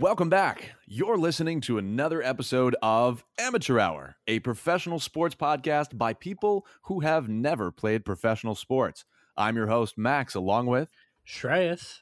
Welcome 0.00 0.30
back. 0.30 0.76
You're 0.86 1.18
listening 1.18 1.60
to 1.60 1.76
another 1.76 2.22
episode 2.22 2.74
of 2.80 3.22
Amateur 3.38 3.78
Hour, 3.78 4.16
a 4.26 4.38
professional 4.38 4.98
sports 4.98 5.34
podcast 5.34 5.98
by 5.98 6.14
people 6.14 6.66
who 6.84 7.00
have 7.00 7.28
never 7.28 7.70
played 7.70 8.06
professional 8.06 8.54
sports. 8.54 9.04
I'm 9.36 9.56
your 9.56 9.66
host, 9.66 9.98
Max, 9.98 10.34
along 10.34 10.68
with, 10.68 10.88
Shreyas. 11.28 11.98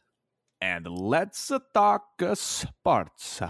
and 0.60 0.86
let's 0.86 1.50
talk 1.74 2.04
sports. 2.34 3.40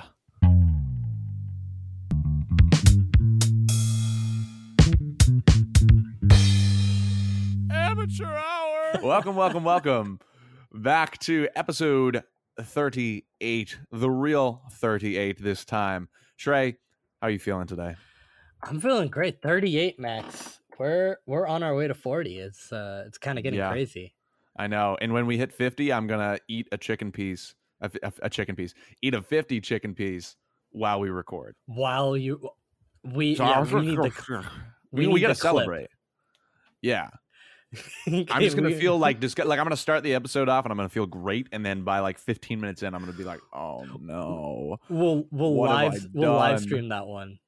Amateur 7.71 8.25
hour. 8.25 8.93
welcome, 9.03 9.37
welcome, 9.37 9.65
welcome 9.65 10.21
back 10.73 11.19
to 11.19 11.49
episode 11.55 12.25
38, 13.41 13.79
the 13.93 14.11
real 14.11 14.63
38 14.73 15.43
this 15.43 15.65
time. 15.65 16.09
Trey, 16.37 16.73
how 17.21 17.29
are 17.29 17.31
you 17.31 17.39
feeling 17.39 17.67
today? 17.67 17.95
I'm 18.63 18.81
feeling 18.81 19.09
great. 19.09 19.41
38 19.43 19.99
max. 19.99 20.61
We're 20.79 21.17
we're 21.27 21.47
on 21.47 21.63
our 21.63 21.75
way 21.75 21.89
to 21.89 21.95
40. 21.95 22.39
It's 22.39 22.73
uh 22.73 23.05
it's 23.07 23.19
kind 23.19 23.39
of 23.39 23.45
getting 23.45 23.59
Yeah. 23.59 23.71
crazy. 23.71 24.15
I 24.57 24.67
know. 24.67 24.97
And 25.01 25.13
when 25.13 25.27
we 25.27 25.37
hit 25.39 25.53
50, 25.53 25.93
I'm 25.93 26.09
going 26.09 26.19
to 26.19 26.43
eat 26.49 26.67
a 26.73 26.77
chicken 26.79 27.13
piece, 27.13 27.55
a, 27.81 27.89
a, 28.03 28.13
a 28.23 28.31
chicken 28.31 28.57
piece, 28.57 28.75
eat 29.03 29.15
a 29.15 29.23
50 29.23 29.61
chicken 29.61 29.95
piece 29.95 30.35
while 30.71 30.99
we 30.99 31.11
record. 31.11 31.55
While 31.67 32.17
you 32.17 32.41
we 33.05 33.37
So 33.37 33.45
yeah, 33.45 33.63
we 33.63 33.81
need 33.83 33.97
to 33.97 34.45
we, 34.91 35.07
we 35.07 35.13
we, 35.15 35.21
got 35.21 35.29
to 35.29 35.35
the 35.35 35.41
clip. 35.41 35.41
celebrate. 35.41 35.89
Yeah. 36.83 37.11
I'm 38.07 38.41
just 38.41 38.57
going 38.57 38.71
to 38.71 38.79
feel 38.79 38.99
like, 38.99 39.21
dis- 39.21 39.37
like 39.37 39.59
I'm 39.59 39.65
going 39.65 39.71
to 39.71 39.77
start 39.77 40.03
the 40.03 40.15
episode 40.15 40.49
off 40.49 40.65
and 40.65 40.73
I'm 40.73 40.79
going 40.79 40.89
to 40.89 40.93
feel 40.93 41.07
great. 41.07 41.49
And 41.53 41.65
then 41.65 41.83
by 41.83 42.01
like 42.01 42.19
15 42.19 42.61
minutes 42.61 42.83
in, 42.83 42.95
I'm 42.95 43.01
going 43.03 43.13
to 43.13 43.19
be 43.19 43.25
like, 43.25 43.41
oh 43.53 43.85
no. 44.01 44.79
we'll 44.89 45.27
we'll 45.31 45.55
What 45.55 45.71
live 45.71 46.07
we'll 46.15 46.33
live 46.33 46.61
stream 46.61 46.89
that 46.89 47.07
one. 47.07 47.39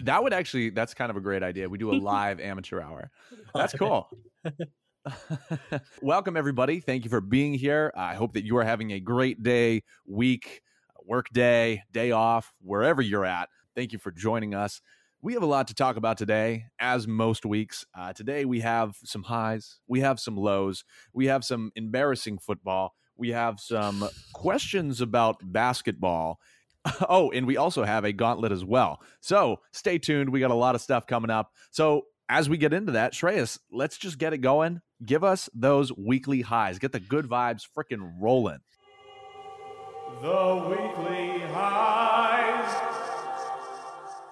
That 0.00 0.22
would 0.22 0.32
actually, 0.32 0.70
that's 0.70 0.94
kind 0.94 1.10
of 1.10 1.16
a 1.16 1.20
great 1.20 1.42
idea. 1.42 1.68
We 1.68 1.78
do 1.78 1.92
a 1.92 1.96
live 1.96 2.40
amateur 2.40 2.80
hour. 2.80 3.10
That's 3.54 3.72
cool. 3.78 4.08
Welcome, 6.02 6.36
everybody. 6.36 6.80
Thank 6.80 7.04
you 7.04 7.10
for 7.10 7.20
being 7.20 7.54
here. 7.54 7.92
I 7.96 8.14
hope 8.14 8.34
that 8.34 8.44
you 8.44 8.56
are 8.56 8.64
having 8.64 8.92
a 8.92 9.00
great 9.00 9.42
day, 9.42 9.82
week, 10.06 10.62
work 11.04 11.28
day, 11.30 11.82
day 11.92 12.10
off, 12.10 12.52
wherever 12.60 13.02
you're 13.02 13.24
at. 13.24 13.48
Thank 13.74 13.92
you 13.92 13.98
for 13.98 14.10
joining 14.10 14.54
us. 14.54 14.80
We 15.24 15.32
have 15.32 15.42
a 15.42 15.46
lot 15.46 15.68
to 15.68 15.74
talk 15.74 15.96
about 15.96 16.18
today, 16.18 16.66
as 16.78 17.08
most 17.08 17.46
weeks. 17.46 17.86
Uh, 17.98 18.12
today, 18.12 18.44
we 18.44 18.60
have 18.60 18.94
some 19.04 19.22
highs, 19.22 19.78
we 19.88 20.00
have 20.00 20.20
some 20.20 20.36
lows, 20.36 20.84
we 21.14 21.28
have 21.28 21.46
some 21.46 21.72
embarrassing 21.76 22.36
football, 22.36 22.92
we 23.16 23.30
have 23.30 23.58
some 23.58 24.06
questions 24.34 25.00
about 25.00 25.36
basketball. 25.42 26.38
Oh, 27.08 27.30
and 27.30 27.46
we 27.46 27.56
also 27.56 27.82
have 27.82 28.04
a 28.04 28.12
gauntlet 28.12 28.52
as 28.52 28.62
well. 28.62 29.00
So 29.22 29.60
stay 29.72 29.96
tuned. 29.96 30.28
We 30.28 30.40
got 30.40 30.50
a 30.50 30.54
lot 30.54 30.74
of 30.74 30.82
stuff 30.82 31.06
coming 31.06 31.30
up. 31.30 31.50
So 31.70 32.02
as 32.28 32.50
we 32.50 32.58
get 32.58 32.74
into 32.74 32.92
that, 32.92 33.14
Shreyas, 33.14 33.58
let's 33.72 33.96
just 33.96 34.18
get 34.18 34.34
it 34.34 34.42
going. 34.42 34.82
Give 35.02 35.24
us 35.24 35.48
those 35.54 35.90
weekly 35.96 36.42
highs. 36.42 36.78
Get 36.78 36.92
the 36.92 37.00
good 37.00 37.24
vibes 37.24 37.62
freaking 37.74 38.12
rolling. 38.20 38.58
The 40.20 40.66
weekly 40.68 41.40
highs. 41.54 42.03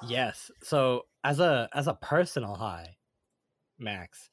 Yes. 0.02 0.50
So 0.62 1.06
as 1.24 1.40
a 1.40 1.68
as 1.72 1.86
a 1.86 1.94
personal 1.94 2.54
high, 2.54 2.96
Max, 3.78 4.30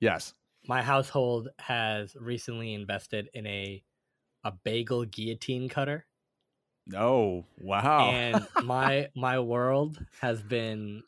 Yes. 0.00 0.34
my 0.66 0.82
household 0.82 1.48
has 1.58 2.16
recently 2.16 2.74
invested 2.74 3.28
in 3.34 3.46
a 3.46 3.82
a 4.44 4.52
bagel 4.52 5.04
guillotine 5.04 5.68
cutter. 5.68 6.06
Oh, 6.94 7.44
wow. 7.58 8.10
and 8.10 8.46
my 8.64 9.08
my 9.14 9.38
world 9.40 10.04
has 10.20 10.42
been 10.42 11.04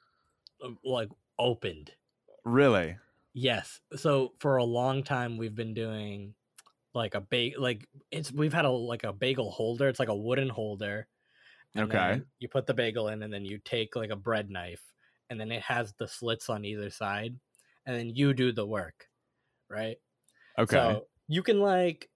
uh, 0.63 0.71
like 0.85 1.11
opened 1.39 1.93
really? 2.45 2.97
yes 3.33 3.81
so 3.97 4.33
for 4.39 4.57
a 4.57 4.65
long 4.65 5.03
time 5.03 5.37
we've 5.37 5.55
been 5.55 5.75
doing 5.75 6.35
like 6.95 7.15
a 7.15 7.21
bag 7.21 7.55
like 7.59 7.89
it's 8.11 8.33
we've 8.33 8.53
had 8.55 8.65
a 8.65 8.71
like 8.71 9.05
a 9.05 9.13
bagel 9.13 9.51
holder 9.51 9.89
it's 9.89 9.99
like 10.01 10.09
a 10.09 10.17
wooden 10.17 10.49
holder 10.49 11.09
Okay. 11.77 12.23
you 12.39 12.49
put 12.49 12.67
the 12.67 12.75
bagel 12.75 13.09
in 13.09 13.23
and 13.23 13.33
then 13.33 13.45
you 13.45 13.59
take 13.59 13.97
like 13.97 14.11
a 14.11 14.17
bread 14.17 14.51
knife 14.51 14.93
and 15.31 15.41
then 15.41 15.51
it 15.53 15.63
has 15.63 15.95
the 15.95 16.09
slits 16.09 16.49
on 16.51 16.65
either 16.65 16.91
side 16.91 17.39
and 17.87 17.97
then 17.97 18.11
you 18.15 18.35
do 18.35 18.53
the 18.53 18.67
work 18.67 19.09
right 19.71 19.99
Okay. 20.59 20.97
so 20.97 21.09
you 21.29 21.43
can 21.43 21.61
like 21.61 22.11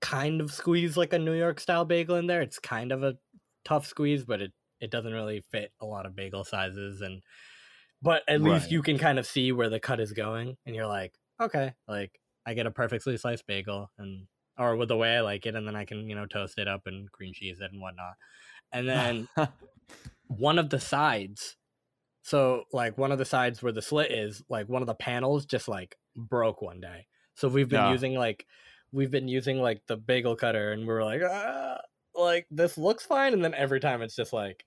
kind 0.00 0.40
of 0.40 0.52
squeeze 0.52 0.96
like 0.96 1.12
a 1.12 1.18
New 1.18 1.32
York 1.34 1.60
style 1.60 1.84
bagel 1.84 2.16
in 2.16 2.26
there. 2.26 2.42
It's 2.42 2.58
kind 2.58 2.92
of 2.92 3.02
a 3.02 3.18
tough 3.64 3.86
squeeze, 3.86 4.24
but 4.24 4.40
it 4.40 4.52
it 4.80 4.90
doesn't 4.90 5.12
really 5.12 5.40
fit 5.40 5.72
a 5.80 5.86
lot 5.86 6.04
of 6.04 6.14
bagel 6.14 6.44
sizes 6.44 7.00
and 7.00 7.22
but 8.02 8.22
at 8.28 8.42
least 8.42 8.70
you 8.70 8.82
can 8.82 8.98
kind 8.98 9.18
of 9.18 9.26
see 9.26 9.52
where 9.52 9.70
the 9.70 9.80
cut 9.80 10.00
is 10.00 10.12
going 10.12 10.56
and 10.66 10.76
you're 10.76 10.86
like, 10.86 11.14
okay, 11.40 11.74
like 11.88 12.20
I 12.46 12.54
get 12.54 12.66
a 12.66 12.70
perfectly 12.72 13.16
sliced 13.18 13.46
bagel 13.46 13.90
and 13.98 14.28
or 14.58 14.76
with 14.76 14.88
the 14.88 14.96
way 14.96 15.16
I 15.16 15.20
like 15.20 15.46
it 15.46 15.54
and 15.54 15.66
then 15.66 15.76
I 15.76 15.84
can, 15.84 16.08
you 16.08 16.14
know, 16.16 16.26
toast 16.26 16.58
it 16.58 16.68
up 16.68 16.82
and 16.86 17.10
cream 17.12 17.32
cheese 17.34 17.60
it 17.60 17.72
and 17.72 17.80
whatnot. 17.80 18.14
And 18.72 18.88
then 18.88 19.28
one 20.28 20.58
of 20.58 20.70
the 20.70 20.80
sides 20.80 21.56
so 22.22 22.64
like 22.72 22.98
one 22.98 23.12
of 23.12 23.18
the 23.18 23.24
sides 23.24 23.62
where 23.62 23.70
the 23.72 23.80
slit 23.82 24.10
is 24.10 24.42
like 24.48 24.68
one 24.68 24.82
of 24.82 24.86
the 24.86 24.94
panels 24.94 25.46
just 25.46 25.68
like 25.68 25.96
broke 26.16 26.60
one 26.60 26.80
day 26.80 27.06
so 27.36 27.46
we've 27.48 27.68
been 27.68 27.78
Yeah. 27.84 27.92
using 27.92 28.14
like 28.14 28.44
we've 28.90 29.10
been 29.12 29.28
using 29.28 29.60
like 29.60 29.82
the 29.86 29.96
bagel 29.96 30.34
cutter 30.34 30.72
and 30.72 30.82
we 30.82 30.88
were 30.88 31.04
like 31.04 31.22
ah, 31.24 31.78
like 32.16 32.46
this 32.50 32.76
looks 32.76 33.06
fine 33.06 33.32
and 33.32 33.44
then 33.44 33.54
every 33.54 33.78
time 33.78 34.02
it's 34.02 34.16
just 34.16 34.32
like 34.32 34.64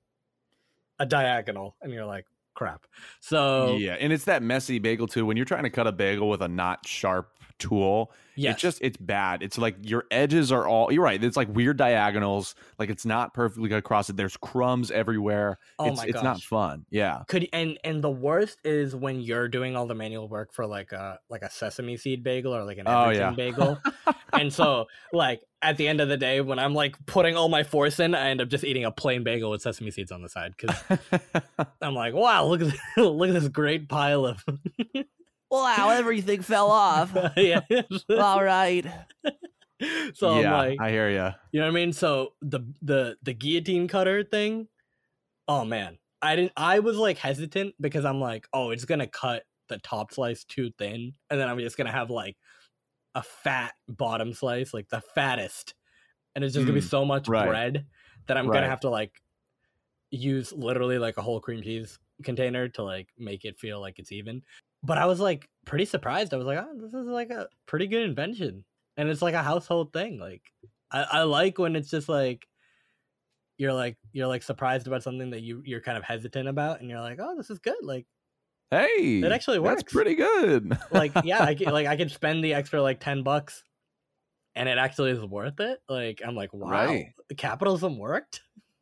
a 1.00 1.06
diagonal 1.06 1.76
and 1.82 1.92
you're 1.92 2.06
like 2.06 2.26
crap 2.56 2.86
so 3.20 3.76
yeah. 3.78 3.94
And 4.00 4.12
it's 4.14 4.26
that 4.26 4.44
messy 4.44 4.80
bagel, 4.80 5.08
too. 5.08 5.26
When 5.26 5.38
you're 5.38 5.46
trying 5.46 5.64
to 5.64 5.70
cut 5.70 5.88
a 5.88 5.92
bagel 5.94 6.30
with 6.30 6.42
a 6.42 6.48
not 6.48 6.86
sharp 6.86 7.32
tool, 7.60 8.12
yes 8.36 8.54
it's 8.54 8.62
just, 8.62 8.80
it's 8.82 8.98
bad. 8.98 9.44
It's 9.44 9.58
like 9.58 9.76
your 9.82 10.06
edges 10.12 10.52
are 10.52 10.66
all, 10.68 10.92
you're 10.92 11.04
right. 11.04 11.24
It's 11.24 11.38
like 11.38 11.48
weird 11.54 11.78
diagonals. 11.78 12.56
Like 12.78 12.90
it's 12.90 13.06
not 13.06 13.34
perfectly 13.34 13.72
across 13.74 14.10
it. 14.10 14.16
There's 14.16 14.38
crumbs 14.38 14.90
everywhere. 14.92 15.60
oh 15.78 15.86
it's, 15.88 15.98
my 15.98 16.06
it's 16.06 16.14
gosh 16.14 16.24
not 16.24 16.42
fun. 16.42 16.86
Yeah. 16.90 17.24
could 17.28 17.48
and 17.54 17.78
and 17.84 18.04
the 18.04 18.10
worst 18.10 18.60
is 18.64 18.96
when 18.96 19.22
you're 19.22 19.48
doing 19.48 19.76
all 19.76 19.86
the 19.86 19.96
manual 19.96 20.28
work 20.28 20.54
for 20.54 20.66
like 20.66 20.92
a 20.92 21.20
like 21.30 21.42
a 21.42 21.50
sesame 21.52 21.98
seed 21.98 22.24
bagel 22.24 22.56
or 22.56 22.64
like 22.64 22.78
an 22.78 22.86
Oh, 22.88 23.10
yeah. 23.10 23.32
bagel 23.32 23.80
and 24.34 24.52
so 24.54 24.86
like 25.14 25.42
at 25.62 25.78
the 25.78 25.88
end 25.88 26.00
of 26.02 26.08
the 26.08 26.18
day 26.18 26.40
when 26.42 26.60
i'm 26.60 26.74
like 26.74 26.96
putting 27.06 27.36
all 27.36 27.50
my 27.50 27.64
force 27.64 28.00
in 28.00 28.16
i 28.16 28.30
end 28.30 28.42
up 28.42 28.48
just 28.48 28.64
eating 28.64 28.86
a 28.86 28.92
plain 28.92 29.24
bagel 29.24 29.50
with 29.52 29.62
sesame 29.62 29.92
seeds 29.92 30.12
on 30.12 30.22
the 30.22 30.30
side 30.30 30.54
because 30.58 30.76
i'm 31.82 31.94
like 31.96 32.14
wow 32.14 32.46
look 32.46 32.62
at 32.62 32.68
this, 32.68 32.80
look 32.98 33.30
at 33.30 33.34
this 33.34 33.48
great 33.50 33.90
pile 33.90 34.26
of 34.26 34.44
Wow, 35.52 35.90
everything 35.90 36.42
fell 36.42 36.70
off. 36.70 37.16
yeah 37.38 37.62
All 38.12 38.44
right. 38.44 38.86
so 40.14 40.30
i'm 40.30 40.44
yeah. 40.44 40.58
like 40.58 40.78
I 40.80 40.90
hear 40.92 41.10
you. 41.10 41.30
you 41.52 41.60
know 41.60 41.66
what 41.66 41.72
i 41.72 41.74
mean 41.74 41.94
so 41.94 42.34
the 42.42 42.60
the 42.82 43.18
the 43.24 43.34
guillotine 43.34 43.88
cutter 43.88 44.24
thing 44.26 44.68
oh 45.48 45.64
man 45.64 45.98
i 46.22 46.36
didn't 46.36 46.52
i 46.58 46.80
was 46.80 46.98
like 46.98 47.18
hesitant 47.18 47.76
because 47.80 48.04
i'm 48.04 48.20
like 48.20 48.46
oh 48.54 48.72
it's 48.72 48.84
gonna 48.86 49.08
cut 49.08 49.44
the 49.70 49.78
top 49.80 50.12
slice 50.14 50.44
too 50.44 50.72
thin 50.78 51.14
and 51.30 51.40
then 51.40 51.48
i'm 51.48 51.60
just 51.60 51.78
gonna 51.78 51.92
have 51.92 52.10
like 52.10 52.36
a 53.16 53.24
fat 53.24 53.74
bottom 53.88 54.34
slice 54.34 54.74
like 54.74 54.90
the 54.90 55.02
fattest 55.16 55.74
and 56.36 56.44
it's 56.44 56.54
just 56.54 56.66
gonna 56.68 56.78
be 56.78 56.86
Mm, 56.86 56.90
so 56.90 57.06
much 57.06 57.28
right. 57.28 57.48
bread 57.48 57.86
that 58.28 58.36
i'm 58.38 58.48
Right. 58.48 58.56
gonna 58.56 58.70
have 58.70 58.82
to 58.82 58.90
like 58.90 59.22
use 60.12 60.52
literally 60.52 60.98
like 60.98 61.18
a 61.18 61.22
whole 61.22 61.40
cream 61.40 61.62
cheese 61.62 62.00
container 62.24 62.68
to 62.68 62.84
like 62.84 63.08
make 63.18 63.46
it 63.46 63.58
feel 63.60 63.80
like 63.80 63.98
it's 64.00 64.12
even 64.12 64.42
but 64.84 64.98
i 64.98 65.06
was 65.06 65.20
like 65.20 65.48
pretty 65.66 65.86
surprised 65.86 66.34
i 66.34 66.38
was 66.38 66.48
like 66.48 66.58
oh 66.58 66.74
this 66.78 66.94
is 66.94 67.06
like 67.08 67.30
a 67.30 67.48
pretty 67.66 67.88
good 67.88 68.04
invention 68.04 68.64
and 68.98 69.10
it's 69.10 69.22
like 69.22 69.34
a 69.36 69.44
household 69.44 69.94
thing 69.94 70.20
like 70.20 70.42
I, 70.92 71.04
I 71.12 71.24
like 71.24 71.58
when 71.60 71.76
it's 71.76 71.90
just 71.90 72.10
like 72.10 72.48
you're 73.58 73.74
like 73.74 73.98
you're 74.14 74.28
like 74.28 74.42
surprised 74.42 74.88
about 74.88 75.04
something 75.04 75.32
that 75.32 75.42
you 75.42 75.62
you're 75.66 75.82
kind 75.82 75.98
of 75.98 76.04
hesitant 76.04 76.48
about 76.48 76.80
and 76.82 76.90
you're 76.90 77.02
like 77.02 77.20
oh 77.22 77.36
this 77.38 77.50
is 77.50 77.60
good 77.60 77.76
like 77.84 78.06
Hey. 78.72 79.20
It 79.24 79.32
actually 79.32 79.58
works. 79.58 79.82
That's 79.82 79.94
pretty 79.94 80.14
good. 80.14 80.78
like 80.92 81.12
yeah 81.24 81.44
I 81.44 81.56
can, 81.56 81.72
like 81.74 81.88
I 81.88 81.96
can 81.96 82.08
spend 82.08 82.44
the 82.44 82.54
extra 82.54 82.82
like 82.82 83.00
10 83.00 83.24
bucks 83.24 83.64
and 84.56 84.70
it 84.70 84.78
actually 84.78 85.12
is 85.12 85.24
worth 85.26 85.60
it 85.60 85.80
like 85.90 86.22
I'm 86.26 86.36
like 86.36 86.54
wow 86.54 86.70
Right. 86.86 87.14
capitalism 87.38 87.98
worked 87.98 88.42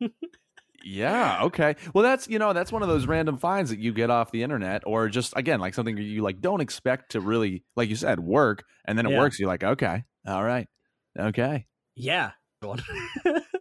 Yeah. 0.84 1.42
Okay. 1.44 1.76
Well, 1.94 2.02
that's 2.02 2.28
you 2.28 2.38
know 2.38 2.52
that's 2.52 2.70
one 2.72 2.82
of 2.82 2.88
those 2.88 3.06
random 3.06 3.36
finds 3.38 3.70
that 3.70 3.78
you 3.78 3.92
get 3.92 4.10
off 4.10 4.30
the 4.30 4.42
internet, 4.42 4.82
or 4.86 5.08
just 5.08 5.32
again 5.36 5.60
like 5.60 5.74
something 5.74 5.96
you 5.96 6.22
like 6.22 6.40
don't 6.40 6.60
expect 6.60 7.12
to 7.12 7.20
really, 7.20 7.64
like 7.76 7.88
you 7.88 7.96
said, 7.96 8.20
work, 8.20 8.64
and 8.86 8.96
then 8.98 9.06
it 9.06 9.10
Yeah. 9.12 9.18
works. 9.18 9.38
You're 9.38 9.48
like, 9.48 9.64
okay, 9.64 10.04
all 10.26 10.44
right, 10.44 10.66
okay. 11.18 11.66
yeah 11.96 12.30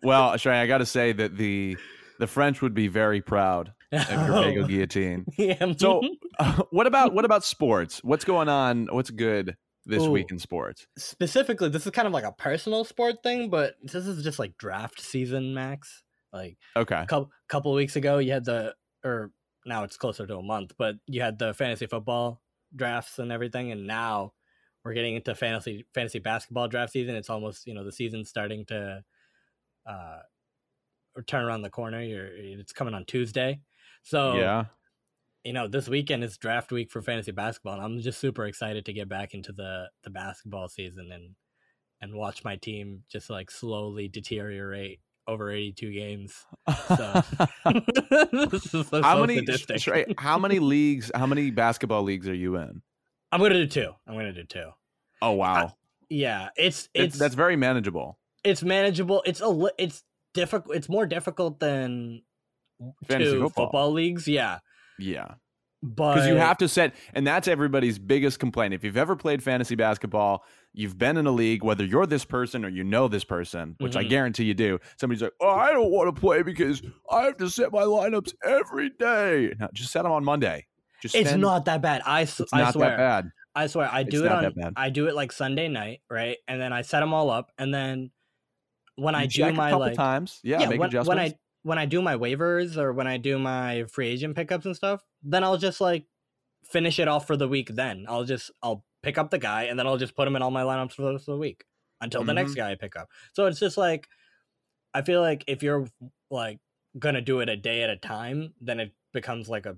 Well, 0.03 0.33
Shrey, 0.33 0.55
I 0.61 0.67
got 0.67 0.77
to 0.79 0.85
say 0.85 1.11
that 1.13 1.37
the 1.37 1.77
the 2.19 2.27
French 2.27 2.61
would 2.61 2.73
be 2.73 2.87
very 2.87 3.21
proud 3.21 3.73
of 3.91 4.09
your 4.09 4.41
bagel 4.41 4.67
guillotine. 4.67 5.25
yeah. 5.37 5.73
So, 5.77 6.01
uh, 6.39 6.63
what 6.71 6.87
about 6.87 7.13
what 7.13 7.25
about 7.25 7.43
sports? 7.43 7.99
What's 8.03 8.25
going 8.25 8.49
on? 8.49 8.87
What's 8.91 9.09
good 9.11 9.55
this 9.85 10.05
week 10.07 10.31
in 10.31 10.39
sports? 10.39 10.87
Specifically, 10.97 11.69
this 11.69 11.85
is 11.85 11.91
kind 11.91 12.07
of 12.07 12.13
like 12.13 12.23
a 12.23 12.31
personal 12.31 12.83
sport 12.85 13.17
thing, 13.23 13.49
but 13.49 13.75
this 13.83 14.05
is 14.07 14.23
just 14.23 14.39
like 14.39 14.57
draft 14.57 14.99
season, 15.01 15.53
Max. 15.53 16.03
Like 16.37 16.57
Okay. 16.75 17.01
a 17.01 17.05
couple 17.05 17.31
couple 17.49 17.73
weeks 17.73 17.95
ago, 17.95 18.19
you 18.19 18.31
had 18.31 18.45
the 18.45 18.75
or 19.03 19.31
now 19.65 19.83
it's 19.83 19.97
closer 19.97 20.25
to 20.27 20.37
a 20.37 20.43
month, 20.43 20.73
but 20.77 20.95
you 21.07 21.21
had 21.21 21.39
the 21.39 21.53
fantasy 21.53 21.87
football 21.87 22.41
drafts 22.75 23.19
and 23.19 23.31
everything, 23.31 23.71
and 23.71 23.87
now 23.87 24.33
we're 24.83 24.93
getting 24.93 25.15
into 25.15 25.35
fantasy 25.35 25.85
fantasy 25.93 26.19
basketball 26.19 26.67
draft 26.67 26.93
season. 26.93 27.15
It's 27.15 27.29
almost 27.29 27.67
you 27.67 27.73
know 27.73 27.83
the 27.83 27.91
season's 27.91 28.29
starting 28.29 28.65
to 28.67 29.03
uh 29.85 30.19
turn 31.25 31.43
around 31.43 31.63
the 31.63 31.69
corner. 31.69 32.01
You're 32.01 32.27
it's 32.27 32.73
coming 32.73 32.93
on 32.93 33.05
Tuesday, 33.05 33.59
so 34.03 34.35
yeah. 34.35 34.65
you 35.43 35.53
know 35.53 35.67
this 35.67 35.89
weekend 35.89 36.23
is 36.23 36.37
draft 36.37 36.71
week 36.71 36.91
for 36.91 37.01
fantasy 37.01 37.31
basketball 37.31 37.73
and 37.75 37.83
i'm 37.83 37.99
just 38.01 38.19
super 38.19 38.45
excited 38.45 38.85
to 38.85 38.93
get 38.93 39.09
back 39.09 39.33
into 39.33 39.51
the 39.51 39.89
the 40.03 40.09
basketball 40.09 40.67
season 40.67 41.09
and 41.11 41.35
and 42.01 42.13
watch 42.13 42.43
my 42.43 42.55
team 42.55 43.03
just 43.09 43.29
like 43.29 43.49
slowly 43.49 44.07
deteriorate 44.07 44.99
over 45.27 45.49
82 45.51 45.91
games 45.91 46.45
So- 46.87 47.21
This 48.51 48.73
is 48.73 48.87
so- 48.87 49.01
how 49.01 49.25
many 49.25 49.45
how 50.17 50.37
many 50.39 50.59
leagues 50.59 51.11
how 51.13 51.25
many 51.25 51.51
basketball 51.51 52.03
leagues 52.03 52.27
are 52.27 52.33
you 52.33 52.55
in? 52.57 52.81
i'm 53.31 53.41
gonna 53.41 53.53
do 53.55 53.67
two 53.67 53.91
i'm 54.07 54.13
gonna 54.15 54.31
do 54.33 54.43
two 54.43 54.69
Oh 55.21 55.31
wow. 55.33 55.73
yeah 56.09 56.49
it's 56.55 56.87
It's, 56.93 57.15
it's 57.15 57.19
that's 57.19 57.35
very 57.35 57.55
manageable. 57.55 58.17
it's 58.43 58.63
manageable 58.63 59.21
it's 59.25 59.41
a 59.41 59.67
it's 59.77 60.03
difficult 60.33 60.75
it's 60.75 60.87
more 60.89 61.05
difficult 61.05 61.59
than 61.59 62.21
Fantasy 63.07 63.31
two 63.31 63.41
football. 63.41 63.65
football 63.65 63.91
leagues 63.91 64.27
yeah 64.27 64.59
Yeah. 64.99 65.33
Because 65.83 66.27
you 66.27 66.35
have 66.35 66.57
to 66.59 66.67
set 66.67 66.93
and 67.13 67.25
that's 67.25 67.47
everybody's 67.47 67.99
biggest 67.99 68.39
complaint. 68.39 68.73
If 68.73 68.83
you've 68.83 68.97
ever 68.97 69.15
played 69.15 69.43
fantasy 69.43 69.75
basketball, 69.75 70.43
you've 70.77 70.97
been 70.97 71.17
in 71.17 71.25
a 71.25 71.31
league, 71.31 71.63
whether 71.63 71.83
you're 71.83 72.05
this 72.05 72.23
person 72.23 72.63
or 72.63 72.69
you 72.69 72.83
know 72.83 73.07
this 73.07 73.23
person, 73.23 73.75
which 73.79 73.95
I 73.95 74.03
Mhm. 74.03 74.09
guarantee 74.09 74.43
you 74.45 74.53
do. 74.53 74.79
Somebody's 74.97 75.21
like, 75.23 75.33
Oh, 75.41 75.49
I 75.49 75.71
don't 75.71 75.91
want 75.91 76.13
to 76.13 76.19
play 76.19 76.43
because 76.43 76.81
I 77.11 77.23
have 77.23 77.37
to 77.37 77.49
set 77.49 77.71
my 77.71 77.81
lineups 77.81 78.33
every 78.45 78.91
day. 78.91 79.53
No, 79.59 79.67
just 79.73 79.91
set 79.91 80.03
them 80.03 80.11
on 80.11 80.23
Monday. 80.23 80.67
Just 81.01 81.15
it's 81.15 81.29
spend- 81.29 81.41
not 81.41 81.65
that 81.65 81.81
bad 81.81 82.01
i, 82.05 82.21
it's 82.21 82.41
I 82.53 82.61
not 82.61 82.73
swear 82.73 82.89
that 82.91 82.97
bad. 82.97 83.31
I 83.55 83.67
swear, 83.67 83.89
I 83.91 84.01
It's 84.01 84.09
do 84.11 84.25
it 84.25 84.31
on. 84.31 84.73
I 84.75 84.89
do 84.91 85.07
it 85.07 85.15
like 85.15 85.31
Sunday 85.31 85.67
night, 85.67 86.01
right? 86.11 86.37
And 86.47 86.61
then 86.61 86.71
I 86.73 86.83
set 86.83 86.99
them 86.99 87.11
all 87.13 87.29
up, 87.31 87.51
and 87.57 87.73
then 87.73 88.11
when 88.97 89.15
I 89.15 89.25
do 89.25 89.51
my 89.53 89.69
a 89.69 89.71
couple 89.71 89.79
like, 89.87 89.95
times. 89.95 90.39
Yeah, 90.43 90.59
make 90.67 90.79
when, 90.79 90.89
adjustments. 90.89 91.07
when 91.09 91.19
I 91.19 91.33
when 91.63 91.77
I 91.79 91.85
do 91.85 92.01
my 92.01 92.15
waivers 92.15 92.77
or 92.77 92.93
when 92.93 93.07
I 93.07 93.17
do 93.17 93.37
my 93.39 93.83
free 93.91 94.07
agent 94.09 94.35
pickups 94.35 94.65
and 94.65 94.75
stuff, 94.75 95.03
then 95.23 95.43
I'll 95.43 95.57
just 95.57 95.81
like 95.81 96.05
finish 96.65 96.99
it 96.99 97.07
off 97.07 97.25
for 97.27 97.35
the 97.35 97.47
week. 97.47 97.69
Then 97.73 98.05
I'll 98.07 98.23
just 98.23 98.51
I'll 98.63 98.85
pick 99.03 99.17
up 99.17 99.29
the 99.31 99.37
guy, 99.39 99.63
and 99.63 99.77
then 99.77 99.87
I'll 99.87 99.97
just 99.97 100.15
put 100.15 100.27
him 100.27 100.35
in 100.35 100.41
all 100.41 100.51
my 100.51 100.63
lineups 100.63 100.93
for 100.93 101.03
the 101.03 101.11
rest 101.13 101.27
of 101.27 101.33
the 101.33 101.39
week 101.39 101.63
until 102.01 102.23
the 102.23 102.33
next 102.33 102.51
Mhm. 102.53 102.55
guy 102.57 102.71
I 102.71 102.75
pick 102.75 102.95
up. 102.95 103.09
So 103.33 103.45
it's 103.45 103.59
just 103.59 103.77
like 103.77 104.07
I 104.93 105.01
feel 105.01 105.21
like 105.21 105.43
if 105.47 105.61
you're 105.63 105.87
like 106.31 106.59
gonna 106.97 107.21
do 107.21 107.39
it 107.41 107.49
a 107.49 107.57
day 107.57 107.83
at 107.83 107.89
a 107.89 107.97
time, 107.97 108.53
then 108.61 108.79
it 108.79 108.93
becomes 109.13 109.47
like 109.49 109.65
a 109.65 109.77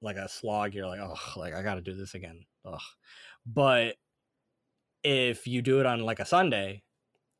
like 0.00 0.16
a 0.16 0.28
slog. 0.28 0.74
You're 0.74 0.88
like, 0.88 1.00
oh, 1.00 1.16
like 1.36 1.54
I 1.54 1.62
got 1.62 1.76
to 1.76 1.80
do 1.80 1.94
this 1.94 2.14
again. 2.14 2.44
Ugh. 2.64 2.80
But 3.46 3.96
if 5.02 5.46
you 5.46 5.62
do 5.62 5.80
it 5.80 5.86
on 5.86 6.00
like 6.00 6.20
a 6.20 6.24
Sunday 6.24 6.82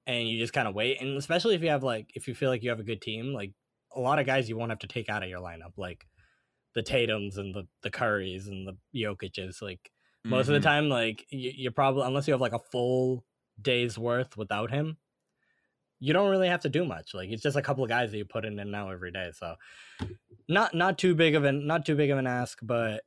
and 0.07 0.29
you 0.29 0.39
just 0.39 0.53
kind 0.53 0.67
of 0.69 0.75
wait, 0.75 1.01
and 1.01 1.17
especially 1.17 1.55
if 1.55 1.63
you 1.63 1.69
have 1.69 1.83
like 1.85 2.11
if 2.15 2.27
you 2.29 2.35
feel 2.35 2.51
like 2.51 2.63
you 2.63 2.71
have 2.71 2.81
a 2.81 2.85
good 2.85 3.01
team, 3.03 3.33
like 3.33 3.53
a 3.95 4.01
lot 4.01 4.19
of 4.19 4.27
guys 4.27 4.49
you 4.49 4.57
won't 4.57 4.71
have 4.71 4.79
to 4.81 4.87
take 4.87 5.09
out 5.09 5.23
of 5.23 5.29
your 5.29 5.41
lineup, 5.41 5.73
like 5.77 6.07
the 6.75 6.83
Tatum's 6.83 7.37
and 7.37 7.55
the 7.55 7.67
the 7.83 7.91
Currys 7.91 8.47
and 8.49 8.67
the 8.67 8.77
Jokic's. 8.99 9.61
Like 9.63 9.92
most 10.25 10.49
of 10.49 10.55
Mhm. 10.55 10.59
the 10.59 10.65
time, 10.65 10.89
like 10.89 11.27
you, 11.31 11.53
you're 11.55 11.73
probably 11.73 12.05
unless 12.07 12.27
you 12.29 12.33
have 12.33 12.41
like 12.41 12.53
a 12.53 12.59
full 12.59 13.25
day's 13.61 13.99
worth 13.99 14.37
without 14.37 14.71
him, 14.71 14.97
you 15.99 16.13
don't 16.13 16.31
really 16.31 16.49
have 16.49 16.61
to 16.63 16.69
do 16.69 16.85
much. 16.85 17.15
Like 17.15 17.31
it's 17.31 17.43
just 17.43 17.57
a 17.57 17.63
couple 17.63 17.85
of 17.85 17.91
guys 17.91 18.11
that 18.11 18.19
you 18.19 18.25
put 18.25 18.45
in 18.45 18.59
and 18.59 18.71
now 18.71 18.91
every 18.91 19.13
day. 19.13 19.31
So 19.35 19.57
not 20.49 20.75
not 20.75 20.99
too 20.99 21.15
big 21.15 21.35
of 21.35 21.45
an 21.45 21.67
not 21.67 21.87
too 21.87 21.95
big 21.97 22.11
of 22.11 22.19
an 22.19 22.27
ask, 22.27 22.59
but 22.63 23.03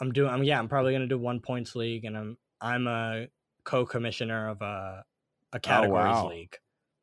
I'm 0.00 0.12
doing. 0.12 0.30
I'm 0.30 0.42
yeah. 0.44 0.58
I'm 0.58 0.68
probably 0.68 0.92
gonna 0.92 1.06
do 1.06 1.18
one 1.18 1.40
points 1.40 1.74
league, 1.76 2.04
and 2.04 2.16
I'm 2.16 2.38
I'm 2.60 2.86
a 2.86 3.26
co-commissioner 3.64 4.48
of 4.48 4.62
a 4.62 5.04
a 5.52 5.60
categories 5.60 6.04
wow. 6.14 6.28
league. 6.28 6.56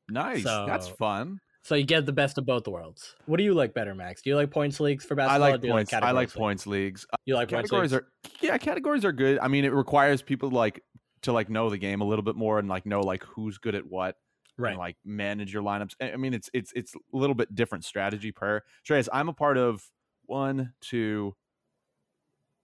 Nice. 0.09 0.43
That's 0.43 0.87
fun. 0.87 1.39
So 1.67 1.75
you 1.75 1.83
get 1.83 2.05
the 2.05 2.13
best 2.13 2.37
of 2.37 2.45
both 2.45 2.65
worlds. 2.65 3.13
What 3.25 3.35
do 3.35 3.43
you 3.43 3.53
like 3.53 3.73
better, 3.73 3.93
Max? 3.93 4.21
Do 4.21 4.29
you 4.29 4.37
like 4.37 4.49
points 4.51 4.79
leagues 4.79 5.03
for 5.03 5.15
I 5.15 5.27
basketball? 5.27 5.47
or 5.49 5.51
like 5.51 5.61
do 5.61 5.67
you 5.67 5.73
points. 5.73 5.93
I 5.93 6.11
like 6.11 6.15
leagues? 6.15 6.33
points 6.33 6.65
leagues. 6.65 7.05
Uh, 7.11 7.17
You 7.25 7.35
like 7.35 7.49
points 7.49 7.69
categories 7.69 7.91
leagues? 7.91 8.05
are 8.05 8.29
yeah, 8.41 8.57
categories 8.57 9.03
are 9.03 9.11
good. 9.11 9.37
I 9.39 9.49
mean, 9.49 9.65
it 9.65 9.73
requires 9.73 10.21
people 10.21 10.49
like 10.49 10.81
to 11.23 11.33
like 11.33 11.49
know 11.49 11.69
the 11.69 11.77
game 11.77 11.99
a 11.99 12.05
little 12.05 12.23
bit 12.23 12.37
more 12.37 12.57
and 12.57 12.69
like 12.69 12.85
know 12.85 13.01
like 13.01 13.21
who's 13.25 13.57
good 13.57 13.75
at 13.75 13.85
what 13.85 14.15
right. 14.57 14.69
and 14.69 14.79
like 14.79 14.95
manage 15.03 15.53
your 15.53 15.61
lineups. 15.61 15.95
I 16.01 16.11
I 16.11 16.15
mean, 16.15 16.33
it's 16.33 16.49
it's 16.53 16.71
it's 16.73 16.95
a 16.95 16.99
little 17.11 17.35
bit 17.35 17.53
different 17.53 17.83
strategy 17.83 18.31
per. 18.31 18.61
Shreyas, 18.87 19.09
I'm 19.11 19.27
a 19.27 19.33
part 19.33 19.57
of 19.57 19.83
one, 20.25 20.71
two, 20.79 21.35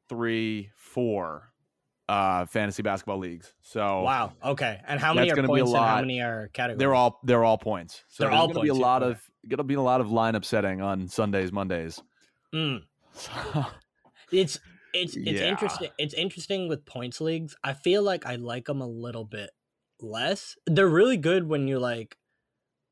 three, 0.07 0.69
four 0.77 1.52
uh 2.09 2.45
fantasy 2.45 2.83
basketball 2.83 3.17
leagues. 3.17 3.53
So 3.61 4.01
wow. 4.01 4.33
Okay. 4.43 4.79
And 4.87 4.99
how 4.99 5.13
many 5.13 5.31
are 5.31 5.35
gonna 5.35 5.47
be 5.47 5.59
a 5.59 5.63
points 5.63 5.73
and 5.75 5.85
how 5.85 5.99
many 6.01 6.21
are 6.21 6.49
categories? 6.53 6.79
they're 6.79 6.93
all 6.93 7.19
they're 7.23 7.43
all 7.43 7.57
points. 7.57 8.03
So 8.09 8.23
They're 8.23 8.31
all 8.31 8.47
gonna 8.47 8.61
be 8.61 8.67
a 8.67 8.71
points, 8.73 8.79
yeah, 8.79 8.85
lot 8.85 9.03
of 9.03 9.21
gonna 9.47 9.63
be 9.63 9.75
a 9.75 9.81
lot 9.81 10.01
of 10.01 10.07
lineup 10.07 10.45
setting 10.45 10.81
on 10.81 11.07
Sundays, 11.07 11.51
Mondays. 11.51 12.01
Mm. 12.53 12.81
It's 14.31 14.59
it's 14.93 15.15
it's 15.15 15.41
Yeah. 15.41 15.49
interesting. 15.49 15.89
It's 15.97 16.13
interesting 16.13 16.67
with 16.67 16.85
points 16.85 17.21
leagues. 17.21 17.55
I 17.63 17.73
feel 17.73 18.03
like 18.03 18.25
I 18.25 18.35
like 18.35 18.65
them 18.65 18.81
a 18.81 18.87
little 18.87 19.25
bit 19.25 19.51
less. 19.99 20.55
They're 20.65 20.87
really 20.87 21.17
good 21.17 21.47
when 21.47 21.67
you 21.67 21.79
like 21.79 22.17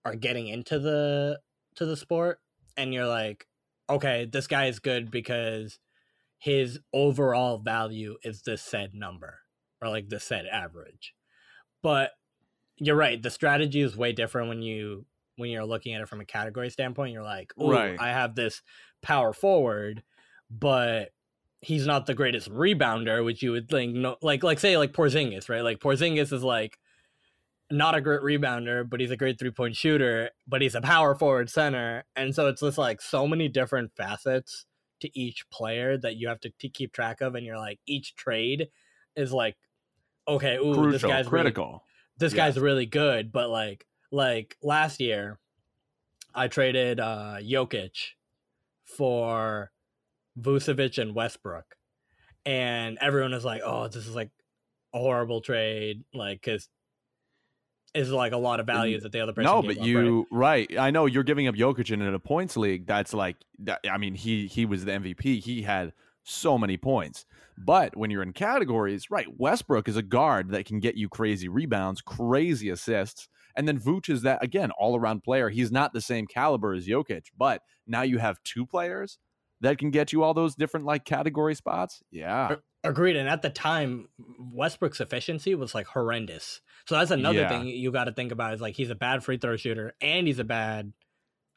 are 0.05 0.15
getting 0.15 0.47
into 0.47 0.77
the 0.79 1.39
to 1.75 1.85
the 1.85 1.97
sport 1.97 2.39
and 2.77 2.93
you're 2.93 3.07
like, 3.07 3.47
okay, 3.89 4.25
this 4.25 4.47
guy 4.47 4.65
is 4.65 4.79
good 4.79 5.09
because 5.11 5.79
his 6.41 6.79
overall 6.91 7.59
value 7.59 8.15
is 8.23 8.41
this 8.41 8.63
said 8.63 8.95
number 8.95 9.41
or 9.79 9.89
like 9.89 10.09
the 10.09 10.19
said 10.19 10.47
average. 10.51 11.13
But 11.83 12.11
you're 12.77 12.95
right, 12.95 13.21
the 13.21 13.29
strategy 13.29 13.81
is 13.81 13.95
way 13.95 14.11
different 14.11 14.49
when 14.49 14.63
you 14.63 15.05
when 15.35 15.51
you're 15.51 15.65
looking 15.65 15.93
at 15.93 16.01
it 16.01 16.09
from 16.09 16.19
a 16.19 16.25
category 16.25 16.71
standpoint. 16.71 17.13
You're 17.13 17.21
like, 17.21 17.53
oh, 17.59 17.71
Right. 17.71 17.95
I 17.99 18.09
have 18.09 18.33
this 18.33 18.63
power 19.03 19.33
forward, 19.33 20.01
but 20.49 21.09
he's 21.61 21.85
not 21.85 22.07
the 22.07 22.15
greatest 22.15 22.49
rebounder, 22.49 23.23
which 23.23 23.43
you 23.43 23.51
would 23.51 23.69
think 23.69 23.93
no 23.93 24.15
like 24.23 24.41
like 24.41 24.59
say 24.59 24.79
like 24.79 24.93
Porzingis, 24.93 25.47
right? 25.47 25.63
Like 25.63 25.77
Porzingis 25.77 26.33
is 26.33 26.43
like 26.43 26.79
not 27.69 27.93
a 27.93 28.01
great 28.01 28.21
rebounder, 28.21 28.89
but 28.89 28.99
he's 28.99 29.11
a 29.11 29.15
great 29.15 29.37
three 29.37 29.51
point 29.51 29.75
shooter, 29.75 30.31
but 30.47 30.63
he's 30.63 30.73
a 30.73 30.81
power 30.81 31.13
forward 31.13 31.51
center. 31.51 32.03
And 32.15 32.33
so 32.33 32.47
it's 32.47 32.61
just 32.61 32.79
like 32.79 32.99
so 32.99 33.27
many 33.27 33.47
different 33.47 33.91
facets 33.95 34.65
to 35.01 35.19
each 35.19 35.49
player 35.49 35.97
that 35.97 36.15
you 36.17 36.27
have 36.29 36.39
to 36.41 36.49
t- 36.51 36.69
keep 36.69 36.93
track 36.93 37.21
of. 37.21 37.35
And 37.35 37.45
you're 37.45 37.57
like, 37.59 37.79
each 37.85 38.15
trade 38.15 38.69
is 39.15 39.33
like, 39.33 39.57
okay, 40.27 40.57
ooh, 40.57 40.87
this 40.87 41.03
crucial, 41.03 41.09
guy's 41.11 41.31
really 41.31 41.55
critical. 41.55 41.83
this 42.17 42.33
Yes. 42.33 42.35
guy's 42.35 42.59
really 42.59 42.85
good, 42.85 43.31
but 43.31 43.49
like 43.49 43.87
like 44.11 44.57
last 44.63 44.99
year, 45.01 45.39
I 46.33 46.47
traded 46.47 46.99
uh 46.99 47.37
Jokic 47.39 48.11
for 48.85 49.71
Vucevic 50.39 51.01
and 51.01 51.15
Westbrook, 51.15 51.77
and 52.45 52.97
everyone 53.01 53.33
is 53.33 53.45
like, 53.45 53.61
"Oh, 53.65 53.87
this 53.87 54.07
is 54.07 54.15
like 54.15 54.31
a 54.93 54.99
horrible 54.99 55.41
trade," 55.41 56.05
like 56.13 56.41
because 56.41 56.69
it's 57.93 58.09
like 58.09 58.31
a 58.31 58.37
lot 58.37 58.59
of 58.59 58.65
value 58.65 58.99
that 58.99 59.11
the 59.11 59.19
other 59.19 59.33
person. 59.33 59.51
No, 59.51 59.61
but 59.61 59.71
up, 59.71 59.77
right? 59.77 59.85
you 59.85 60.27
right. 60.31 60.77
I 60.77 60.91
know 60.91 61.05
you're 61.05 61.23
giving 61.23 61.47
up 61.47 61.55
Jokic 61.55 61.91
in 61.91 62.01
a 62.01 62.19
points 62.19 62.55
league. 62.55 62.85
That's 62.85 63.13
like 63.13 63.37
that, 63.59 63.79
I 63.89 63.97
mean, 63.97 64.15
he 64.15 64.47
he 64.47 64.65
was 64.65 64.85
the 64.85 64.91
MVP. 64.91 65.41
He 65.41 65.61
had 65.61 65.93
so 66.23 66.57
many 66.57 66.77
points. 66.77 67.25
But 67.57 67.95
when 67.95 68.09
you're 68.09 68.23
in 68.23 68.33
categories, 68.33 69.11
right, 69.11 69.27
Westbrook 69.37 69.87
is 69.87 69.97
a 69.97 70.01
guard 70.01 70.49
that 70.51 70.65
can 70.65 70.79
get 70.79 70.95
you 70.95 71.09
crazy 71.09 71.47
rebounds, 71.47 72.01
crazy 72.01 72.69
assists. 72.69 73.27
And 73.55 73.67
then 73.67 73.79
Vooch 73.79 74.09
is 74.09 74.21
that 74.21 74.43
again, 74.43 74.71
all 74.79 74.95
around 74.95 75.23
player. 75.23 75.49
He's 75.49 75.71
not 75.71 75.93
the 75.93 76.01
same 76.01 76.27
caliber 76.27 76.73
as 76.73 76.87
Jokic, 76.87 77.25
but 77.37 77.61
now 77.85 78.03
you 78.03 78.17
have 78.19 78.41
two 78.43 78.65
players 78.65 79.19
that 79.61 79.77
can 79.77 79.91
get 79.91 80.11
you 80.11 80.23
all 80.23 80.33
those 80.33 80.55
different 80.55 80.85
like 80.85 81.05
category 81.05 81.55
spots. 81.55 82.01
Yeah. 82.11 82.55
Agreed. 82.83 83.15
And 83.15 83.29
at 83.29 83.43
the 83.43 83.49
time, 83.49 84.07
Westbrook's 84.39 84.99
efficiency 84.99 85.53
was 85.53 85.75
like 85.75 85.85
horrendous. 85.87 86.61
So 86.87 86.95
that's 86.95 87.11
another 87.11 87.41
Yeah. 87.41 87.49
thing 87.49 87.67
you 87.67 87.91
got 87.91 88.05
to 88.05 88.11
think 88.13 88.31
about 88.31 88.53
is 88.55 88.61
like 88.61 88.75
he's 88.75 88.89
a 88.89 88.95
bad 88.95 89.23
free 89.23 89.37
throw 89.37 89.55
shooter 89.55 89.93
and 90.01 90.25
he's 90.27 90.39
a 90.39 90.43
bad 90.43 90.93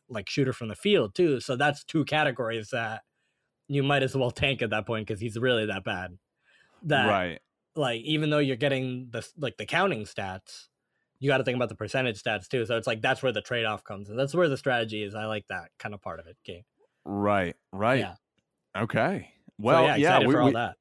like 0.08 0.28
shooter 0.28 0.52
from 0.52 0.68
the 0.68 0.75
field 0.75 1.14
too. 1.14 1.40
So 1.40 1.56
that's 1.56 1.82
two 1.82 2.04
categories 2.04 2.68
that 2.70 3.02
you 3.68 3.82
might 3.82 4.02
as 4.02 4.14
well 4.14 4.30
tank 4.30 4.61
at 4.61 4.68
that 4.70 4.87
point 4.87 5.06
because 5.06 5.20
he's 5.20 5.38
really 5.38 5.64
that 5.66 5.82
bad. 5.82 6.18
That 6.82 7.08
right. 7.08 7.40
like 7.75 8.02
even 8.02 8.28
though 8.28 8.38
you're 8.38 8.56
getting 8.56 9.08
the 9.11 9.26
like 9.38 9.56
the 9.56 9.64
counting 9.64 10.04
stats, 10.04 10.68
you 11.20 11.30
got 11.30 11.38
to 11.38 11.44
think 11.44 11.56
about 11.56 11.70
the 11.70 11.75
percentage 11.75 12.23
stats 12.23 12.49
too. 12.49 12.66
So 12.66 12.76
it's 12.76 12.87
like 12.87 13.00
that's 13.00 13.23
where 13.23 13.32
the 13.32 13.40
trade 13.40 13.64
off 13.64 13.82
comes, 13.82 14.11
and 14.11 14.18
that's 14.18 14.34
where 14.34 14.50
the 14.50 14.58
strategy 14.58 15.02
is. 15.02 15.14
I 15.14 15.25
like 15.25 15.46
that 15.46 15.70
kind 15.78 15.94
of 15.94 16.02
part 16.02 16.20
of 16.20 16.26
it. 16.26 16.37
Okay. 16.46 16.64
Right. 17.04 17.54
Right. 17.73 18.00
Yeah. 18.00 18.14
Okay. 18.76 19.28
So, 19.30 19.52
Well, 19.58 19.84
yeah, 19.84 19.96
yeah, 19.96 20.08
excited 20.08 20.28
we, 20.28 20.34
for 20.34 20.40
all 20.40 20.46
we- 20.49 20.52
that. 20.54 20.76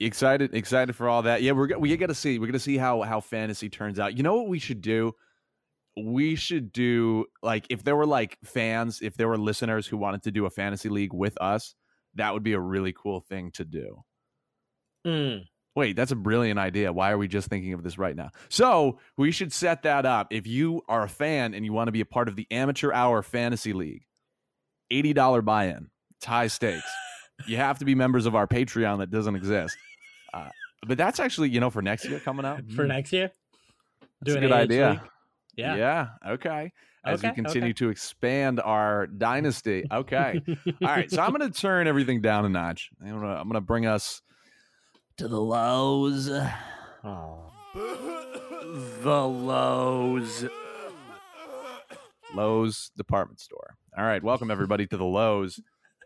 excited 0.00 0.54
excited 0.54 0.94
for 0.96 1.08
all 1.08 1.22
that 1.22 1.40
yeah 1.42 1.52
we're 1.52 1.78
we 1.78 1.96
got 1.96 2.06
to 2.08 2.14
see 2.14 2.38
we're 2.38 2.46
gonna 2.46 2.58
see 2.58 2.76
how 2.76 3.02
how 3.02 3.20
fantasy 3.20 3.68
turns 3.70 3.98
out 4.00 4.16
you 4.16 4.22
know 4.24 4.34
what 4.36 4.48
we 4.48 4.58
should 4.58 4.80
do 4.80 5.12
we 5.96 6.34
should 6.34 6.72
do 6.72 7.24
like 7.44 7.64
if 7.70 7.84
there 7.84 7.94
were 7.94 8.04
like 8.06 8.36
fans 8.44 9.00
if 9.02 9.16
there 9.16 9.28
were 9.28 9.38
listeners 9.38 9.86
who 9.86 9.96
wanted 9.96 10.20
to 10.22 10.32
do 10.32 10.46
a 10.46 10.50
fantasy 10.50 10.88
league 10.88 11.12
with 11.14 11.40
us 11.40 11.76
that 12.16 12.32
would 12.34 12.42
be 12.42 12.54
a 12.54 12.60
really 12.60 12.92
cool 12.92 13.20
thing 13.20 13.50
to 13.52 13.64
do 13.64 14.02
Mm. 15.06 15.44
wait 15.76 15.94
that's 15.96 16.10
a 16.12 16.16
brilliant 16.16 16.58
idea 16.58 16.92
why 16.92 17.12
are 17.12 17.18
we 17.18 17.28
just 17.28 17.48
thinking 17.48 17.72
of 17.72 17.82
this 17.84 17.96
right 17.98 18.16
now 18.16 18.30
so 18.48 18.98
we 19.16 19.30
should 19.30 19.52
set 19.52 19.82
that 19.82 20.04
up 20.06 20.26
if 20.32 20.44
you 20.46 20.82
are 20.88 21.04
a 21.04 21.08
fan 21.08 21.54
and 21.54 21.64
you 21.64 21.72
want 21.72 21.86
to 21.88 21.92
be 21.92 22.00
a 22.00 22.06
part 22.06 22.26
of 22.28 22.34
the 22.36 22.46
amateur 22.50 22.90
hour 22.92 23.22
fantasy 23.22 23.72
league 23.72 24.02
$80 24.90 25.44
buy-in 25.44 25.88
it's 26.16 26.26
high 26.26 26.46
stakes 26.46 26.90
you 27.46 27.56
have 27.56 27.78
to 27.78 27.84
be 27.84 27.94
members 27.94 28.26
of 28.26 28.34
our 28.34 28.46
patreon 28.46 28.98
that 28.98 29.10
doesn't 29.10 29.36
exist 29.36 29.76
uh, 30.32 30.48
but 30.86 30.98
that's 30.98 31.20
actually 31.20 31.50
you 31.50 31.60
know 31.60 31.70
for 31.70 31.82
next 31.82 32.04
year 32.04 32.20
coming 32.20 32.44
out 32.44 32.60
For 32.74 32.84
mm, 32.84 32.88
next 32.88 33.12
year, 33.12 33.30
that's 34.20 34.34
a 34.36 34.40
doing 34.40 34.40
good 34.42 34.52
AH 34.52 34.56
idea 34.56 34.90
League? 34.90 35.00
Yeah. 35.56 35.76
yeah. 35.76 36.06
Okay. 36.26 36.72
As 37.04 37.22
we 37.22 37.30
continue 37.32 37.70
okay. 37.70 37.72
to 37.74 37.90
expand 37.90 38.60
our 38.60 39.06
dynasty. 39.06 39.84
Okay. 39.92 40.40
All 40.66 40.88
right. 40.88 41.10
So 41.10 41.20
I'm 41.20 41.34
going 41.34 41.52
to 41.52 41.58
turn 41.58 41.86
everything 41.86 42.22
down 42.22 42.46
a 42.46 42.48
notch. 42.48 42.88
I'm 43.00 43.10
going 43.10 43.20
to 43.22 43.28
I'm 43.28 43.44
going 43.44 43.54
to 43.54 43.60
bring 43.60 43.84
us 43.86 44.22
To 45.18 45.28
the 45.28 45.40
lows. 45.40 46.30
Aw. 46.30 47.50
The 49.02 49.28
lows. 49.28 50.46
Lowe's 52.34 52.90
department 52.96 53.40
store. 53.40 53.76
All 53.96 54.04
right. 54.04 54.22
Welcome 54.22 54.50
everybody 54.50 54.88
to 54.88 54.96
the 54.96 55.04
lows. 55.04 55.60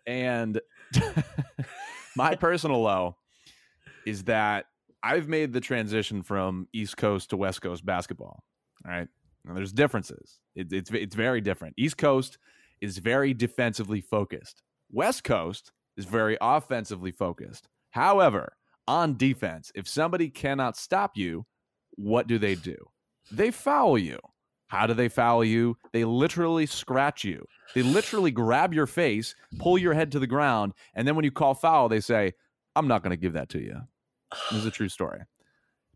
And 0.07 0.61
my 2.16 2.35
personal 2.35 2.83
low 2.83 3.16
is 4.04 4.25
that 4.25 4.66
I've 5.02 5.26
made 5.26 5.54
the 5.54 5.61
transition 5.61 6.23
from 6.23 6.68
East 6.75 6.99
Coast 6.99 7.30
to 7.30 7.38
West 7.38 7.62
Coast 7.62 7.87
basketball. 7.87 8.42
All 8.85 8.90
right. 8.90 9.09
Now, 9.45 9.54
there's 9.54 9.73
differences. 9.73 10.38
It, 10.54 10.71
it's 10.71 10.90
it's 10.90 11.14
very 11.14 11.40
different. 11.40 11.75
East 11.78 11.97
Coast 11.97 12.37
is 12.83 12.99
very 12.99 13.33
defensively 13.33 14.02
focused. 14.02 14.62
West 14.92 15.25
Coast 15.25 15.73
is 15.97 16.04
very 16.04 16.37
offensively 16.42 17.11
focused. 17.11 17.68
However, 17.90 18.52
on 18.87 19.16
defense, 19.16 19.73
if 19.75 19.88
somebody 19.88 20.28
cannot 20.28 20.76
stop 20.76 21.16
you, 21.16 21.47
what 21.97 22.26
do 22.26 22.38
they 22.38 22.54
do? 22.54 22.76
They 23.30 23.50
foul 23.50 23.97
you. 23.97 24.18
How 24.68 24.87
do 24.87 24.94
they 24.94 25.08
foul 25.08 25.44
you? 25.44 25.76
They 25.92 26.04
literally 26.04 26.66
scratch 26.66 27.25
you. 27.25 27.46
They 27.75 27.82
literally 27.82 28.30
grab 28.30 28.72
your 28.72 28.87
face, 28.87 29.34
pull 29.58 29.78
your 29.78 29.94
head 29.94 30.12
to 30.12 30.18
the 30.18 30.26
ground, 30.26 30.72
and 30.94 31.06
then 31.06 31.16
when 31.16 31.25
you 31.25 31.30
call 31.30 31.54
foul, 31.54 31.88
they 31.88 32.00
say, 32.00 32.32
I'm 32.76 32.88
not 32.88 33.02
going 33.02 33.10
to 33.10 33.16
give 33.16 33.32
that 33.32 33.48
to 33.50 33.60
you. 33.60 33.80
This 34.50 34.60
is 34.60 34.66
a 34.66 34.70
true 34.70 34.88
story. 34.88 35.20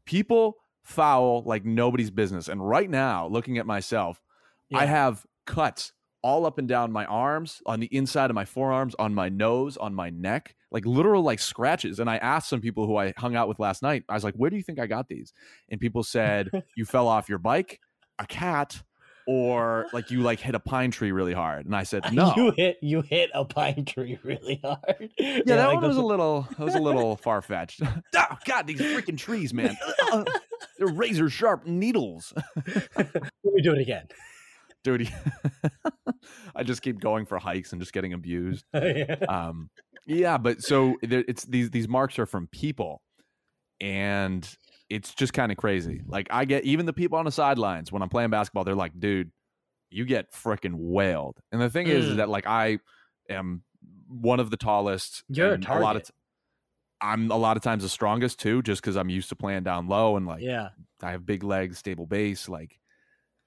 People 0.05 0.57
foul 0.83 1.43
like 1.45 1.65
nobody's 1.65 2.11
business. 2.11 2.49
And 2.49 2.67
right 2.67 2.91
now, 2.91 3.27
looking 3.29 3.59
at 3.59 3.67
myself, 3.67 4.21
I 4.75 4.87
have 4.87 5.25
cuts 5.47 5.93
all 6.23 6.47
up 6.47 6.59
and 6.59 6.69
down 6.69 6.93
my 6.93 7.05
arms, 7.07 7.61
on 7.67 7.81
the 7.81 7.95
inside 7.95 8.31
of 8.31 8.35
my 8.35 8.45
forearms, 8.45 8.95
on 8.99 9.13
my 9.15 9.29
nose, 9.29 9.77
on 9.77 9.95
my 9.95 10.09
neck, 10.11 10.55
like 10.71 10.87
literal 10.87 11.23
like 11.23 11.41
scratches. 11.41 11.99
And 11.99 12.09
I 12.09 12.17
asked 12.19 12.49
some 12.49 12.61
people 12.61 12.87
who 12.87 12.97
I 12.97 13.13
hung 13.17 13.35
out 13.35 13.49
with 13.49 13.59
last 13.59 13.83
night, 13.83 14.05
I 14.09 14.15
was 14.15 14.25
like, 14.25 14.35
where 14.35 14.49
do 14.49 14.57
you 14.57 14.63
think 14.63 14.79
I 14.79 14.87
got 14.87 15.09
these? 15.09 15.33
And 15.69 15.81
people 15.81 16.03
said, 16.05 16.51
you 16.77 16.85
fell 16.85 17.09
off 17.09 17.29
your 17.29 17.39
bike, 17.39 17.81
a 18.23 18.27
cat, 18.27 18.83
or 19.27 19.87
like 19.93 20.11
you 20.11 20.21
like 20.23 20.41
hit 20.41 20.55
a 20.55 20.61
pine 20.61 20.91
tree 20.91 21.13
really 21.13 21.33
hard. 21.33 21.67
And 21.67 21.77
I 21.77 21.83
said, 21.83 22.05
no. 22.13 22.33
you 22.37 22.53
hit 22.57 22.79
you 22.81 23.03
hit 23.03 23.31
a 23.35 23.45
pine 23.45 23.85
tree 23.85 24.19
really 24.23 24.61
hard. 24.65 25.11
yeah, 25.19 25.41
that 25.45 25.67
like 25.67 25.75
one 25.81 25.89
was 25.89 25.97
a 25.97 26.03
little, 26.03 26.49
that 26.57 26.65
was 26.65 26.75
a 26.75 26.81
little 26.81 27.17
far 27.17 27.43
fetched. 27.43 27.81
oh 27.83 28.39
God, 28.47 28.67
these 28.67 28.81
freaking 28.81 29.19
trees, 29.19 29.53
man! 29.53 29.77
Uh, 30.11 30.25
they're 30.79 30.89
razor 30.89 31.29
sharp 31.29 31.67
needles, 31.67 32.33
Let 32.97 33.15
me 33.45 33.63
do 33.63 33.73
it 33.73 33.81
again. 33.81 34.07
dude. 34.85 35.09
I 36.55 36.63
just 36.63 36.83
keep 36.83 37.01
going 37.01 37.27
for 37.27 37.39
hikes 37.39 37.73
and 37.73 37.81
just 37.81 37.93
getting 37.93 38.13
abused. 38.13 38.65
Yeah. 38.75 39.17
um 39.29 39.71
yeah 40.05 40.37
but 40.37 40.61
so 40.63 40.97
there, 41.03 41.25
it's 41.29 41.45
these 41.45 41.71
these 41.71 41.87
marks 41.87 42.19
are 42.19 42.27
from 42.27 42.49
people 42.49 43.01
and 43.81 44.49
it's 44.95 45.15
just 45.15 45.33
kind 45.33 45.51
of 45.53 45.59
crazy 45.59 46.03
like 46.07 46.27
i 46.31 46.45
get 46.45 46.65
even 46.65 46.87
the 46.87 46.93
people 46.93 47.19
on 47.19 47.25
the 47.25 47.33
sidelines 47.33 47.91
when 47.93 48.03
i'm 48.03 48.09
playing 48.09 48.31
basketball 48.31 48.65
they're 48.65 48.75
like 48.75 48.93
dude 48.99 49.31
you 49.91 50.05
get 50.05 50.33
freaking 50.33 50.75
wailed 50.75 51.39
and 51.53 51.61
the 51.61 51.69
thing 51.71 51.87
is, 51.87 52.07
is 52.07 52.13
Mm. 52.15 52.17
that 52.19 52.29
like 52.29 52.47
i 52.47 52.79
am 53.31 53.63
one 54.09 54.41
of 54.41 54.51
the 54.51 54.57
tallest 54.57 55.25
You're 55.29 55.55
a 55.55 55.59
a 55.59 55.81
lot 55.81 55.97
of 55.97 56.03
target. 56.03 56.05
t- 56.07 56.13
i'm 57.01 57.31
a 57.31 57.37
lot 57.37 57.57
of 57.57 57.63
times 57.63 57.83
the 57.83 57.89
strongest 57.89 58.39
too 58.39 58.63
just 58.63 58.81
because 58.83 58.97
i'm 58.97 59.09
used 59.09 59.29
to 59.31 59.37
playing 59.37 59.63
down 59.65 59.89
low 59.89 60.17
and 60.17 60.27
like 60.27 60.43
yeah. 60.43 60.69
I 61.03 61.11
have 61.11 61.27
big 61.27 61.43
legs, 61.43 61.79
stable 61.79 62.07
base. 62.07 62.49
Like, 62.49 62.79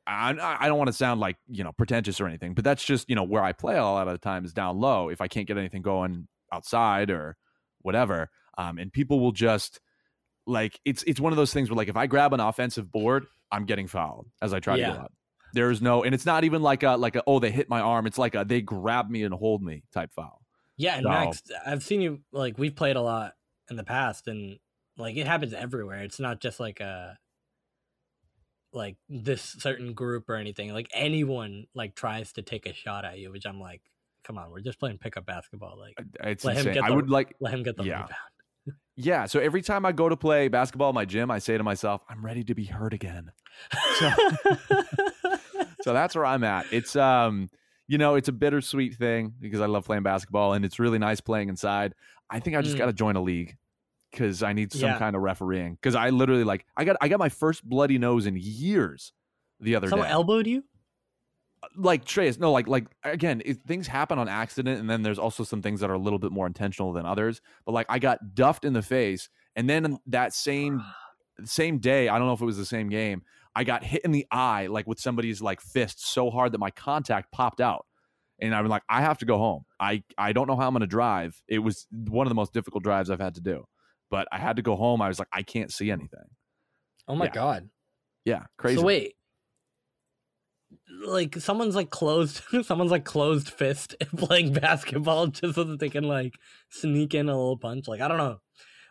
I, 0.05 0.35
I 0.59 0.67
don't 0.67 0.77
want 0.77 0.89
to 0.89 0.93
sound 0.93 1.21
like 1.21 1.37
you 1.47 1.63
know 1.63 1.71
pretentious 1.71 2.19
or 2.19 2.27
anything, 2.27 2.53
but 2.53 2.65
that's 2.65 2.83
just 2.83 3.09
you 3.09 3.15
know 3.15 3.23
where 3.23 3.41
I 3.41 3.53
play 3.53 3.77
a 3.77 3.81
lot 3.81 4.09
of 4.09 4.13
the 4.13 4.17
time 4.17 4.43
is 4.43 4.51
down 4.51 4.77
low. 4.77 5.07
If 5.07 5.21
I 5.21 5.29
can't 5.29 5.47
get 5.47 5.57
anything 5.57 5.81
going 5.81 6.27
outside 6.51 7.09
or 7.09 7.37
whatever, 7.81 8.29
um, 8.57 8.77
and 8.77 8.91
people 8.91 9.21
will 9.21 9.31
just 9.31 9.79
like 10.47 10.79
it's 10.85 11.03
it's 11.03 11.19
one 11.19 11.33
of 11.33 11.37
those 11.37 11.53
things 11.53 11.69
where 11.69 11.75
like 11.77 11.87
if 11.87 11.97
I 11.97 12.07
grab 12.07 12.33
an 12.33 12.39
offensive 12.39 12.91
board, 12.91 13.25
I'm 13.51 13.65
getting 13.65 13.87
fouled 13.87 14.27
as 14.41 14.53
I 14.53 14.59
try 14.59 14.75
to 14.75 14.81
Yeah. 14.81 14.93
go 14.93 14.99
up. 15.01 15.13
There's 15.53 15.81
no, 15.81 16.03
and 16.03 16.13
it's 16.13 16.25
not 16.25 16.43
even 16.43 16.61
like 16.61 16.83
a 16.83 16.97
like 16.97 17.15
a 17.15 17.23
oh 17.25 17.39
they 17.39 17.51
hit 17.51 17.69
my 17.69 17.79
arm. 17.79 18.05
It's 18.07 18.17
like 18.17 18.35
a 18.35 18.43
they 18.45 18.61
grab 18.61 19.09
me 19.09 19.23
and 19.23 19.33
hold 19.33 19.63
me 19.63 19.83
type 19.93 20.11
foul. 20.13 20.41
Yeah, 20.77 20.95
and 20.95 21.03
So- 21.03 21.09
Max, 21.09 21.41
I've 21.65 21.83
seen 21.83 22.01
you 22.01 22.19
like 22.33 22.57
we've 22.57 22.75
played 22.75 22.95
a 22.97 23.01
lot 23.01 23.33
in 23.69 23.77
the 23.77 23.83
past, 23.85 24.27
and 24.27 24.59
like 24.97 25.15
it 25.15 25.25
happens 25.27 25.53
everywhere. 25.53 26.01
It's 26.03 26.19
not 26.19 26.41
just 26.41 26.59
like 26.59 26.81
a 26.81 27.17
like 28.73 28.97
this 29.07 29.41
certain 29.59 29.93
group 29.93 30.29
or 30.29 30.35
anything. 30.35 30.73
Like 30.73 30.89
anyone 30.93 31.65
like 31.73 31.95
tries 31.95 32.33
to 32.33 32.41
take 32.41 32.65
a 32.65 32.73
shot 32.73 33.05
at 33.05 33.17
you, 33.19 33.31
which 33.31 33.45
I'm 33.45 33.59
like, 33.59 33.81
come 34.25 34.37
on, 34.37 34.51
we're 34.51 34.59
just 34.61 34.79
playing 34.79 34.97
pickup 34.97 35.25
basketball. 35.25 35.77
Like 35.79 35.93
It's 36.23 36.43
Let 36.43 36.57
him 36.57 36.67
insane. 36.67 36.73
get 36.73 36.83
I 36.83 36.91
would 36.91 37.09
like 37.09 37.33
let 37.39 37.53
him 37.53 37.63
get 37.63 37.77
the 37.77 37.83
Yeah. 37.85 37.93
rebound. 38.01 38.11
Yeah. 38.95 39.25
So 39.25 39.39
every 39.39 39.61
time 39.61 39.85
I 39.85 39.91
go 39.91 40.09
to 40.09 40.15
play 40.17 40.47
basketball 40.47 40.89
in 40.89 40.95
my 40.95 41.05
gym, 41.05 41.29
I 41.31 41.39
say 41.39 41.57
to 41.57 41.63
myself, 41.63 42.01
I'm 42.09 42.25
ready 42.25 42.43
to 42.45 42.55
be 42.55 42.65
hurt 42.65 42.93
again. 42.93 43.31
So- 43.99 44.11
so 45.81 45.93
that's 45.93 46.15
where 46.15 46.25
I'm 46.25 46.43
at. 46.43 46.65
It's 46.71 46.95
um, 46.95 47.49
you 47.87 47.97
know, 47.97 48.15
it's 48.15 48.27
a 48.27 48.31
bittersweet 48.33 48.95
thing 48.95 49.33
because 49.39 49.61
I 49.61 49.67
love 49.67 49.85
playing 49.85 50.03
basketball 50.03 50.53
and 50.53 50.65
it's 50.65 50.79
really 50.79 50.97
nice 50.99 51.21
playing 51.21 51.49
inside. 51.49 51.93
I 52.29 52.39
think 52.39 52.55
I 52.55 52.61
just 52.61 52.75
Mm. 52.75 52.79
got 52.79 52.85
to 52.87 52.93
join 52.93 53.15
a 53.15 53.21
league 53.21 53.55
because 54.11 54.41
I 54.43 54.53
need 54.53 54.71
some 54.73 54.89
Yeah. 54.89 54.97
kind 54.99 55.15
of 55.15 55.21
refereeing. 55.21 55.75
Because 55.75 55.93
I 55.95 56.09
literally 56.09 56.43
like 56.43 56.65
I 56.75 56.85
got 56.85 56.95
I 57.01 57.07
got 57.07 57.19
my 57.19 57.29
first 57.29 57.63
bloody 57.63 57.97
nose 57.97 58.25
in 58.25 58.35
years 58.39 59.13
the 59.59 59.75
other 59.75 59.87
Someone 59.89 60.07
day. 60.07 60.13
elbowed 60.13 60.47
you? 60.47 60.63
Like 61.75 62.05
Trey's, 62.05 62.39
no, 62.39 62.51
like 62.51 62.67
like 62.67 62.85
again, 63.03 63.41
it, 63.45 63.59
things 63.65 63.87
happen 63.87 64.19
on 64.19 64.27
accident, 64.27 64.79
and 64.79 64.89
then 64.89 65.03
there's 65.03 65.19
also 65.19 65.43
some 65.43 65.61
things 65.61 65.79
that 65.79 65.89
are 65.89 65.93
a 65.95 65.99
little 65.99 66.19
bit 66.19 66.31
more 66.31 66.47
intentional 66.47 66.93
than 66.93 67.05
others. 67.05 67.41
But 67.65 67.73
like 67.73 67.85
I 67.89 67.99
got 67.99 68.35
duffed 68.35 68.65
in 68.65 68.73
the 68.73 68.81
face, 68.81 69.29
and 69.55 69.69
then 69.69 69.99
that 70.07 70.33
same 70.33 70.83
same 71.43 71.79
day, 71.79 72.07
I 72.07 72.17
don't 72.17 72.27
know 72.27 72.33
if 72.33 72.41
it 72.41 72.45
was 72.45 72.57
the 72.57 72.65
same 72.65 72.89
game, 72.89 73.23
I 73.55 73.63
got 73.63 73.83
hit 73.83 74.03
in 74.05 74.11
the 74.11 74.25
eye 74.31 74.67
like 74.67 74.87
with 74.87 74.99
somebody's 74.99 75.41
like 75.41 75.61
fist 75.61 76.05
so 76.07 76.29
hard 76.29 76.51
that 76.53 76.59
my 76.59 76.71
contact 76.71 77.31
popped 77.31 77.61
out. 77.61 77.85
And 78.39 78.53
I'm 78.53 78.67
like, 78.67 78.83
I 78.89 79.01
have 79.01 79.17
to 79.19 79.25
go 79.25 79.37
home. 79.37 79.63
I 79.79 80.03
I 80.17 80.33
don't 80.33 80.47
know 80.47 80.55
how 80.57 80.67
I'm 80.67 80.73
gonna 80.73 80.87
drive. 80.87 81.41
It 81.47 81.59
was 81.59 81.87
one 81.91 82.27
of 82.27 82.29
the 82.29 82.35
most 82.35 82.53
difficult 82.53 82.83
drives 82.83 83.09
I've 83.09 83.19
had 83.21 83.35
to 83.35 83.41
do. 83.41 83.65
But 84.11 84.27
I 84.31 84.37
had 84.37 84.57
to 84.57 84.61
go 84.61 84.75
home. 84.75 85.01
I 85.01 85.07
was 85.07 85.19
like, 85.19 85.29
I 85.31 85.41
can't 85.41 85.71
see 85.71 85.89
anything. 85.89 86.25
Oh 87.07 87.15
my 87.15 87.25
Yeah. 87.25 87.31
god. 87.31 87.69
Yeah, 88.25 88.43
crazy. 88.57 88.77
So 88.77 88.85
wait. 88.85 89.15
Like 91.05 91.37
someone's 91.37 91.75
like 91.75 91.89
closed 91.89 92.41
someone's 92.63 92.91
like 92.91 93.05
closed 93.05 93.49
fist 93.49 93.95
playing 94.17 94.53
basketball 94.53 95.27
just 95.27 95.55
so 95.55 95.63
that 95.63 95.79
they 95.79 95.89
can 95.89 96.05
like 96.05 96.35
sneak 96.69 97.13
in 97.13 97.29
a 97.29 97.35
little 97.35 97.57
punch. 97.57 97.87
Like 97.87 98.01
I 98.01 98.07
don't 98.07 98.17
know. 98.17 98.39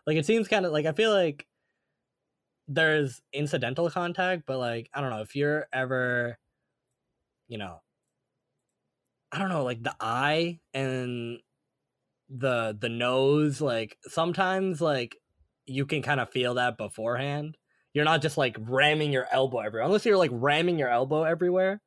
Like 0.06 0.16
it 0.16 0.26
seems 0.26 0.48
kind 0.48 0.66
of 0.66 0.72
like 0.72 0.86
I 0.86 0.92
feel 0.92 1.12
like 1.12 1.46
there's 2.68 3.20
incidental 3.32 3.90
contact, 3.90 4.44
but 4.46 4.58
like 4.58 4.88
I 4.94 5.00
don't 5.00 5.10
know 5.10 5.22
if 5.22 5.36
you're 5.36 5.66
ever 5.72 6.38
you 7.48 7.58
know 7.58 7.80
I 9.34 9.38
don't 9.38 9.48
know, 9.48 9.64
like 9.64 9.82
the 9.82 9.94
eye 10.00 10.60
and 10.72 11.40
the 12.28 12.76
the 12.78 12.88
nose, 12.88 13.60
like 13.60 13.98
sometimes 14.06 14.80
like 14.80 15.16
you 15.66 15.86
can 15.86 16.02
kind 16.02 16.20
of 16.20 16.30
feel 16.30 16.54
that 16.54 16.78
beforehand 16.78 17.56
you're 17.94 18.04
not 18.04 18.20
just 18.20 18.36
like 18.36 18.56
ramming 18.60 19.12
your 19.12 19.26
elbow 19.32 19.60
everywhere. 19.60 19.86
Unless 19.86 20.04
you're 20.04 20.18
like 20.18 20.30
ramming 20.32 20.78
your 20.78 20.88
elbow 20.90 21.22
everywhere 21.22 21.80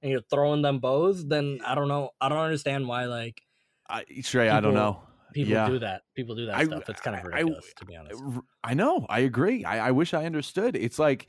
and 0.00 0.10
you're 0.10 0.22
throwing 0.30 0.62
them 0.62 0.78
bows, 0.78 1.26
then 1.26 1.60
I 1.66 1.74
don't 1.74 1.88
know. 1.88 2.10
I 2.20 2.28
don't 2.30 2.38
understand 2.38 2.88
why 2.88 3.04
like 3.04 3.42
I, 3.88 4.04
Trey, 4.22 4.48
I 4.48 4.60
don't 4.60 4.74
know. 4.74 5.02
people 5.34 5.52
Yeah. 5.52 5.68
do 5.68 5.78
that. 5.80 6.02
People 6.14 6.36
do 6.36 6.46
that 6.46 6.54
I- 6.56 6.64
stuff. 6.64 6.88
It's 6.88 7.00
kind 7.00 7.16
of 7.16 7.24
I- 7.26 7.28
I- 7.28 7.40
ridiculous 7.40 7.72
to 7.76 7.84
be 7.84 7.96
honest. 7.96 8.22
I 8.64 8.74
know. 8.74 9.04
I 9.10 9.20
agree. 9.20 9.64
I, 9.64 9.88
I 9.88 9.90
wish 9.90 10.14
I 10.14 10.24
understood. 10.24 10.76
It's 10.76 10.98
like, 10.98 11.26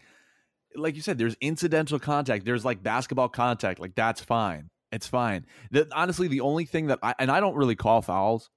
like 0.76 0.96
you 0.96 1.02
said, 1.02 1.18
there's 1.18 1.36
incidental 1.42 2.00
contact. 2.00 2.46
There's 2.46 2.64
like 2.64 2.82
basketball 2.82 3.28
contact. 3.30 3.80
Like 3.80 3.96
that's 3.96 4.22
fine. 4.22 4.70
It's 4.92 5.08
fine. 5.08 5.46
The, 5.72 5.88
honestly, 5.94 6.28
the 6.28 6.42
only 6.42 6.66
thing 6.66 6.88
that 6.88 7.00
I 7.02 7.16
and 7.18 7.32
I 7.32 7.40
don't 7.40 7.56
really 7.56 7.76
call 7.76 8.02
fouls, 8.02 8.50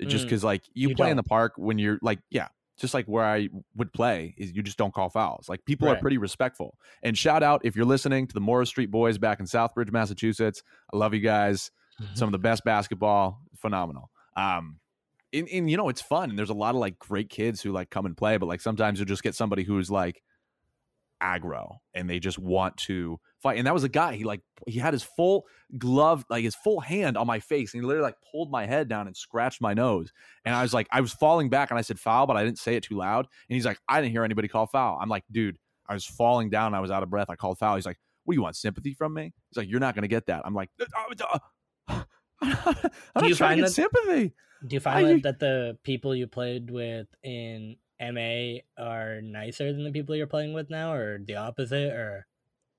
just 0.00 0.24
Mm. 0.26 0.28
because 0.28 0.44
like 0.44 0.62
you, 0.74 0.90
You 0.90 0.94
play 0.94 1.10
in 1.10 1.16
the 1.16 1.22
park 1.22 1.54
when 1.56 1.78
you're 1.78 1.98
like, 2.02 2.18
yeah, 2.30 2.48
just 2.78 2.94
like 2.94 3.06
where 3.06 3.24
I 3.24 3.48
would 3.76 3.92
play, 3.92 4.34
is 4.36 4.52
you 4.52 4.62
just 4.62 4.76
don't 4.76 4.92
call 4.92 5.08
fouls. 5.08 5.48
Like 5.48 5.64
people 5.64 5.88
are 5.88 5.96
pretty 5.96 6.18
respectful. 6.18 6.76
And 7.02 7.16
shout 7.16 7.42
out 7.42 7.62
if 7.64 7.76
you're 7.76 7.86
listening 7.86 8.26
to 8.26 8.34
the 8.34 8.40
Morris 8.40 8.68
Street 8.68 8.90
Boys 8.90 9.18
back 9.18 9.40
in 9.40 9.46
Southbridge, 9.46 9.90
Massachusetts. 9.90 10.62
I 10.92 10.96
love 10.96 11.14
you 11.14 11.20
guys. 11.20 11.70
Some 12.14 12.28
of 12.28 12.32
the 12.32 12.38
best 12.38 12.62
basketball, 12.64 13.40
phenomenal. 13.56 14.10
Um, 14.36 14.78
and, 15.32 15.48
and 15.48 15.70
you 15.70 15.76
know 15.76 15.88
it's 15.88 16.02
fun. 16.02 16.30
And 16.30 16.38
there's 16.38 16.50
a 16.50 16.54
lot 16.54 16.74
of 16.74 16.80
like 16.80 16.98
great 16.98 17.30
kids 17.30 17.62
who 17.62 17.72
like 17.72 17.90
come 17.90 18.06
and 18.06 18.16
play, 18.16 18.36
but 18.36 18.46
like 18.46 18.60
sometimes 18.60 18.98
you'll 18.98 19.06
just 19.06 19.22
get 19.22 19.34
somebody 19.34 19.62
who's 19.64 19.90
like 19.90 20.22
aggro 21.22 21.76
and 21.94 22.08
they 22.08 22.18
just 22.18 22.38
want 22.38 22.76
to 22.76 23.18
fight. 23.42 23.58
And 23.58 23.66
that 23.66 23.74
was 23.74 23.84
a 23.84 23.88
guy. 23.88 24.14
He 24.14 24.24
like 24.24 24.40
he 24.66 24.78
had 24.78 24.92
his 24.92 25.02
full 25.02 25.46
glove, 25.78 26.24
like 26.30 26.44
his 26.44 26.54
full 26.54 26.80
hand 26.80 27.16
on 27.16 27.26
my 27.26 27.40
face, 27.40 27.74
and 27.74 27.82
he 27.82 27.86
literally 27.86 28.06
like 28.06 28.16
pulled 28.30 28.50
my 28.50 28.66
head 28.66 28.88
down 28.88 29.06
and 29.06 29.16
scratched 29.16 29.60
my 29.60 29.74
nose. 29.74 30.12
And 30.44 30.54
I 30.54 30.62
was 30.62 30.72
like, 30.74 30.86
I 30.90 31.00
was 31.00 31.12
falling 31.12 31.48
back, 31.50 31.70
and 31.70 31.78
I 31.78 31.82
said 31.82 31.98
foul, 31.98 32.26
but 32.26 32.36
I 32.36 32.44
didn't 32.44 32.58
say 32.58 32.76
it 32.76 32.82
too 32.84 32.96
loud. 32.96 33.26
And 33.48 33.54
he's 33.54 33.66
like, 33.66 33.78
I 33.88 34.00
didn't 34.00 34.12
hear 34.12 34.24
anybody 34.24 34.48
call 34.48 34.66
foul. 34.66 34.98
I'm 35.00 35.08
like, 35.08 35.24
dude, 35.30 35.58
I 35.88 35.94
was 35.94 36.04
falling 36.04 36.50
down. 36.50 36.74
I 36.74 36.80
was 36.80 36.90
out 36.90 37.02
of 37.02 37.10
breath. 37.10 37.30
I 37.30 37.36
called 37.36 37.58
foul. 37.58 37.76
He's 37.76 37.86
like, 37.86 37.98
what 38.24 38.32
do 38.32 38.36
you 38.36 38.42
want 38.42 38.56
sympathy 38.56 38.92
from 38.94 39.14
me? 39.14 39.32
He's 39.50 39.56
like, 39.56 39.68
you're 39.68 39.80
not 39.80 39.94
gonna 39.94 40.08
get 40.08 40.26
that. 40.26 40.42
I'm 40.44 40.54
like, 40.54 40.68
"Uh, 40.80 40.84
uh, 41.88 42.02
I'm 42.42 42.90
not 43.14 43.28
you 43.28 43.34
trying 43.34 43.34
to 43.34 43.36
find 43.36 43.60
get 43.60 43.66
that- 43.66 43.72
sympathy. 43.72 44.34
Do 44.66 44.74
you 44.74 44.80
I- 44.80 44.82
find 44.82 45.22
that, 45.22 45.22
that 45.22 45.38
the 45.38 45.78
people 45.84 46.14
you 46.14 46.26
played 46.26 46.70
with 46.70 47.06
in 47.22 47.76
MA 48.00 48.58
are 48.78 49.20
nicer 49.22 49.72
than 49.72 49.84
the 49.84 49.92
people 49.92 50.14
you're 50.16 50.26
playing 50.26 50.52
with 50.54 50.68
now, 50.70 50.92
or 50.92 51.18
the 51.24 51.36
opposite, 51.36 51.92
or 51.92 52.26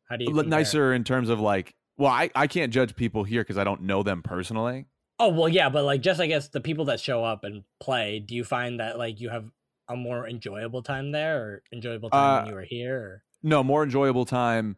how 0.08 0.16
do 0.18 0.26
you? 0.26 0.32
Compare? 0.34 0.50
nicer 0.50 0.94
in 0.94 1.04
terms 1.04 1.30
of 1.30 1.40
like 1.40 1.76
well 1.98 2.12
i, 2.12 2.30
I 2.36 2.48
can't 2.48 2.72
judge 2.74 2.96
people 2.96 3.24
here 3.24 3.42
because 3.42 3.58
i 3.58 3.64
don't 3.64 3.82
know 3.82 4.04
them 4.04 4.22
personally 4.24 4.86
Oh 5.20 5.30
well, 5.30 5.50
yeah, 5.50 5.68
but 5.70 5.84
like 5.84 6.02
just 6.02 6.22
I 6.22 6.28
guess 6.28 6.50
the 6.50 6.62
people 6.62 6.86
that 6.86 7.00
show 7.00 7.24
up 7.24 7.44
and 7.44 7.64
play. 7.80 8.20
Do 8.20 8.36
you 8.36 8.44
find 8.44 8.80
that 8.80 9.00
like 9.00 9.20
you 9.20 9.30
have 9.30 9.50
a 9.90 9.96
more 9.96 10.28
enjoyable 10.30 10.84
time 10.84 11.12
there, 11.12 11.42
or 11.42 11.64
enjoyable 11.74 12.12
time 12.12 12.20
Uh, 12.20 12.38
when 12.42 12.46
you 12.50 12.54
were 12.54 12.62
here? 12.62 12.96
Or? 12.98 13.24
no 13.42 13.64
more 13.64 13.84
enjoyable 13.84 14.26
time 14.26 14.76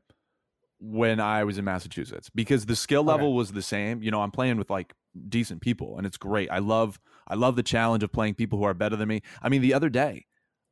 when 0.79 1.19
i 1.19 1.43
was 1.43 1.57
in 1.57 1.65
massachusetts 1.65 2.29
because 2.33 2.65
the 2.67 2.75
skill 2.75 3.01
Okay. 3.01 3.07
level 3.11 3.33
was 3.35 3.51
the 3.51 3.61
same 3.61 4.01
you 4.01 4.11
know 4.11 4.21
i'm 4.21 4.31
playing 4.31 4.57
with 4.57 4.69
like 4.69 4.93
decent 5.27 5.61
people 5.61 5.97
and 5.97 6.07
it's 6.07 6.15
great 6.17 6.49
i 6.51 6.57
love 6.59 6.99
i 7.27 7.35
love 7.35 7.57
the 7.57 7.63
challenge 7.63 8.01
of 8.03 8.11
playing 8.11 8.33
people 8.33 8.57
who 8.57 8.63
are 8.63 8.73
better 8.73 8.95
than 8.95 9.09
me 9.09 9.21
i 9.41 9.49
mean 9.49 9.61
the 9.61 9.73
other 9.73 9.89
day 9.89 10.25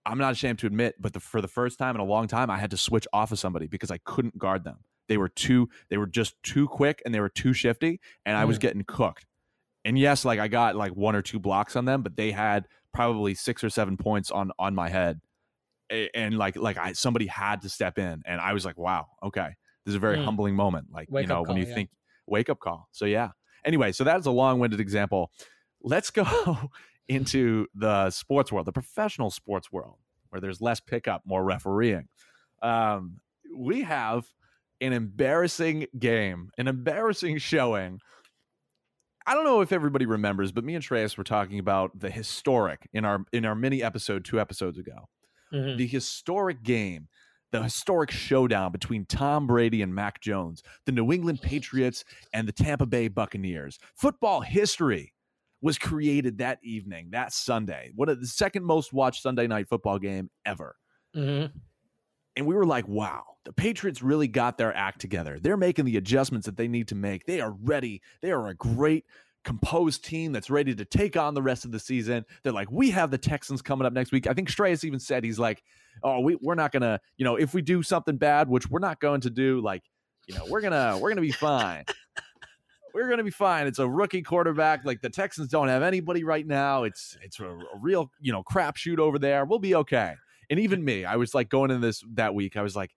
i'm 0.08 0.18
not 0.18 0.32
ashamed 0.32 0.58
to 0.60 0.66
admit 0.68 0.96
but 1.00 1.14
the, 1.14 1.20
for 1.20 1.42
the 1.42 1.48
first 1.48 1.78
time 1.78 1.94
in 1.96 2.02
a 2.02 2.06
long 2.06 2.28
time 2.28 2.50
i 2.50 2.58
had 2.58 2.72
to 2.72 2.78
switch 2.78 3.08
off 3.14 3.32
of 3.32 3.40
somebody 3.40 3.68
because 3.68 3.92
i 3.92 3.98
couldn't 4.06 4.38
guard 4.38 4.64
them. 4.64 4.78
They 5.10 5.18
were 5.18 5.30
too 5.30 5.70
they 5.90 5.98
were 5.98 6.08
just 6.08 6.36
too 6.44 6.68
quick 6.68 7.02
and 7.06 7.14
they 7.16 7.20
were 7.22 7.30
too 7.30 7.54
shifty 7.54 8.00
and 8.26 8.36
i 8.36 8.44
was 8.46 8.58
Mm. 8.58 8.62
getting 8.62 8.84
cooked. 8.86 9.26
And 9.86 9.98
yes 9.98 10.26
like 10.26 10.40
i 10.40 10.48
got 10.48 10.76
like 10.76 10.94
one 10.96 11.16
or 11.16 11.22
two 11.22 11.40
blocks 11.40 11.76
on 11.76 11.86
them 11.86 12.02
but 12.02 12.16
they 12.18 12.32
had 12.32 12.68
probably 12.94 13.34
six 13.36 13.64
or 13.64 13.70
seven 13.70 13.96
points 13.98 14.32
on 14.32 14.52
on 14.60 14.74
my 14.76 14.90
head. 14.90 15.22
A- 15.92 16.10
and 16.16 16.38
like 16.38 16.56
like 16.58 16.78
i 16.78 16.92
somebody 16.94 17.28
had 17.28 17.62
to 17.62 17.70
step 17.70 17.98
in 17.98 18.22
and 18.26 18.42
i 18.42 18.52
was 18.54 18.66
like 18.66 18.78
wow 18.78 19.06
okay. 19.24 19.50
This 19.86 19.92
is 19.94 19.96
a 19.96 20.00
very 20.00 20.18
Mm. 20.18 20.26
humbling 20.26 20.56
moment 20.56 20.88
like 20.92 21.08
Wake 21.10 21.24
you 21.24 21.28
know 21.30 21.42
up 21.42 21.48
when 21.48 21.56
you 21.58 21.66
yeah. 21.66 21.74
think 21.74 21.90
wake 22.26 22.50
up 22.50 22.60
call. 22.60 22.90
So 22.92 23.06
yeah. 23.06 23.30
Anyway 23.64 23.94
so 23.94 24.04
that's 24.04 24.26
a 24.26 24.32
long-winded 24.32 24.82
example. 24.82 25.32
Let's 25.82 26.10
go 26.12 26.26
into 27.08 27.68
the 27.74 28.10
sports 28.10 28.52
world 28.52 28.66
the 28.68 28.72
professional 28.72 29.30
sports 29.30 29.72
world 29.72 29.98
where 30.30 30.42
there's 30.42 30.62
less 30.62 30.80
pickup 30.80 31.22
more 31.26 31.44
refereeing 31.44 32.08
um, 32.62 33.20
we 33.56 33.84
have 33.84 34.28
an 34.82 34.94
embarrassing 34.94 35.88
game 35.98 36.52
an 36.58 36.68
embarrassing 36.68 37.38
showing 37.38 38.00
I 39.26 39.34
don't 39.34 39.44
know 39.44 39.60
if 39.60 39.74
everybody 39.74 40.06
remembers, 40.06 40.54
but 40.54 40.64
me 40.64 40.74
and 40.74 40.82
Shreyas 40.82 41.18
were 41.18 41.24
talking 41.26 41.60
about 41.60 42.00
the 42.00 42.10
historic 42.10 42.88
in 42.94 43.04
our 43.04 43.26
in 43.34 43.44
our 43.44 43.56
mini 43.56 43.84
episode 43.84 44.24
two 44.24 44.40
episodes 44.40 44.78
ago. 44.78 45.10
Mhm. 45.54 45.78
The 45.78 45.86
historic 45.86 46.64
game, 46.64 47.10
the 47.52 47.62
historic 47.64 48.10
showdown 48.10 48.72
between 48.72 49.06
Tom 49.06 49.46
Brady 49.46 49.82
and 49.82 49.94
Mac 49.94 50.22
Jones, 50.22 50.64
the 50.86 50.94
New 50.94 51.12
England 51.12 51.42
Patriots 51.42 52.06
and 52.32 52.48
the 52.48 52.54
Tampa 52.54 52.86
Bay 52.86 53.10
Buccaneers. 53.10 53.80
Football 53.96 54.42
history 54.42 55.14
was 55.62 55.78
created 55.78 56.38
that 56.38 56.60
evening, 56.64 57.10
that 57.12 57.34
Sunday. 57.34 57.92
What 57.96 58.10
a, 58.10 58.16
the 58.16 58.28
second 58.28 58.64
most 58.64 58.94
watched 58.94 59.22
Sunday 59.22 59.48
night 59.48 59.68
football 59.68 60.00
game 60.00 60.30
ever. 60.46 60.76
Mhm. 61.16 61.52
And 62.36 62.46
we 62.46 62.54
were 62.54 62.66
like, 62.66 62.88
wow, 62.88 63.24
the 63.46 63.54
Patriots 63.54 64.04
really 64.04 64.28
got 64.28 64.60
their 64.60 64.76
act 64.76 65.02
together. 65.02 65.40
They're 65.42 65.58
making 65.58 65.86
the 65.86 65.98
adjustments 65.98 66.46
that 66.46 66.56
they 66.56 66.68
need 66.68 66.88
to 66.90 66.96
make. 66.96 67.26
They 67.26 67.42
are 67.42 67.56
ready. 67.64 68.04
They 68.22 68.32
are 68.32 68.48
a 68.48 68.54
great, 68.54 69.06
composed 69.44 70.04
team 70.04 70.34
that's 70.34 70.50
ready 70.50 70.76
to 70.76 70.86
take 70.86 71.18
on 71.18 71.34
the 71.34 71.42
rest 71.42 71.66
of 71.66 71.72
the 71.72 71.80
season. 71.80 72.26
They're 72.44 72.54
like, 72.54 72.70
we 72.70 72.92
have 72.92 73.10
the 73.10 73.18
Texans 73.18 73.62
coming 73.62 73.88
up 73.88 73.94
next 73.94 74.12
week. 74.12 74.28
I 74.28 74.34
think 74.34 74.50
Shreyas 74.50 74.84
even 74.84 75.00
said, 75.00 75.24
he's 75.24 75.40
like, 75.40 75.64
oh, 76.04 76.20
we, 76.20 76.36
we're 76.42 76.54
not 76.54 76.72
going 76.72 76.82
to, 76.82 77.00
you 77.16 77.26
know, 77.26 77.38
if 77.38 77.54
we 77.54 77.62
do 77.64 77.82
something 77.82 78.18
bad, 78.18 78.50
which 78.50 78.70
we're 78.70 78.80
not 78.80 79.00
going 79.00 79.22
to 79.22 79.30
do, 79.30 79.62
like, 79.62 79.84
you 80.28 80.36
know, 80.36 80.46
we're 80.50 80.62
going 80.62 80.74
to, 80.74 81.00
we're 81.02 81.10
going 81.10 81.16
to 81.16 81.22
be 81.22 81.32
fine. 81.32 81.86
We're 82.98 83.10
gonna 83.10 83.24
be 83.24 83.30
fine. 83.30 83.68
It's 83.68 83.78
a 83.78 83.88
rookie 83.88 84.24
quarterback. 84.24 84.84
Like 84.86 85.02
the 85.02 85.10
Texans 85.10 85.50
don't 85.50 85.68
have 85.68 85.84
anybody 85.84 86.24
right 86.24 86.46
now. 86.46 86.82
It's 86.84 87.16
it's 87.22 87.40
a, 87.40 87.46
a 87.48 87.78
real 87.80 88.12
you 88.20 88.32
know 88.32 88.42
crapshoot 88.42 88.98
over 88.98 89.20
there. 89.20 89.46
We'll 89.46 89.60
be 89.60 89.76
okay. 89.76 90.16
And 90.50 90.60
even 90.60 90.84
me, 90.84 91.06
I 91.06 91.16
was 91.18 91.36
like 91.36 91.50
going 91.50 91.70
in 91.70 91.80
this 91.80 92.04
that 92.14 92.34
week. 92.34 92.58
I 92.58 92.64
was 92.64 92.76
like, 92.76 92.96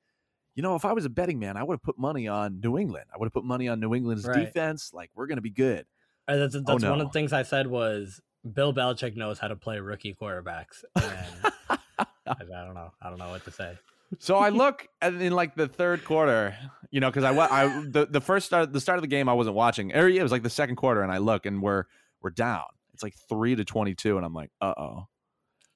you 0.55 0.63
know, 0.63 0.75
if 0.75 0.87
I 0.87 0.93
was 0.95 1.05
a 1.05 1.11
betting 1.11 1.39
man, 1.39 1.59
I 1.59 1.63
would 1.63 1.75
have 1.75 1.83
put 1.83 1.99
money 1.99 2.29
on 2.29 2.61
New 2.61 2.79
England. 2.79 3.07
I 3.15 3.19
would 3.19 3.27
have 3.27 3.33
put 3.35 3.45
money 3.45 3.69
on 3.69 3.79
New 3.79 3.95
England's 3.95 4.25
Right. 4.27 4.47
defense. 4.47 4.93
Like 4.95 5.11
we're 5.15 5.27
gonna 5.27 5.43
be 5.43 5.51
good. 5.51 5.85
Uh, 6.27 6.37
That's, 6.37 6.55
that's 6.55 6.67
one 6.67 6.81
no. 6.81 6.93
of 6.95 6.99
the 7.01 7.09
things 7.11 7.35
I 7.35 7.43
said 7.43 7.67
was 7.67 8.23
Bill 8.55 8.73
Belichick 8.73 9.17
knows 9.17 9.39
how 9.39 9.49
to 9.49 9.57
play 9.57 9.81
rookie 9.81 10.15
quarterbacks. 10.15 10.83
And 10.97 11.53
I, 11.69 12.07
I 12.27 12.35
don't 12.39 12.75
know. 12.75 12.93
I 13.03 13.11
don't 13.11 13.19
know 13.19 13.31
what 13.31 13.45
to 13.45 13.51
say. 13.51 13.77
So 14.19 14.37
I 14.37 14.49
look 14.49 14.89
at 15.03 15.15
in 15.15 15.33
like 15.33 15.55
the 15.55 15.69
third 15.69 16.05
quarter, 16.05 16.57
you 16.91 17.01
know, 17.01 17.11
because 17.11 17.25
I, 17.25 17.33
I 17.33 17.67
the, 17.89 18.07
the 18.11 18.21
first 18.21 18.47
start 18.47 18.73
the 18.73 18.81
start 18.81 18.99
of 18.99 19.03
the 19.03 19.09
game 19.09 19.29
I 19.29 19.35
wasn't 19.35 19.57
watching. 19.57 19.95
Or 19.95 20.09
it 20.09 20.23
was 20.23 20.33
like 20.33 20.43
the 20.43 20.51
second 20.51 20.77
quarter, 20.77 21.03
and 21.03 21.13
I 21.13 21.19
look 21.19 21.47
and 21.47 21.63
we're 21.63 21.85
we're 22.21 22.31
down. 22.31 22.65
It's 22.93 23.03
like 23.03 23.15
three 23.29 23.55
to 23.57 23.65
twenty 23.65 23.95
two, 23.95 24.17
and 24.17 24.27
I'm 24.27 24.35
like, 24.35 24.51
uh 24.61 24.75
oh. 24.77 25.07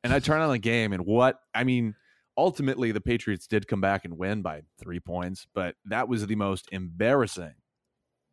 And 0.03 0.13
I 0.13 0.19
turn 0.19 0.43
on 0.43 0.51
the 0.51 0.59
game, 0.59 0.93
and 0.93 1.07
what 1.07 1.39
I 1.55 1.65
mean, 1.65 1.95
ultimately 2.37 2.93
the 2.93 3.01
Patriots 3.01 3.47
did 3.47 3.67
come 3.67 3.81
back 3.81 4.05
and 4.05 4.19
win 4.19 4.43
by 4.43 4.63
three 4.79 5.01
points, 5.01 5.47
but 5.55 5.77
that 5.87 6.09
was 6.09 6.27
the 6.27 6.37
most 6.37 6.69
embarrassing 6.73 7.55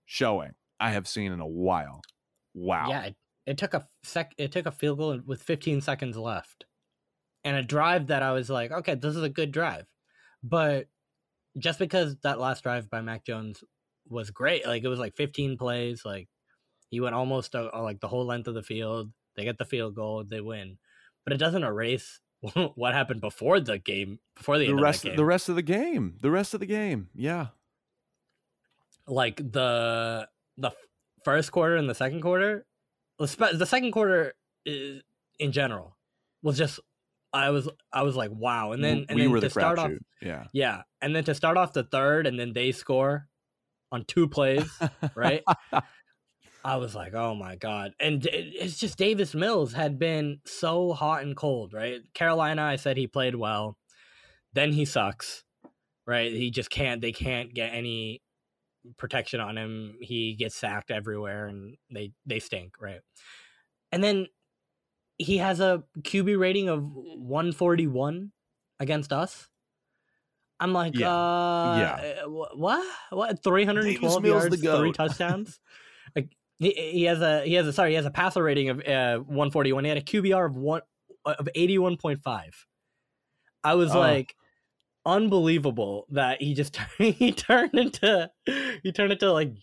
showing 0.06 0.52
I 0.80 0.92
have 0.92 1.08
seen 1.08 1.32
in 1.32 1.40
a 1.40 1.48
while. 1.48 2.02
Wow. 2.54 2.88
Yeah, 2.90 3.04
it, 3.04 3.16
it 3.46 3.58
took 3.58 3.74
a 3.74 3.88
sec. 4.04 4.34
It 4.38 4.52
took 4.52 4.66
a 4.66 4.72
field 4.72 4.98
goal 4.98 5.20
with 5.26 5.42
15 5.42 5.82
seconds 5.82 6.18
left, 6.18 6.66
and 7.44 7.56
a 7.56 7.64
drive 7.64 8.08
that 8.08 8.24
I 8.24 8.32
was 8.32 8.50
like, 8.50 8.72
okay, 8.72 8.96
this 8.96 9.16
is 9.16 9.24
a 9.24 9.30
good 9.30 9.52
drive, 9.52 9.86
but 10.44 10.88
just 11.58 11.80
because 11.80 12.16
that 12.24 12.40
last 12.40 12.64
drive 12.64 12.90
by 12.90 13.02
Mac 13.02 13.26
Jones 13.26 13.64
was 14.10 14.30
great, 14.32 14.66
like 14.66 14.84
it 14.84 14.88
was 14.88 15.00
like 15.00 15.16
15 15.16 15.58
plays, 15.58 16.04
like 16.06 16.28
he 16.90 17.00
went 17.00 17.16
almost 17.16 17.56
uh, 17.56 17.70
uh, 17.74 17.82
like 17.82 18.00
the 18.00 18.08
whole 18.08 18.26
length 18.26 18.48
of 18.48 18.54
the 18.56 18.64
field. 18.64 19.12
They 19.36 19.44
get 19.44 19.58
the 19.58 19.66
field 19.66 19.96
goal, 19.96 20.24
they 20.24 20.42
win, 20.42 20.78
but 21.24 21.34
it 21.34 21.38
doesn't 21.38 21.64
erase 21.64 22.20
what 22.76 22.94
happened 22.94 23.22
before 23.22 23.60
the 23.60 23.78
game, 23.78 24.20
before 24.36 24.58
the, 24.58 24.66
The 24.66 24.72
end 24.72 24.82
rest 24.82 25.04
of 25.06 25.10
game. 25.12 25.16
the 25.18 25.26
rest 25.26 25.50
of 25.50 25.56
the 25.56 25.62
game. 25.62 26.18
The 26.22 26.32
rest 26.32 26.54
of 26.54 26.60
the 26.60 26.66
game. 26.66 27.10
Yeah. 27.14 27.48
like 29.08 29.38
the 29.38 30.28
the 30.58 30.72
first 31.24 31.52
quarter 31.52 31.76
and 31.76 31.90
the 31.90 31.96
second 31.96 32.22
quarter 32.22 32.66
the 33.20 33.50
the 33.54 33.66
second 33.66 33.92
quarter 33.92 34.34
is, 34.66 35.02
in 35.40 35.52
general 35.52 35.96
was 36.42 36.58
just 36.58 36.80
i 37.34 37.50
was 37.50 37.70
i 37.94 38.04
was 38.04 38.16
like 38.16 38.32
wow. 38.34 38.72
And 38.72 38.84
then 38.84 39.06
and 39.10 39.16
we 39.16 39.24
then 39.24 39.32
were 39.32 39.38
to 39.38 39.48
the 39.48 39.50
start 39.50 39.80
off. 39.80 39.92
Yeah. 40.22 40.46
yeah. 40.54 40.82
And 41.02 41.16
then 41.16 41.24
to 41.26 41.36
start 41.36 41.58
off 41.58 41.74
the 41.74 41.84
third 41.84 42.28
and 42.28 42.40
then 42.40 42.54
they 42.54 42.72
score 42.72 43.28
on 43.92 44.06
two 44.06 44.28
plays 44.28 44.70
right? 45.16 45.44
I 46.64 46.76
was 46.76 46.94
like 46.94 47.14
oh 47.14 47.36
my 47.36 47.56
god. 47.56 47.94
And 48.00 48.26
it's 48.26 48.78
just 48.78 48.98
davis 48.98 49.34
mills 49.34 49.74
had 49.74 49.98
been 49.98 50.40
so 50.46 50.94
hot 50.94 51.24
and 51.24 51.36
cold 51.36 51.74
right? 51.74 52.02
Carolina 52.14 52.64
i 52.64 52.76
said 52.76 52.98
he 52.98 53.08
played 53.08 53.36
well. 53.36 53.78
Then 54.54 54.74
he 54.74 54.86
sucks 54.86 55.44
right? 56.08 56.32
He 56.32 56.52
just 56.52 56.70
can't 56.70 57.02
they 57.02 57.12
can't 57.12 57.54
get 57.54 57.74
any 57.74 58.22
protection 58.98 59.40
on 59.40 59.58
him. 59.58 59.96
He 60.02 60.36
gets 60.36 60.56
sacked 60.56 60.92
everywhere 60.92 61.48
and 61.48 61.78
they 61.92 62.12
they 62.26 62.40
stink 62.40 62.74
right? 62.80 63.02
And 63.92 64.04
then 64.04 64.28
he 65.24 65.38
has 65.38 65.60
a 65.60 65.84
qb 66.00 66.38
rating 66.40 66.70
of 66.70 66.84
141 66.84 68.32
against 68.80 69.14
us. 69.14 69.48
I'm 70.60 70.74
like 70.74 70.96
Yeah. 70.98 71.10
uh 71.12 71.78
Yeah. 71.80 72.26
what? 72.26 72.86
What? 73.10 73.44
312 73.44 74.24
Mills 74.24 74.50
the 74.50 74.58
yards 74.58 74.80
three 74.80 74.92
touchdowns? 75.02 75.60
Like 76.16 76.30
he, 76.60 76.72
he 76.72 77.04
has 77.06 77.22
a 77.22 77.44
he 77.46 77.54
has 77.56 77.68
a 77.68 77.74
sorry 77.74 77.90
he 77.92 77.96
has 77.96 78.06
a 78.06 78.12
passer 78.12 78.44
rating 78.44 78.70
of 78.70 78.80
uh 78.80 79.18
141 79.20 79.84
he 79.84 79.90
had 79.90 79.98
a 79.98 80.02
qbr 80.02 80.46
of 80.46 80.56
one 80.56 80.82
of 81.26 81.48
81.5 81.56 82.22
i 83.64 83.74
was 83.74 83.96
Oh. 83.96 84.00
like 84.00 84.36
unbelievable 85.06 86.06
that 86.10 86.42
he 86.42 86.54
just 86.54 86.78
he 86.98 87.32
turned 87.32 87.74
into 87.74 88.30
he 88.84 88.92
turned 88.92 89.12
into 89.12 89.32
like 89.34 89.54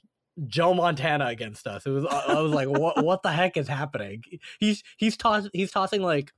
Joe 0.46 0.74
Montana 0.74 1.26
against 1.26 1.66
us. 1.66 1.84
It 1.86 1.90
was 1.90 2.04
I 2.06 2.40
was 2.40 2.52
like 2.52 2.68
what 2.68 3.04
what 3.04 3.22
the 3.22 3.30
heck 3.32 3.56
is 3.56 3.68
happening? 3.68 4.22
He's 4.60 4.82
he's 4.96 5.16
toss 5.16 5.48
he's 5.52 5.70
tossing 5.70 6.02
like 6.02 6.32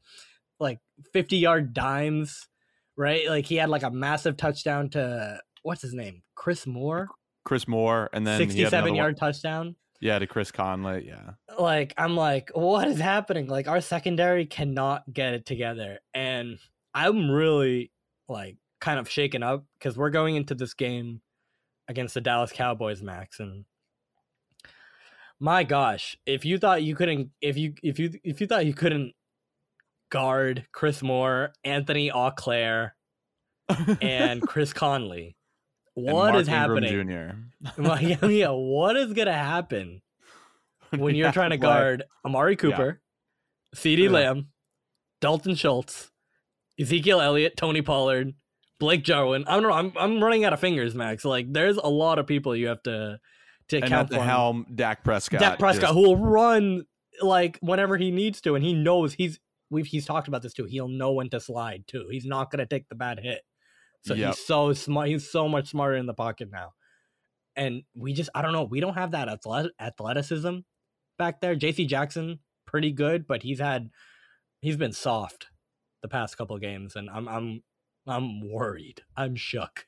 like 0.59 0.79
50 1.13 1.37
yard 1.37 1.73
dimes, 1.75 2.49
right? 2.97 3.29
Like 3.29 3.47
he 3.47 3.57
had 3.57 3.69
like 3.71 3.83
a 3.83 3.91
massive 3.91 4.37
touchdown 4.37 4.91
to 4.91 5.41
what's 5.63 5.83
his 5.83 5.95
name? 5.95 6.23
Chris 6.35 6.67
Moore, 6.67 7.09
Chris 7.45 7.67
Moore, 7.69 8.09
and 8.13 8.27
then 8.27 8.39
67 8.39 8.95
yard 8.95 9.15
one- 9.15 9.19
touchdown. 9.19 9.77
Yeah, 10.03 10.19
to 10.19 10.27
Chris 10.27 10.51
Conley. 10.51 11.07
Yeah. 11.07 11.33
Like 11.59 11.93
I'm 11.99 12.17
like, 12.17 12.51
what 12.55 12.89
is 12.89 12.99
happening? 12.99 13.49
Like 13.49 13.69
our 13.69 13.83
secondary 13.83 14.47
cannot 14.47 15.03
get 15.13 15.35
it 15.35 15.45
together, 15.45 15.99
and 16.15 16.59
I'm 16.95 17.31
really 17.31 17.93
like 18.29 18.57
kind 18.81 18.99
of 18.99 19.11
shaken 19.11 19.43
up 19.43 19.67
because 19.79 19.99
we're 19.99 20.09
going 20.11 20.37
into 20.37 20.55
this 20.55 20.73
game 20.73 21.21
against 21.87 22.15
the 22.15 22.23
Dallas 22.23 22.51
Cowboys, 22.51 23.03
Max, 23.03 23.41
and 23.41 23.67
my 25.40 25.64
gosh, 25.64 26.16
if 26.26 26.44
you 26.44 26.59
thought 26.59 26.83
you 26.83 26.94
couldn't, 26.94 27.31
if 27.40 27.57
you 27.57 27.74
if 27.83 27.98
you 27.98 28.11
if 28.22 28.40
you 28.40 28.46
thought 28.46 28.66
you 28.66 28.74
couldn't 28.74 29.14
guard 30.11 30.66
Chris 30.72 31.03
Moore, 31.03 31.53
Antony 31.64 32.11
Auclair, 32.11 32.92
and 34.00 34.42
Chris 34.46 34.72
Conley, 34.72 35.37
what 35.94 36.37
is 36.37 36.48
Ingram 36.48 36.85
happening? 36.85 37.09
Jr. 37.76 37.81
Like, 37.83 38.22
yeah, 38.22 38.50
what 38.50 38.96
is 38.96 39.12
gonna 39.14 39.33
happen 39.33 40.03
when 40.90 41.14
you're 41.14 41.29
Yeah, 41.29 41.33
trying 41.33 41.50
to 41.50 41.57
guard 41.57 42.05
Amari 42.24 42.57
Cooper, 42.57 43.00
C.D. 43.74 44.05
Yeah. 44.05 44.11
Lamb, 44.11 44.48
Dalton 45.20 45.55
Schultz, 45.55 46.11
Ezekiel 46.79 47.20
Elliott, 47.20 47.57
Tony 47.57 47.83
Pollard, 47.83 48.35
Blake 48.79 49.05
Jarwin? 49.05 49.44
I 49.46 49.55
don't 49.55 49.62
know. 49.62 49.72
I'm 49.72 49.92
I'm 49.96 50.22
running 50.22 50.44
out 50.44 50.53
of 50.53 50.61
fingers, 50.61 50.94
Max. 50.94 51.24
Like, 51.24 51.53
there's 51.53 51.76
a 51.76 51.88
lot 51.88 52.18
of 52.18 52.26
people 52.26 52.55
you 52.55 52.68
have 52.68 52.83
to 52.83 53.18
to 53.71 53.77
and 53.77 53.85
account 53.87 54.07
at 54.07 54.11
the 54.11 54.17
for. 54.17 54.23
helm, 54.25 54.67
Dak 54.75 55.03
Prescott. 55.05 55.41
Dak 55.41 55.59
Prescott, 55.59 55.83
just- 55.91 55.95
who 55.95 56.03
will 56.03 56.17
run 56.17 56.85
like 57.23 57.59
whenever 57.61 57.97
he 57.97 58.11
needs 58.11 58.41
to, 58.43 58.55
and 58.55 58.65
he 58.65 58.73
knows 58.75 59.15
he's 59.15 59.39
we've 59.71 59.87
he's 59.87 60.07
talked 60.07 60.29
about 60.29 60.43
this 60.43 60.53
too. 60.53 60.65
He'll 60.65 60.89
know 60.89 61.13
when 61.13 61.31
to 61.31 61.41
slide 61.41 61.85
too. 61.87 62.09
He's 62.11 62.25
not 62.27 62.51
gonna 62.51 62.67
take 62.67 62.89
the 62.89 62.95
bad 62.95 63.21
hit. 63.21 63.43
So 64.03 64.15
Yep. 64.15 64.29
he's 64.35 64.47
so 64.47 64.73
smart. 64.73 65.09
He's 65.09 65.31
so 65.31 65.49
much 65.49 65.69
smarter 65.69 65.97
in 65.97 66.07
the 66.07 66.15
pocket 66.15 66.51
now. 66.51 66.73
And 67.57 67.83
we 67.95 68.13
just 68.15 68.31
I 68.35 68.43
don't 68.43 68.53
know. 68.53 68.65
We 68.65 68.81
don't 68.81 68.95
have 68.95 69.11
that 69.11 69.29
athleticism 69.81 70.59
back 71.19 71.41
there. 71.41 71.55
J.C. 71.55 71.85
Jackson 71.87 72.39
pretty 72.67 72.93
good, 72.93 73.27
but 73.27 73.43
he's 73.43 73.59
had 73.59 73.91
he's 74.61 74.77
been 74.77 74.93
soft 74.93 75.49
the 76.03 76.09
past 76.09 76.39
couple 76.39 76.57
games, 76.59 76.97
and 76.97 77.11
I'm 77.11 77.29
I'm 77.29 77.63
I'm 78.07 78.49
worried. 78.51 79.03
I'm 79.17 79.37
shook. 79.37 79.85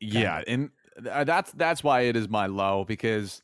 Yeah, 0.00 0.42
and 0.46 0.70
that's 0.98 1.52
that's 1.52 1.82
why 1.84 2.02
it 2.02 2.16
is 2.16 2.28
my 2.28 2.46
low 2.46 2.84
because 2.84 3.42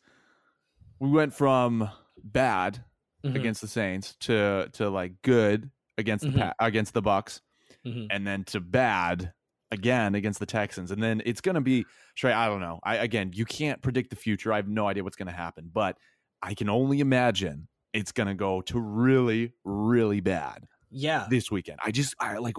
we 0.98 1.10
went 1.10 1.34
from 1.34 1.88
bad 2.22 2.84
Mhm, 3.24 3.34
against 3.36 3.60
the 3.60 3.68
Saints 3.68 4.14
to 4.20 4.68
to 4.74 4.88
like 4.90 5.20
good 5.22 5.70
against 5.98 6.24
the 6.24 6.30
Mhm. 6.30 6.38
pa- 6.38 6.54
against 6.60 6.92
the 6.94 7.02
Bucks, 7.02 7.40
mhm. 7.84 8.06
and 8.10 8.26
then 8.26 8.44
to 8.44 8.60
bad 8.60 9.32
again 9.72 10.14
against 10.14 10.38
the 10.38 10.46
Texans, 10.46 10.90
and 10.90 11.02
then 11.02 11.22
it's 11.24 11.40
gonna 11.40 11.60
be 11.60 11.86
straight. 12.16 12.34
I 12.34 12.46
don't 12.46 12.60
know. 12.60 12.78
I 12.84 12.96
again, 12.96 13.32
you 13.34 13.44
can't 13.44 13.82
predict 13.82 14.10
the 14.10 14.16
future. 14.16 14.52
I 14.52 14.56
have 14.56 14.68
no 14.68 14.86
idea 14.86 15.02
what's 15.02 15.16
gonna 15.16 15.32
happen, 15.32 15.70
but 15.72 15.96
I 16.42 16.54
can 16.54 16.68
only 16.68 17.00
imagine 17.00 17.68
it's 17.92 18.12
gonna 18.12 18.34
go 18.34 18.60
to 18.62 18.78
really, 18.78 19.54
really 19.64 20.20
bad 20.20 20.66
Yeah. 20.90 21.26
this 21.30 21.50
weekend. 21.50 21.80
I 21.82 21.90
just 21.90 22.14
I 22.20 22.36
like 22.38 22.56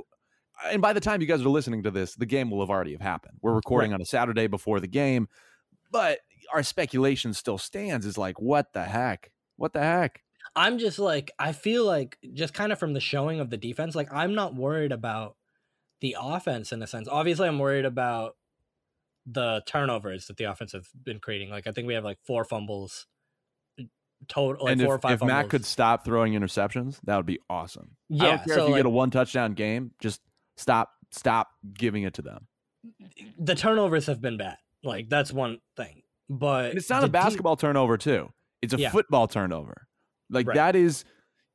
and 0.66 0.82
by 0.82 0.94
the 0.94 1.00
time 1.00 1.22
you 1.22 1.28
guys 1.28 1.42
are 1.42 1.50
listening 1.50 1.84
to 1.84 1.92
this, 1.92 2.16
the 2.16 2.26
game 2.26 2.50
will 2.50 2.62
have 2.62 2.70
already 2.70 2.94
have 2.94 3.02
happened. 3.02 3.38
We're 3.42 3.54
recording 3.54 3.94
on 3.94 4.02
a 4.02 4.06
Saturday 4.06 4.48
before 4.48 4.80
the 4.80 4.88
game, 4.88 5.28
but 5.92 6.20
our 6.54 6.64
speculation 6.64 7.34
still 7.34 7.58
stands 7.58 8.06
is 8.06 8.18
like 8.18 8.40
what 8.40 8.74
the 8.74 8.84
heck? 8.84 9.32
What 9.58 9.74
the 9.74 9.82
heck? 9.82 10.24
I'm 10.56 10.80
just 10.80 11.00
like 11.00 11.32
I 11.40 11.52
feel 11.52 11.86
like 11.86 12.18
just 12.34 12.54
kind 12.54 12.72
of 12.72 12.80
from 12.80 12.94
the 12.94 13.00
showing 13.00 13.40
of 13.40 13.50
the 13.50 13.58
defense, 13.58 13.96
like 13.96 14.12
I'm 14.12 14.34
not 14.36 14.56
worried 14.56 14.92
about 14.92 15.36
the 16.02 16.16
offense 16.20 16.72
in 16.72 16.82
a 16.82 16.88
sense. 16.88 17.08
Obviously, 17.08 17.48
I'm 17.48 17.60
worried 17.60 17.86
about 17.86 18.36
the 19.26 19.62
turnovers 19.66 20.28
that 20.28 20.38
the 20.38 20.46
offense 20.46 20.72
has 20.72 20.88
been 21.04 21.20
creating. 21.20 21.50
Like 21.50 21.68
I 21.68 21.72
think 21.72 21.88
we 21.88 21.94
have 21.94 22.04
like 22.04 22.20
four 22.26 22.46
fumbles 22.46 23.08
total, 24.28 24.66
like 24.66 24.74
and 24.74 24.82
four 24.82 24.96
if, 24.96 24.98
or 24.98 25.02
five 25.02 25.14
if 25.14 25.20
fumbles. 25.20 25.36
Matt 25.36 25.50
could 25.50 25.66
stop 25.66 26.06
throwing 26.06 26.34
interceptions, 26.34 27.00
that 27.04 27.18
would 27.18 27.26
be 27.26 27.40
awesome. 27.50 27.92
Yeah, 28.10 28.24
I 28.24 28.28
don't 28.30 28.46
care 28.46 28.56
so 28.56 28.62
if 28.64 28.68
you 28.68 28.74
like, 28.74 28.80
get 28.80 28.86
a 28.86 28.90
one 28.90 29.12
touchdown 29.12 29.54
game, 29.54 29.92
just 30.00 30.22
stop 30.58 30.90
stop 31.12 31.48
giving 31.74 32.04
it 32.04 32.14
to 32.16 32.22
them. 32.22 32.48
the 33.40 33.56
turnovers 33.56 34.06
have 34.08 34.22
been 34.22 34.38
bad. 34.38 34.58
Like 34.84 35.10
that's 35.10 35.32
one 35.32 35.60
thing, 35.76 36.02
but 36.30 36.70
And 36.72 36.78
it's 36.78 36.90
not 36.90 37.04
a 37.04 37.08
de- 37.08 37.12
basketball 37.12 37.56
turnover 37.56 37.98
too. 37.98 38.32
It's 38.62 38.74
a 38.74 38.78
Yeah. 38.78 38.90
football 38.92 39.28
turnover. 39.28 39.88
Like 40.30 40.48
Right. 40.48 40.56
that 40.56 40.76
is 40.76 41.06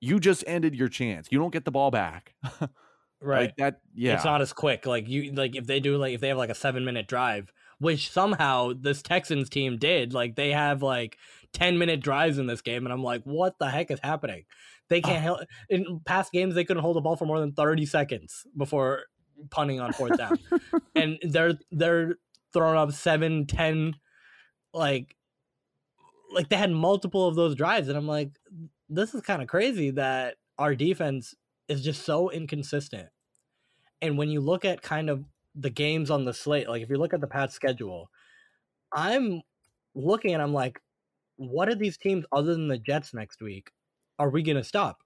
you 0.01 0.19
just 0.19 0.43
ended 0.47 0.75
your 0.75 0.89
chance. 0.89 1.29
You 1.31 1.39
don't 1.39 1.53
get 1.53 1.65
the 1.65 1.71
ball 1.71 1.91
back. 1.91 2.35
right? 3.21 3.43
Like 3.43 3.57
that 3.57 3.81
yeah. 3.95 4.15
It's 4.15 4.25
not 4.25 4.41
as 4.41 4.53
quick. 4.53 4.87
Like 4.87 5.09
you 5.09 5.33
like 5.33 5.55
if 5.57 5.67
they 5.67 5.81
do 5.81 5.97
like 5.97 6.15
if 6.15 6.21
they 6.21 6.29
have 6.29 6.39
like 6.39 6.51
a 6.51 6.55
seven 6.55 6.85
minute 6.85 7.07
drive, 7.07 7.53
which 7.79 8.11
somehow 8.11 8.73
this 8.79 9.03
Texans 9.03 9.49
team 9.49 9.77
did, 9.79 10.13
like 10.13 10.35
they 10.37 10.51
have 10.53 10.83
like 10.83 11.17
ten 11.53 11.79
minute 11.79 12.01
drives 12.01 12.39
in 12.39 12.47
this 12.47 12.63
game, 12.63 12.85
and 12.85 12.93
I'm 12.93 13.03
like, 13.05 13.23
what 13.25 13.59
the 13.59 13.71
heck 13.71 13.91
is 13.91 14.01
happening? 14.03 14.45
They 14.89 15.01
can't 15.01 15.23
help 15.23 15.41
in 15.71 16.01
past 16.05 16.33
games 16.33 16.55
they 16.55 16.65
couldn't 16.65 16.83
hold 16.83 16.97
the 16.97 17.01
ball 17.01 17.17
for 17.17 17.25
more 17.25 17.41
than 17.41 17.53
30 17.53 17.87
seconds 17.87 18.47
before 18.57 19.05
punting 19.51 19.81
on 19.81 19.93
fourth 19.93 20.19
down. 20.19 20.39
and 20.95 21.19
they're 21.23 21.55
they're 21.71 22.17
throwing 22.53 22.77
up 22.77 22.93
seven, 22.93 23.47
ten, 23.47 23.95
like 24.75 25.17
like 26.33 26.49
they 26.49 26.57
had 26.57 26.71
multiple 26.71 27.27
of 27.27 27.35
those 27.35 27.55
drives, 27.55 27.89
and 27.89 27.97
I'm 27.97 28.09
like, 28.09 28.31
this 28.89 29.15
is 29.15 29.23
kind 29.23 29.43
of 29.43 29.49
crazy 29.49 29.91
that 29.93 30.37
our 30.59 30.75
defense 30.75 31.35
is 31.69 31.83
just 31.83 32.05
so 32.05 32.31
inconsistent. 32.31 33.09
And 34.01 34.19
when 34.19 34.29
you 34.29 34.41
look 34.41 34.65
at 34.65 34.83
kind 34.83 35.09
of 35.09 35.25
the 35.55 35.71
games 35.71 36.11
on 36.11 36.25
the 36.25 36.35
slate, 36.35 36.69
like 36.69 36.83
if 36.83 36.91
you 36.91 36.97
look 36.97 37.15
at 37.15 37.21
the 37.21 37.27
Pats 37.27 37.55
schedule, 37.55 38.11
I'm 38.93 39.43
looking 39.95 40.35
and 40.35 40.43
I'm 40.43 40.53
like, 40.53 40.81
what 41.37 41.69
are 41.69 41.75
these 41.75 41.97
teams 41.99 42.25
other 42.33 42.53
than 42.53 42.69
the 42.69 42.79
Jets 42.79 43.15
next 43.15 43.41
week? 43.41 43.71
Are 44.23 44.31
we 44.31 44.45
gonna 44.45 44.63
stop? 44.63 44.99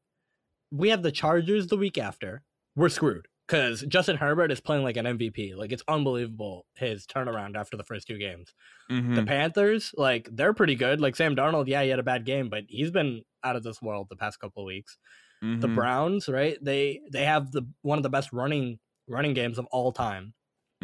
We 0.71 0.91
have 0.91 1.03
the 1.03 1.11
Chargers 1.11 1.69
the 1.69 1.79
week 1.79 1.97
after. 1.97 2.43
We're 2.75 2.91
screwed 2.91 3.29
because 3.49 3.81
Justin 3.89 4.19
Herbert 4.19 4.53
is 4.53 4.61
playing 4.61 4.85
like 4.85 4.99
an 4.99 5.07
MVP. 5.07 5.55
Like 5.57 5.73
it's 5.73 5.83
unbelievable 5.89 6.67
his 6.75 7.07
turnaround 7.07 7.57
after 7.57 7.79
the 7.79 7.83
first 7.85 8.07
two 8.07 8.19
games. 8.19 8.53
The 8.91 8.95
Mhm. 8.97 9.27
Panthers, 9.27 9.95
like 9.97 10.29
they're 10.31 10.53
pretty 10.53 10.75
good. 10.75 11.01
Like 11.01 11.17
Sam 11.17 11.35
Darnold, 11.35 11.67
yeah, 11.67 11.83
he 11.83 11.89
had 11.89 11.99
a 11.99 12.03
bad 12.03 12.27
game, 12.27 12.51
but 12.51 12.65
he's 12.69 12.91
been 12.91 13.23
out 13.43 13.57
of 13.57 13.63
this 13.63 13.81
world 13.81 14.09
the 14.11 14.17
past 14.17 14.39
couple 14.39 14.63
of 14.63 14.67
weeks. 14.67 14.99
The 15.41 15.67
Mhm. 15.67 15.75
Browns, 15.75 16.29
right? 16.29 16.59
They 16.63 17.01
they 17.11 17.25
have 17.25 17.53
the 17.53 17.63
one 17.81 17.99
of 17.99 18.03
the 18.03 18.11
best 18.11 18.35
running 18.35 18.81
running 19.09 19.33
games 19.33 19.57
of 19.59 19.65
all 19.71 19.93
time. 19.93 20.35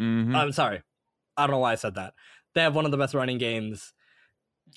Mhm. 0.01 0.35
I'm 0.35 0.53
sorry, 0.53 0.81
I 1.37 1.45
don't 1.45 1.51
know 1.51 1.59
why 1.59 1.73
I 1.73 1.75
said 1.75 1.93
that. 1.95 2.15
They 2.55 2.61
have 2.61 2.73
one 2.75 2.85
of 2.85 2.91
the 2.91 2.97
best 2.97 3.13
running 3.13 3.37
games 3.37 3.93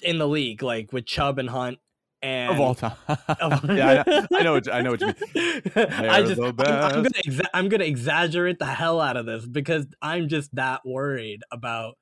in 0.03 0.19
the 0.19 0.29
league, 0.29 0.63
like 0.63 0.93
with 0.93 1.07
Chubb 1.07 1.39
and 1.39 1.49
Hunt. 1.49 1.79
And 2.23 2.53
of 2.53 2.61
all 2.61 2.75
time. 2.75 2.97
of- 3.09 3.65
yeah, 3.71 4.03
I 4.07 4.11
know, 4.11 4.27
I 4.39 4.43
know 4.43 4.53
what 4.53 4.67
you- 4.67 4.73
I 4.73 4.81
know 4.83 4.91
what 4.93 5.01
you 5.01 5.07
mean. 5.07 5.17
I 5.77 6.23
They're 6.23 6.35
just 6.35 6.41
the 6.41 6.55
I'm, 6.67 6.95
I'm 6.97 7.03
gonna 7.03 7.11
exa- 7.27 7.51
I'm 7.55 7.69
gonna 7.69 7.85
exaggerate 7.85 8.59
the 8.59 8.67
hell 8.67 9.01
out 9.01 9.17
of 9.17 9.27
this 9.27 9.47
because 9.47 9.87
I'm 10.03 10.29
just 10.29 10.55
that 10.55 10.81
worried 10.87 11.43
about 11.51 11.99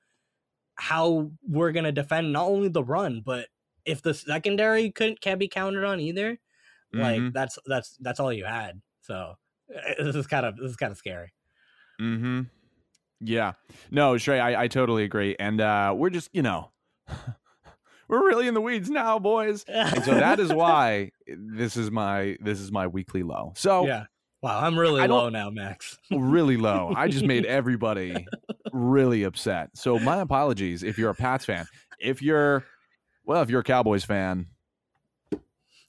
how 0.76 1.30
we're 1.48 1.72
gonna 1.72 1.92
defend 1.92 2.32
not 2.32 2.46
only 2.46 2.68
the 2.68 2.82
run 2.82 3.22
but 3.24 3.46
if 3.84 4.02
the 4.02 4.12
secondary 4.14 4.90
couldn't 4.90 5.20
can't 5.20 5.38
be 5.38 5.46
counted 5.48 5.84
on 5.84 6.00
either 6.00 6.38
like 6.92 7.20
Mhm. 7.20 7.32
that's 7.32 7.58
that's 7.66 7.96
that's 8.00 8.18
all 8.18 8.32
you 8.32 8.44
had 8.44 8.80
so 9.00 9.34
eh, 9.72 9.94
this 10.02 10.16
is 10.16 10.26
kind 10.26 10.44
of 10.46 10.56
this 10.56 10.70
is 10.70 10.76
kind 10.76 10.90
of 10.92 10.98
scary 10.98 11.32
Mm-hmm. 12.00 12.42
Yeah. 13.20 13.52
No, 13.92 14.14
Shrey, 14.14 14.40
I, 14.40 14.64
I 14.64 14.68
totally 14.68 15.04
agree. 15.04 15.36
And 15.38 15.60
uh 15.60 15.94
we're 15.96 16.10
just, 16.10 16.28
you 16.32 16.42
know, 16.42 16.70
we're 18.08 18.26
really 18.26 18.46
in 18.48 18.54
the 18.54 18.60
weeds 18.60 18.90
now, 18.90 19.18
boys. 19.18 19.64
And 19.68 20.04
so 20.04 20.14
that 20.14 20.40
is 20.40 20.52
why 20.52 21.10
this 21.26 21.76
is 21.76 21.90
my 21.90 22.36
this 22.40 22.60
is 22.60 22.70
my 22.72 22.86
weekly 22.86 23.22
low. 23.22 23.52
So 23.56 23.86
yeah 23.86 24.04
wow 24.42 24.60
i'm 24.60 24.78
really 24.78 25.00
I 25.00 25.06
low 25.06 25.30
now 25.30 25.48
max 25.50 25.98
really 26.10 26.56
low. 26.58 26.92
I 26.94 27.08
just 27.08 27.24
made 27.24 27.46
everybody 27.46 28.26
really 28.72 29.22
upset. 29.22 29.70
So 29.74 29.98
my 29.98 30.18
apologies 30.20 30.82
if 30.82 30.98
you're 30.98 31.10
a 31.10 31.14
Pats 31.14 31.44
fan. 31.46 31.66
If 31.98 32.20
you're 32.20 32.64
well, 33.24 33.40
if 33.42 33.48
you're 33.48 33.60
a 33.60 33.64
Cowboys 33.64 34.04
fan, 34.04 34.46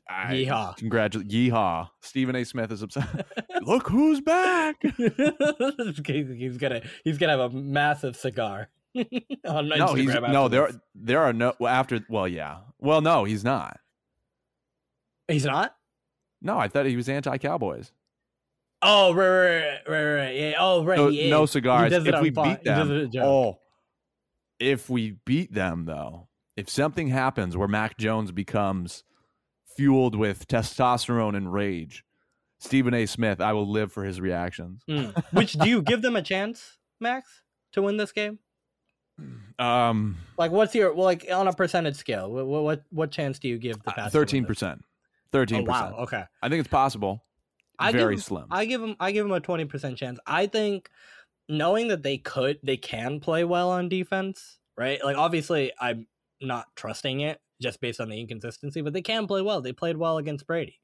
I 0.08 0.34
Yeehaw. 0.36 0.78
congratulate 0.78 1.28
yeehaw. 1.28 1.90
Stephen 2.02 2.36
A. 2.36 2.46
Smith 2.46 2.72
is 2.72 2.82
upset. 2.82 3.28
Look 3.62 3.90
who's 3.90 4.22
back. 4.22 4.76
he's, 4.82 6.30
he's 6.30 6.58
gonna 6.58 6.82
he's 7.04 7.18
gonna 7.18 7.38
have 7.38 7.54
a 7.54 7.58
massive 7.58 8.16
cigar 8.16 8.70
on 9.46 9.70
no, 9.70 9.94
he's 9.94 10.14
no. 10.14 10.48
There, 10.48 10.68
this. 10.68 10.78
there 10.96 11.22
are 11.22 11.34
no 11.34 11.54
well, 11.60 11.74
after. 11.74 12.06
Well, 12.10 12.28
yeah. 12.28 12.60
Well, 12.80 13.02
no, 13.02 13.24
he's 13.24 13.44
not. 13.44 13.80
he's 15.28 15.46
not 15.46 15.76
No, 16.42 16.58
I 16.58 16.68
thought 16.68 16.86
he 16.86 16.96
was 16.96 17.10
anti-Cowboys. 17.10 17.92
Oh 18.82 19.14
right, 19.14 19.26
right, 19.26 19.80
right, 19.88 20.04
right, 20.04 20.16
right. 20.16 20.36
Yeah. 20.36 20.54
Oh 20.60 20.84
right. 20.84 20.98
No, 20.98 21.10
no 21.10 21.46
cigars. 21.46 21.92
If 21.92 22.22
we 22.22 22.30
beat 22.30 22.64
them, 22.64 22.92
it 22.92 22.96
as 22.96 23.04
a 23.04 23.08
joke. 23.08 23.24
oh, 23.24 23.60
if 24.60 24.90
we 24.90 25.18
beat 25.26 25.54
them 25.54 25.86
though, 25.86 26.28
if 26.56 26.70
something 26.70 27.08
happens 27.08 27.58
where 27.58 27.68
Mac 27.68 27.98
Jones 27.98 28.32
becomes 28.32 29.04
fueled 29.76 30.16
with 30.16 30.48
testosterone 30.48 31.36
and 31.36 31.52
rage, 31.52 32.06
Stephen 32.60 32.94
A. 32.94 33.06
Smith, 33.06 33.42
I 33.42 33.54
will 33.54 33.70
live 33.70 33.92
for 33.92 34.04
his 34.04 34.22
reactions. 34.22 34.84
Mm. 34.90 35.22
Which 35.34 35.54
do 35.54 35.68
you 35.68 35.82
give 35.82 36.02
them 36.02 36.16
a 36.16 36.22
chance, 36.22 36.78
Max, 37.00 37.42
to 37.74 37.82
win 37.82 37.98
this 37.98 38.12
game? 38.12 38.40
Um, 39.60 40.18
Like, 40.38 40.52
what's 40.52 40.76
your 40.76 40.94
well, 40.94 41.06
like 41.06 41.26
on 41.32 41.48
a 41.48 41.54
percentage 41.54 41.96
scale? 41.96 42.30
What 42.32 42.46
what 42.46 42.84
what 42.90 43.12
chance 43.12 43.40
do 43.40 43.48
you 43.48 43.58
give 43.58 43.78
the 43.84 43.92
Pats? 43.92 43.96
to 43.96 44.02
win 44.02 44.08
Uh, 44.08 44.10
thirteen 44.10 44.44
this? 44.44 44.48
percent. 44.48 44.80
Oh, 44.84 44.88
Thirteen 45.32 45.66
wow. 45.66 45.74
percent. 45.82 45.96
Okay. 46.02 46.24
I 46.42 46.50
think 46.50 46.60
it's 46.60 46.70
possible. 46.70 47.24
I 47.78 47.92
Very 47.92 48.16
give, 48.16 48.24
slim. 48.24 48.46
I 48.52 48.66
give 48.66 48.82
them 48.82 48.96
I 49.00 49.12
give 49.12 49.26
them 49.26 49.34
a 49.34 49.42
20% 49.42 49.98
chance. 49.98 50.18
I 50.26 50.48
think 50.48 50.90
knowing 51.50 51.90
that 51.90 52.04
they 52.04 52.18
could 52.18 52.58
they 52.64 52.78
can 52.78 53.20
play 53.20 53.44
well 53.44 53.70
on 53.70 53.90
defense, 53.90 54.60
right? 54.78 55.04
Like 55.04 55.18
obviously 55.18 55.72
I'm 55.80 56.08
not 56.42 56.68
trusting 56.76 57.20
it 57.22 57.42
just 57.62 57.82
based 57.82 58.00
on 58.00 58.10
the 58.10 58.20
inconsistency, 58.20 58.82
but 58.82 58.94
they 58.94 59.02
can 59.02 59.28
play 59.28 59.42
well. 59.42 59.62
They 59.62 59.74
played 59.74 59.98
well 59.98 60.18
against 60.18 60.48
Brady. 60.48 60.80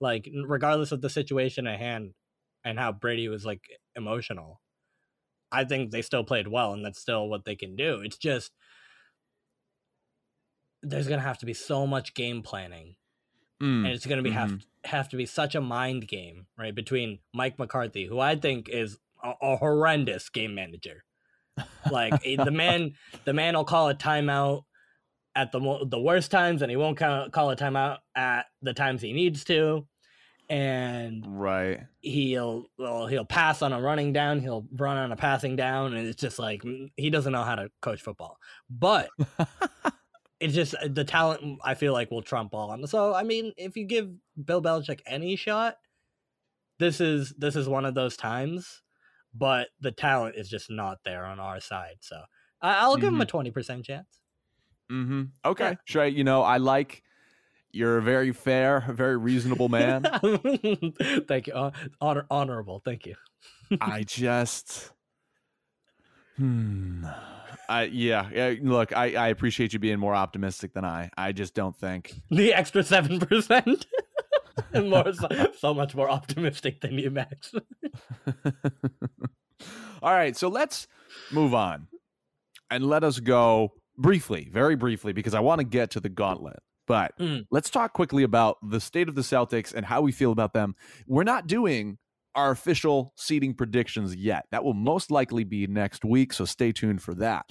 Like 0.00 0.28
regardless 0.46 0.92
of 0.92 1.00
the 1.00 1.10
situation 1.10 1.66
at 1.66 1.78
hand 1.80 2.14
and 2.64 2.78
how 2.78 2.92
Brady 2.92 3.28
was 3.28 3.44
like 3.44 3.62
emotional. 3.96 4.60
I 5.52 5.64
think 5.64 5.90
they 5.90 6.02
still 6.02 6.24
played 6.24 6.48
well 6.48 6.72
and 6.72 6.84
that's 6.84 7.00
still 7.00 7.28
what 7.28 7.44
they 7.44 7.56
can 7.56 7.76
do. 7.76 8.00
It's 8.04 8.18
just 8.18 8.52
there's 10.82 11.08
going 11.08 11.20
to 11.20 11.26
have 11.26 11.38
to 11.38 11.46
be 11.46 11.54
so 11.54 11.86
much 11.86 12.14
game 12.14 12.42
planning 12.42 12.96
Mm, 13.60 13.84
and 13.84 13.86
it's 13.86 14.06
going 14.06 14.18
to 14.18 14.22
be 14.22 14.32
have 14.32 14.60
have 14.84 15.08
to 15.08 15.16
be 15.16 15.24
such 15.24 15.54
a 15.54 15.60
mind 15.60 16.06
game, 16.06 16.46
right? 16.58 16.74
Between 16.74 17.20
Mike 17.32 17.58
McCarthy, 17.58 18.04
who 18.04 18.20
I 18.20 18.36
think 18.36 18.68
is 18.68 18.98
a, 19.22 19.32
a 19.40 19.56
horrendous 19.56 20.28
game 20.28 20.54
manager, 20.54 21.04
like 21.90 22.14
eh, 22.24 22.42
the 22.42 22.50
man, 22.50 22.92
the 23.24 23.32
man 23.32 23.54
will 23.54 23.64
call 23.64 23.88
a 23.88 23.94
timeout 23.94 24.64
at 25.34 25.52
the 25.52 25.86
the 25.88 25.98
worst 25.98 26.30
times, 26.30 26.60
and 26.60 26.70
he 26.70 26.76
won't 26.76 26.98
call, 26.98 27.30
call 27.30 27.50
a 27.50 27.56
timeout 27.56 27.98
at 28.14 28.44
the 28.60 28.74
times 28.74 29.00
he 29.00 29.14
needs 29.14 29.42
to, 29.44 29.86
and 30.48 31.24
right. 31.26 31.80
he'll 32.00 32.66
well, 32.78 33.06
he'll 33.06 33.24
pass 33.24 33.62
on 33.62 33.72
a 33.72 33.80
running 33.80 34.12
down, 34.12 34.40
he'll 34.40 34.66
run 34.72 34.96
on 34.96 35.12
a 35.12 35.16
passing 35.16 35.56
down, 35.56 35.94
and 35.94 36.06
it's 36.06 36.20
just 36.20 36.38
like 36.38 36.62
mm, 36.62 36.90
he 36.96 37.10
doesn't 37.10 37.32
know 37.32 37.44
how 37.44 37.54
to 37.54 37.70
coach 37.82 38.02
football, 38.02 38.38
but 38.70 39.08
it's 40.40 40.54
just 40.54 40.74
the 40.88 41.04
talent 41.04 41.42
mm, 41.42 41.56
I 41.64 41.74
feel 41.74 41.92
like 41.92 42.10
will 42.10 42.22
trump 42.22 42.54
all. 42.54 42.72
And 42.72 42.88
so 42.88 43.14
I 43.14 43.22
mean, 43.22 43.52
if 43.56 43.76
you 43.76 43.84
give 43.84 44.10
Bill 44.42 44.62
Belichick 44.62 45.00
any 45.06 45.36
shot, 45.36 45.76
this 46.78 47.00
is 47.00 47.34
this 47.38 47.56
is 47.56 47.68
one 47.68 47.84
of 47.84 47.94
those 47.94 48.16
times. 48.16 48.82
But 49.38 49.68
the 49.80 49.92
talent 49.92 50.36
is 50.36 50.48
just 50.48 50.70
not 50.70 50.98
there 51.04 51.26
on 51.26 51.40
our 51.40 51.60
side. 51.60 51.96
So 52.00 52.22
I, 52.62 52.80
I'll 52.80 52.96
give 52.96 53.12
him 53.12 53.20
a 53.20 53.26
twenty 53.26 53.50
percent 53.50 53.84
chance. 53.84 54.20
Mm-hmm. 54.90 55.24
Okay. 55.44 55.70
Yeah. 55.70 55.74
Sure. 55.84 56.06
You 56.06 56.24
know, 56.24 56.42
I 56.42 56.56
like. 56.58 57.02
You're 57.76 57.98
a 57.98 58.02
very 58.02 58.32
fair, 58.32 58.84
very 58.88 59.18
reasonable 59.18 59.68
man. 59.68 60.02
Thank 61.28 61.46
you, 61.46 61.52
Hon- 61.54 61.72
honor 62.00 62.26
honorable. 62.30 62.80
Thank 62.82 63.04
you. 63.04 63.16
I 63.80 64.02
just. 64.02 64.92
Hmm. 66.38 67.04
I 67.68 67.84
yeah. 67.84 68.30
yeah 68.32 68.54
look, 68.62 68.96
I, 68.96 69.14
I 69.14 69.28
appreciate 69.28 69.74
you 69.74 69.78
being 69.78 69.98
more 69.98 70.14
optimistic 70.14 70.72
than 70.72 70.86
I. 70.86 71.10
I 71.18 71.32
just 71.32 71.54
don't 71.54 71.76
think. 71.76 72.14
The 72.30 72.54
extra 72.54 72.82
seven 72.82 73.20
percent. 73.20 73.86
and 74.72 74.88
more 74.88 75.12
so, 75.12 75.28
so 75.58 75.74
much 75.74 75.94
more 75.94 76.08
optimistic 76.08 76.80
than 76.80 76.98
you, 76.98 77.10
Max. 77.10 77.52
All 80.02 80.12
right, 80.12 80.34
so 80.34 80.48
let's 80.48 80.86
move 81.30 81.52
on 81.52 81.88
and 82.70 82.86
let 82.86 83.04
us 83.04 83.20
go 83.20 83.72
briefly, 83.98 84.48
very 84.50 84.76
briefly, 84.76 85.12
because 85.12 85.34
I 85.34 85.40
want 85.40 85.58
to 85.58 85.64
get 85.64 85.90
to 85.92 86.00
the 86.00 86.08
gauntlet. 86.08 86.60
But 86.86 87.12
Mm. 87.18 87.46
let's 87.50 87.70
talk 87.70 87.92
quickly 87.92 88.22
about 88.22 88.56
the 88.62 88.80
state 88.80 89.08
of 89.08 89.14
the 89.14 89.22
Celtics 89.22 89.74
and 89.74 89.84
how 89.86 90.00
we 90.02 90.12
feel 90.12 90.32
about 90.32 90.52
them. 90.52 90.74
We're 91.06 91.24
not 91.24 91.46
doing 91.46 91.98
our 92.34 92.50
official 92.50 93.12
seating 93.16 93.54
predictions 93.54 94.14
yet. 94.14 94.46
That 94.50 94.62
will 94.62 94.74
most 94.74 95.10
likely 95.10 95.42
be 95.44 95.66
next 95.66 96.04
week, 96.04 96.32
so 96.32 96.44
stay 96.44 96.70
tuned 96.72 97.02
for 97.02 97.14
that. 97.14 97.46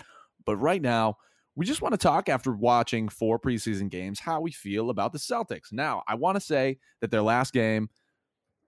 But 0.45 0.57
right 0.57 0.81
now, 0.81 1.15
we 1.55 1.65
just 1.65 1.81
want 1.81 1.93
to 1.93 1.97
talk 1.97 2.29
after 2.29 2.51
watching 2.53 3.09
four 3.09 3.39
preseason 3.39 3.89
games 3.89 4.19
how 4.19 4.41
we 4.41 4.51
feel 4.51 4.89
about 4.89 5.11
the 5.13 5.19
Celtics. 5.19 5.71
Now, 5.71 6.03
I 6.07 6.15
want 6.15 6.35
to 6.35 6.41
say 6.41 6.77
that 7.01 7.11
their 7.11 7.21
last 7.23 7.51
game, 7.53 7.89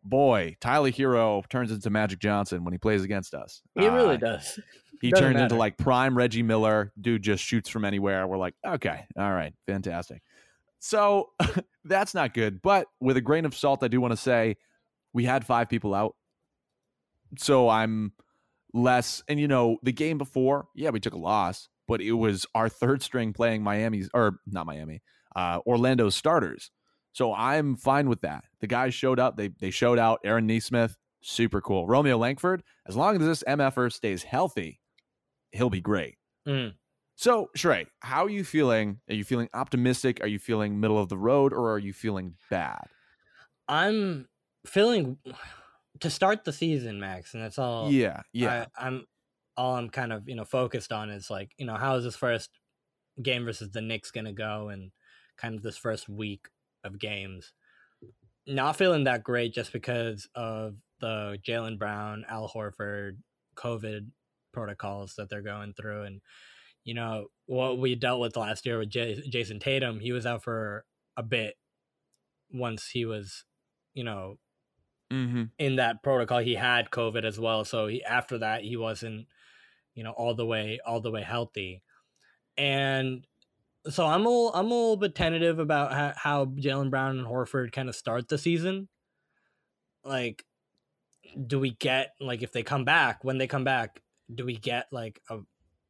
boy, 0.03 0.55
Tyler 0.61 0.89
Herro 0.91 1.47
turns 1.49 1.71
into 1.71 1.89
Magic 1.89 2.19
Johnson 2.19 2.63
when 2.63 2.73
he 2.73 2.77
plays 2.77 3.03
against 3.03 3.33
us. 3.33 3.61
He 3.75 3.87
really 3.87 4.15
Uh, 4.15 4.17
does. 4.17 4.59
He 4.99 5.11
Doesn't 5.11 5.23
turned 5.33 5.39
into 5.39 5.53
like 5.53 5.77
prime 5.77 6.17
Reggie 6.17 6.41
Miller. 6.41 6.91
Dude 6.99 7.21
just 7.21 7.43
shoots 7.43 7.69
from 7.69 7.85
anywhere. 7.85 8.25
We're 8.25 8.37
like, 8.39 8.55
okay, 8.65 9.05
all 9.15 9.31
right, 9.31 9.53
fantastic. 9.67 10.23
So 10.79 11.29
that's 11.85 12.13
not 12.13 12.33
good. 12.33 12.61
But 12.61 12.87
with 12.99 13.17
a 13.17 13.21
grain 13.21 13.45
of 13.45 13.55
salt, 13.55 13.83
I 13.83 13.87
do 13.87 14.01
want 14.01 14.11
to 14.11 14.17
say 14.17 14.57
we 15.13 15.25
had 15.25 15.45
five 15.45 15.69
people 15.69 15.93
out. 15.93 16.15
So 17.37 17.69
I'm 17.69 18.13
less, 18.73 19.23
and 19.27 19.39
you 19.39 19.47
know, 19.47 19.77
the 19.83 19.91
game 19.91 20.17
before, 20.17 20.67
yeah, 20.75 20.89
we 20.91 20.99
took 20.99 21.13
a 21.13 21.17
loss, 21.17 21.67
but 21.87 22.01
it 22.01 22.13
was 22.13 22.45
our 22.55 22.69
third 22.69 23.01
string 23.01 23.33
playing 23.33 23.63
Miami's, 23.63 24.09
or 24.13 24.39
not 24.45 24.65
Miami, 24.65 25.01
uh, 25.35 25.59
Orlando's 25.65 26.15
starters. 26.15 26.71
So 27.13 27.33
I'm 27.33 27.75
fine 27.75 28.09
with 28.09 28.21
that. 28.21 28.43
The 28.61 28.67
guys 28.67 28.93
showed 28.93 29.19
up. 29.19 29.37
They 29.37 29.47
they 29.47 29.71
showed 29.71 29.97
out. 29.97 30.19
Aaron 30.23 30.45
Nesmith, 30.45 30.95
super 31.21 31.61
cool. 31.61 31.87
Romeo 31.87 32.17
Langford, 32.17 32.61
as 32.87 32.95
long 32.95 33.15
as 33.15 33.25
this 33.25 33.43
MFer 33.47 33.91
stays 33.91 34.21
healthy, 34.23 34.79
he'll 35.51 35.71
be 35.71 35.81
great. 35.81 36.15
Mm. 36.47 36.73
So, 37.17 37.49
Shrey, 37.57 37.87
how 38.01 38.25
are 38.25 38.29
you 38.29 38.43
feeling? 38.43 38.99
Are 39.09 39.15
you 39.15 39.23
feeling 39.23 39.49
optimistic? 39.55 40.21
Are 40.21 40.27
you 40.27 40.37
feeling 40.37 40.79
middle 40.79 40.99
of 40.99 41.09
the 41.09 41.17
road, 41.17 41.51
or 41.51 41.71
are 41.71 41.79
you 41.79 41.91
feeling 41.91 42.35
bad? 42.51 42.85
I'm 43.67 44.27
feeling 44.67 45.17
to 45.99 46.11
start 46.11 46.45
the 46.45 46.53
season, 46.53 46.99
Max, 46.99 47.33
and 47.33 47.41
that's 47.41 47.57
all. 47.57 47.91
yeah, 47.91 48.21
yeah, 48.33 48.67
I, 48.77 48.87
I'm 48.87 49.07
all 49.57 49.75
I'm 49.75 49.89
kind 49.89 50.13
of 50.13 50.29
you 50.29 50.35
know 50.35 50.45
focused 50.45 50.91
on 50.91 51.09
is 51.09 51.31
like 51.31 51.49
you 51.57 51.65
know 51.65 51.73
how 51.73 51.95
is 51.95 52.03
this 52.03 52.15
first 52.15 52.51
game 53.19 53.45
versus 53.45 53.71
the 53.71 53.81
Knicks 53.81 54.11
gonna 54.11 54.31
go, 54.31 54.69
and 54.69 54.91
kind 55.37 55.55
of 55.55 55.63
this 55.63 55.77
first 55.77 56.07
week 56.07 56.47
of 56.83 56.99
games. 56.99 57.51
Not 58.45 58.75
feeling 58.75 59.05
that 59.05 59.23
great 59.23 59.55
just 59.55 59.73
because 59.73 60.29
of 60.35 60.75
the 61.01 61.39
Jaylen 61.45 61.79
Brown, 61.79 62.25
Al 62.29 62.47
Horford, 62.47 63.17
COVID 63.55 64.07
protocols 64.53 65.15
that 65.17 65.31
they're 65.31 65.41
going 65.41 65.73
through, 65.73 66.03
and 66.03 66.21
you 66.87 66.93
know 66.93 67.25
what 67.47 67.79
we 67.79 67.95
dealt 67.95 68.21
with 68.21 68.37
last 68.37 68.65
year 68.65 68.79
with 68.79 68.89
J- 68.89 69.21
Jayson 69.29 69.59
Tatum. 69.59 69.99
He 69.99 70.13
was 70.13 70.25
out 70.25 70.41
for 70.41 70.85
a 71.17 71.23
bit 71.23 71.55
once 72.49 72.87
he 72.87 73.03
was, 73.03 73.43
you 73.93 74.05
know, 74.05 74.37
mm-hmm. 75.11 75.43
in 75.59 75.75
that 75.75 76.01
protocol 76.01 76.39
he 76.39 76.55
had 76.55 76.89
covid 76.89 77.23
as 77.23 77.39
well 77.39 77.63
so 77.63 77.87
he 77.87 78.03
after 78.03 78.37
that 78.37 78.61
he 78.61 78.75
wasn't 78.75 79.25
you 79.95 80.03
know 80.03 80.11
all 80.11 80.35
the 80.35 80.45
way 80.45 80.79
all 80.85 80.99
the 80.99 81.11
way 81.11 81.23
healthy 81.23 81.81
and 82.57 83.25
so 83.89 84.05
i'm 84.05 84.25
a 84.25 84.29
little, 84.29 84.51
i'm 84.53 84.65
a 84.65 84.69
little 84.69 84.97
bit 84.97 85.15
tentative 85.15 85.59
about 85.59 85.93
how, 85.93 86.13
how 86.15 86.45
jaylen 86.45 86.89
brown 86.89 87.17
and 87.17 87.27
horford 87.27 87.71
kind 87.71 87.89
of 87.89 87.95
start 87.95 88.27
the 88.27 88.37
season 88.37 88.89
like 90.03 90.43
do 91.45 91.59
we 91.59 91.71
get 91.71 92.09
like 92.19 92.43
if 92.43 92.51
they 92.51 92.63
come 92.63 92.83
back 92.83 93.23
when 93.23 93.37
they 93.37 93.47
come 93.47 93.63
back 93.63 94.01
do 94.33 94.45
we 94.45 94.57
get 94.57 94.87
like 94.91 95.21
a 95.29 95.37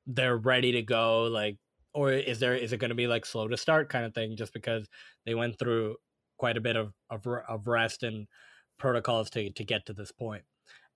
they're 0.08 0.38
ready 0.38 0.72
to 0.72 0.82
go 0.82 1.24
like 1.26 1.58
or 1.94 2.12
is 2.12 2.40
there 2.40 2.56
is 2.56 2.74
it 2.74 2.78
going 2.78 2.90
to 2.90 2.96
be 2.96 3.08
like 3.08 3.26
slow 3.26 3.48
to 3.48 3.58
start 3.58 3.90
kind 3.90 4.06
of 4.06 4.14
thing 4.14 4.36
just 4.38 4.54
because 4.54 4.88
they 5.26 5.36
went 5.36 5.60
through 5.60 5.96
quite 6.38 6.58
a 6.58 6.62
bit 6.62 6.76
of 6.76 6.94
of, 7.10 7.26
of 7.48 7.68
rest 7.68 8.04
and 8.04 8.28
protocols 8.78 9.30
to 9.32 9.52
to 9.52 9.64
get 9.64 9.86
to 9.86 9.94
this. 9.94 10.12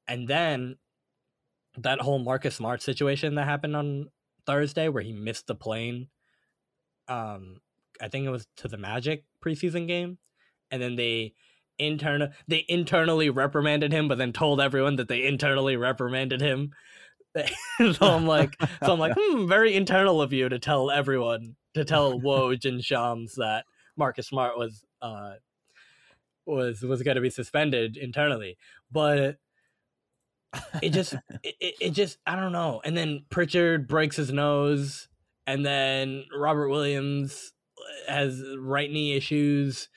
And 0.07 0.27
then 0.27 0.77
that 1.77 2.01
whole 2.01 2.19
Marcus 2.19 2.55
Smart 2.55 2.81
situation 2.81 3.35
that 3.35 3.45
happened 3.45 3.75
on 3.75 4.07
Thursday 4.45 4.89
where 4.89 5.03
he 5.03 5.13
missed 5.13 5.47
the 5.47 5.55
plane 5.55 6.07
um 7.07 7.57
I 8.01 8.07
think 8.07 8.25
it 8.25 8.31
was 8.31 8.47
to 8.57 8.67
the 8.67 8.77
Magic 8.77 9.25
preseason 9.43 9.87
game 9.87 10.17
and 10.69 10.81
then 10.81 10.95
they 10.95 11.33
internal 11.79 12.29
they 12.47 12.65
internally 12.67 13.29
reprimanded 13.29 13.91
him 13.91 14.07
but 14.07 14.17
then 14.17 14.33
told 14.33 14.61
everyone 14.61 14.97
that 14.97 15.07
they 15.07 15.25
internally 15.25 15.77
reprimanded 15.77 16.41
him. 16.41 16.71
so 17.93 18.13
I'm 18.15 18.25
like 18.27 18.59
so 18.83 18.93
I'm 18.93 18.99
like 18.99 19.13
hmm 19.17 19.47
very 19.47 19.73
internal 19.75 20.21
of 20.21 20.33
you 20.33 20.49
to 20.49 20.59
tell 20.59 20.91
everyone 20.91 21.55
to 21.73 21.85
tell 21.85 22.19
Woj 22.19 22.65
and 22.65 22.83
Shams 22.83 23.35
that 23.35 23.65
Marcus 23.95 24.27
Smart 24.27 24.57
was 24.57 24.83
uh 25.01 25.35
was 26.45 26.81
was 26.81 27.03
going 27.03 27.15
to 27.15 27.21
be 27.21 27.29
suspended 27.29 27.97
internally. 27.97 28.57
But 28.91 29.37
it 30.81 30.89
just 30.89 31.13
it, 31.43 31.55
it- 31.59 31.75
it 31.79 31.89
just 31.91 32.17
i 32.25 32.35
don't 32.35 32.51
know. 32.51 32.81
And 32.83 32.95
then 32.97 33.25
pritchard 33.29 33.87
breaks 33.87 34.15
his 34.17 34.31
nose 34.31 35.07
and 35.47 35.65
then 35.65 36.25
robert 36.35 36.69
williams 36.69 37.53
has 38.07 38.43
right 38.57 38.91
knee 38.91 39.15
issues. 39.15 39.89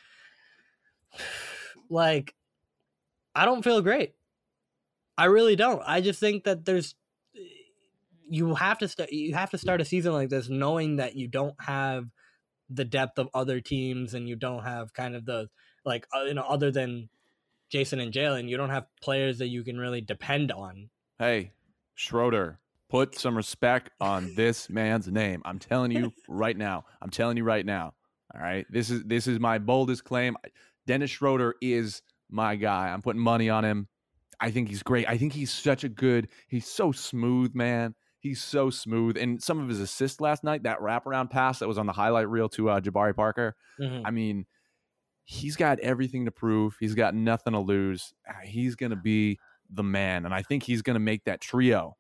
Like 1.91 2.35
i 3.35 3.45
don't 3.45 3.63
feel 3.63 3.83
great. 3.83 4.15
I 5.17 5.27
really 5.27 5.55
don't. 5.55 5.83
I 5.87 6.01
just 6.01 6.19
think 6.19 6.45
that 6.45 6.65
there's 6.65 6.95
you 8.35 8.55
have 8.55 8.79
to 8.79 8.89
start 8.89 9.13
you 9.13 9.35
have 9.35 9.51
to 9.51 9.59
start 9.59 9.81
a 9.81 9.85
season 9.85 10.13
like 10.13 10.29
this 10.29 10.49
knowing 10.49 10.97
that 10.97 11.15
you 11.15 11.29
don't 11.29 11.55
have 11.61 12.07
the 12.71 12.85
depth 12.85 13.19
of 13.19 13.29
other 13.35 13.61
teams 13.61 14.15
and 14.15 14.29
you 14.29 14.37
don't 14.37 14.65
have 14.65 14.93
kind 14.93 15.15
of 15.15 15.25
the 15.25 15.49
like 15.85 16.07
uh, 16.17 16.23
you 16.23 16.35
know 16.35 16.43
other 16.43 16.71
than 16.71 17.09
Jayson 17.71 18.01
and 18.01 18.13
Jaylen, 18.13 18.49
you 18.49 18.57
don't 18.57 18.71
have 18.71 18.87
players 19.03 19.39
that 19.39 19.49
you 19.49 19.65
can 19.65 19.79
really 19.79 20.01
depend 20.01 20.53
on. 20.53 20.91
Hey, 21.19 21.53
Schroeder, 21.95 22.61
put 22.89 23.19
some 23.19 23.37
respect 23.37 23.91
on 24.01 24.35
this 24.37 24.71
man's 24.71 25.09
name. 25.09 25.43
I'm 25.45 25.59
telling 25.59 25.91
you 25.91 26.13
right 26.29 26.57
now. 26.57 26.85
I'm 27.03 27.11
telling 27.11 27.37
you 27.37 27.45
right 27.45 27.67
now. 27.67 27.95
All 28.35 28.41
right. 28.41 28.67
This 28.71 28.91
is 28.91 29.03
this 29.05 29.27
is 29.27 29.41
my 29.41 29.59
boldest 29.59 30.05
claim. 30.05 30.37
Dennis 30.87 31.11
Schroeder 31.11 31.55
is 31.61 32.03
my 32.31 32.57
guy. 32.57 32.89
I'm 32.89 33.03
putting 33.03 33.23
money 33.23 33.49
on 33.49 33.65
him. 33.65 33.89
I 34.41 34.51
think 34.51 34.69
he's 34.69 34.83
great. 34.83 35.09
I 35.09 35.17
think 35.17 35.33
he's 35.33 35.53
such 35.53 35.85
a 35.85 35.89
good, 35.89 36.29
he's 36.49 36.67
so 36.67 36.93
smooth, 36.93 37.55
man. 37.55 37.95
He's 38.25 38.43
so 38.43 38.71
smooth. 38.71 39.19
And 39.19 39.41
some 39.43 39.61
of 39.61 39.69
his 39.69 39.81
assists 39.81 40.19
last 40.19 40.43
night, 40.45 40.63
that 40.63 40.81
wraparound 40.81 41.29
pass 41.31 41.59
that 41.59 41.69
was 41.69 41.77
on 41.77 41.85
the 41.85 41.93
highlight 41.93 42.27
reel 42.29 42.49
to 42.51 42.71
uh, 42.71 42.81
Jabari 42.81 43.15
Parker. 43.15 43.55
Mhm. 43.79 44.01
I 44.05 44.11
mean, 44.11 44.47
he's 45.25 45.57
got 45.57 45.79
everything 45.81 46.25
to 46.25 46.31
prove. 46.31 46.75
He's 46.81 46.95
got 46.95 47.15
nothing 47.15 47.53
to 47.53 47.59
lose. 47.59 48.15
Ah, 48.27 48.33
He's 48.43 48.77
going 48.77 48.91
to 48.91 48.97
be 48.97 49.39
the 49.71 49.83
man. 49.83 50.25
And 50.25 50.33
I 50.35 50.41
think 50.43 50.63
he's 50.63 50.81
going 50.81 50.95
to 50.95 51.01
make 51.01 51.25
that 51.25 51.43
trio, 51.43 51.97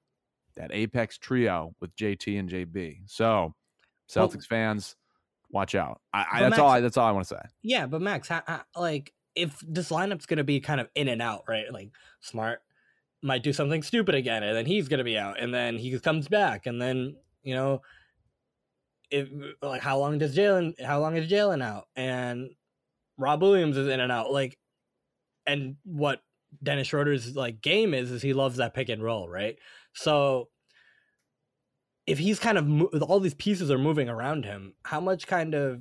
that 0.56 0.70
apex 0.72 1.18
trio 1.18 1.74
with 1.80 1.94
JT 1.94 2.38
and 2.38 2.48
JB. 2.48 3.02
So, 3.06 3.54
Well- 4.16 4.28
Celtics 4.28 4.46
fans, 4.46 4.96
watch 5.50 5.74
out. 5.74 6.00
I, 6.14 6.24
I, 6.32 6.40
that's 6.40 6.58
all. 6.58 6.68
I, 6.70 6.80
that's 6.80 6.96
all 6.96 7.06
I 7.06 7.12
want 7.12 7.26
to 7.28 7.34
say. 7.34 7.40
Yeah, 7.62 7.86
but 7.86 8.00
Max, 8.00 8.28
ha- 8.28 8.44
ha- 8.46 8.64
like 8.76 9.12
if 9.34 9.62
this 9.66 9.90
lineup's 9.90 10.24
gonna 10.26 10.42
be 10.44 10.60
kind 10.60 10.80
of 10.80 10.88
in 10.94 11.08
and 11.08 11.20
out, 11.20 11.44
right? 11.48 11.70
Like 11.72 11.90
Smart 12.20 12.60
might 13.24 13.42
do 13.42 13.52
something 13.52 13.82
stupid 13.82 14.14
again, 14.14 14.42
and 14.42 14.56
then 14.56 14.66
he's 14.66 14.88
gonna 14.88 15.04
be 15.04 15.18
out, 15.18 15.40
and 15.40 15.52
then 15.52 15.78
he 15.78 15.98
comes 15.98 16.28
back, 16.28 16.66
and 16.66 16.80
then 16.80 17.16
you 17.42 17.54
know, 17.54 17.82
if 19.10 19.28
like 19.62 19.80
how 19.80 19.98
long 19.98 20.18
does 20.18 20.36
Jaylen? 20.36 20.80
How 20.80 21.00
long 21.00 21.16
is 21.16 21.30
Jaylen 21.30 21.62
out? 21.62 21.88
And 21.96 22.50
Rob 23.18 23.42
Williams 23.42 23.76
is 23.76 23.88
in 23.88 24.00
and 24.00 24.12
out, 24.12 24.30
like, 24.30 24.58
and 25.46 25.76
what 25.84 26.20
Dennis 26.62 26.88
Schroeder's 26.88 27.34
like 27.34 27.60
game 27.60 27.94
is 27.94 28.10
is 28.10 28.22
he 28.22 28.32
loves 28.32 28.56
that 28.58 28.74
pick 28.74 28.88
and 28.88 29.02
roll, 29.02 29.28
right? 29.28 29.56
So 29.94 30.48
if 32.06 32.18
he's 32.18 32.38
kind 32.38 32.58
of 32.58 32.66
mo- 32.66 32.90
all 33.02 33.20
these 33.20 33.34
pieces 33.34 33.70
are 33.70 33.78
moving 33.78 34.08
around 34.08 34.44
him, 34.44 34.74
how 34.84 35.00
much 35.00 35.26
kind 35.26 35.54
of 35.54 35.80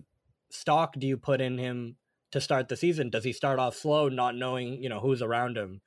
stock 0.50 0.96
do 0.98 1.08
you 1.08 1.18
put 1.18 1.42
in 1.42 1.58
him 1.58 1.98
to 2.32 2.40
start 2.40 2.70
the 2.70 2.78
season? 2.78 3.10
Does 3.10 3.24
he 3.24 3.34
start 3.34 3.60
off 3.60 3.76
slow, 3.76 4.10
not 4.10 4.36
knowing 4.36 4.82
you 4.82 4.90
know 4.90 5.00
who's 5.00 5.22
around 5.22 5.58
him, 5.58 5.82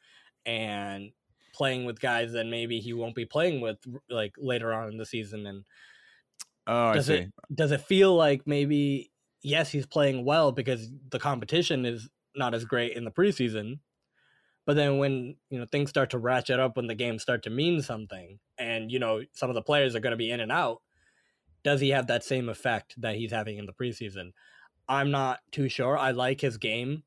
and 0.44 1.12
playing 1.56 1.86
with 1.86 2.00
guys 2.00 2.32
that 2.32 2.46
maybe 2.46 2.80
he 2.80 2.92
won't 2.92 3.14
be 3.16 3.26
playing 3.26 3.60
with 3.60 3.78
like 4.10 4.34
later 4.38 4.72
on 4.72 4.90
in 4.90 4.98
the 4.98 5.06
season? 5.06 5.46
And 5.46 5.64
Oh, 6.66 6.88
I 6.88 6.96
does 6.96 7.08
it 7.08 7.28
does 7.54 7.72
it 7.72 7.80
feel 7.80 8.14
like 8.14 8.46
maybe 8.46 9.12
yes 9.42 9.70
he's 9.70 9.86
playing 9.86 10.24
well 10.24 10.52
because 10.52 10.90
the 11.10 11.18
competition 11.18 11.84
is 11.86 12.08
not 12.34 12.54
as 12.54 12.64
great 12.64 12.96
in 12.96 13.04
the 13.04 13.10
preseason, 13.10 13.80
but 14.66 14.76
then 14.76 14.98
when 14.98 15.36
you 15.50 15.58
know 15.58 15.66
things 15.66 15.90
start 15.90 16.10
to 16.10 16.18
ratchet 16.18 16.60
up 16.60 16.76
when 16.76 16.86
the 16.88 16.94
games 16.94 17.22
start 17.22 17.42
to 17.44 17.50
mean 17.50 17.82
something, 17.82 18.40
and 18.58 18.92
you 18.92 18.98
know 18.98 19.22
some 19.34 19.50
of 19.50 19.54
the 19.54 19.62
players 19.62 19.94
are 19.96 20.00
going 20.00 20.12
to 20.12 20.16
be 20.18 20.30
in 20.30 20.40
and 20.40 20.52
out, 20.52 20.82
does 21.64 21.80
he 21.80 21.90
have 21.90 22.06
that 22.08 22.24
same 22.24 22.48
effect 22.48 23.00
that 23.00 23.16
he's 23.16 23.32
having 23.32 23.58
in 23.58 23.66
the 23.66 23.72
preseason? 23.72 24.32
I'm 24.88 25.10
not 25.10 25.40
too 25.52 25.68
sure. 25.68 25.98
I 25.98 26.12
like 26.12 26.40
his 26.40 26.58
game. 26.58 27.04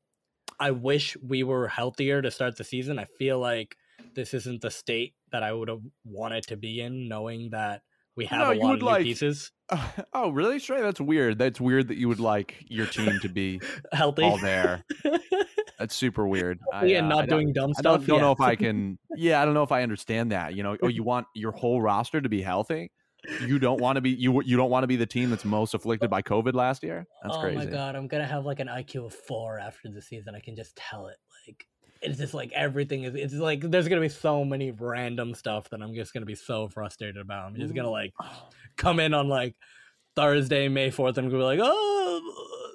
I 0.60 0.72
wish 0.72 1.16
we 1.18 1.42
were 1.42 1.68
healthier 1.68 2.22
to 2.22 2.30
start 2.30 2.56
the 2.56 2.64
season. 2.64 2.98
I 2.98 3.06
feel 3.06 3.38
like 3.40 3.76
this 4.14 4.34
isn't 4.34 4.60
the 4.62 4.70
state 4.70 5.14
that 5.32 5.42
I 5.42 5.52
would 5.52 5.68
have 5.68 5.82
wanted 6.04 6.44
to 6.48 6.56
be 6.56 6.80
in, 6.80 7.08
knowing 7.08 7.50
that 7.50 7.82
we 8.16 8.26
have 8.26 8.38
No, 8.40 8.52
a 8.52 8.54
lot 8.54 8.74
of 8.74 8.80
new 8.80 8.86
like- 8.86 9.02
pieces. 9.04 9.52
oh, 10.12 10.30
really? 10.30 10.58
Trey? 10.58 10.80
That's 10.82 11.00
weird. 11.00 11.38
That's 11.38 11.60
weird 11.60 11.88
that 11.88 11.96
you 11.96 12.08
would 12.08 12.18
like 12.20 12.56
your 12.68 12.86
team 12.86 13.20
to 13.20 13.28
be 13.28 13.60
Healthy. 13.92 14.24
all 14.24 14.36
there. 14.38 14.84
That's 15.78 15.94
super 15.94 16.26
weird. 16.26 16.58
I, 16.72 16.86
yeah, 16.86 17.04
uh, 17.04 17.08
not 17.08 17.22
I 17.24 17.26
doing 17.26 17.52
dumb 17.52 17.70
I 17.76 17.80
stuff. 17.80 17.98
don't, 18.00 18.06
don't 18.08 18.20
know 18.20 18.32
if 18.32 18.40
I 18.40 18.56
can. 18.56 18.98
Yeah, 19.16 19.40
I 19.40 19.44
don't 19.44 19.54
know 19.54 19.62
if 19.62 19.72
I 19.72 19.82
understand 19.82 20.32
that. 20.32 20.54
You 20.54 20.62
know, 20.62 20.76
oh, 20.82 20.88
you 20.88 21.02
want 21.02 21.26
your 21.34 21.52
whole 21.52 21.80
roster 21.80 22.20
to 22.20 22.28
be 22.28 22.42
healthy. 22.42 22.90
You 23.46 23.58
don't 23.58 23.80
want 23.80 23.96
to 23.96 24.00
be 24.00 24.10
you. 24.10 24.42
You 24.42 24.56
don't 24.56 24.70
want 24.70 24.82
to 24.82 24.86
be 24.88 24.96
the 24.96 25.06
team 25.06 25.30
that's 25.30 25.44
most 25.44 25.74
afflicted 25.74 26.10
by 26.10 26.20
COVID 26.22 26.54
last 26.54 26.82
year. 26.82 27.06
That's 27.22 27.36
oh 27.36 27.40
crazy. 27.40 27.56
Oh 27.56 27.64
my 27.64 27.66
god, 27.70 27.94
I'm 27.96 28.08
gonna 28.08 28.26
have 28.26 28.44
like 28.44 28.60
an 28.60 28.66
IQ 28.68 29.06
of 29.06 29.14
four 29.14 29.58
after 29.58 29.88
the 29.90 30.00
season. 30.02 30.34
I 30.34 30.40
can 30.40 30.56
just 30.56 30.74
tell 30.76 31.06
it. 31.08 31.16
It's 32.02 32.18
just 32.18 32.34
like 32.34 32.52
everything 32.52 33.04
is. 33.04 33.14
It's 33.14 33.34
like 33.34 33.60
there's 33.60 33.88
gonna 33.88 34.00
be 34.00 34.08
so 34.08 34.44
many 34.44 34.70
random 34.70 35.34
stuff 35.34 35.68
that 35.70 35.82
I'm 35.82 35.94
just 35.94 36.14
gonna 36.14 36.26
be 36.26 36.34
so 36.34 36.68
frustrated 36.68 37.18
about. 37.18 37.46
I'm 37.46 37.56
just 37.56 37.74
gonna 37.74 37.90
like 37.90 38.14
come 38.76 39.00
in 39.00 39.12
on 39.14 39.28
like 39.28 39.54
Thursday, 40.16 40.68
May 40.68 40.90
fourth, 40.90 41.18
and 41.18 41.30
be 41.30 41.36
like, 41.36 41.60
oh, 41.62 42.70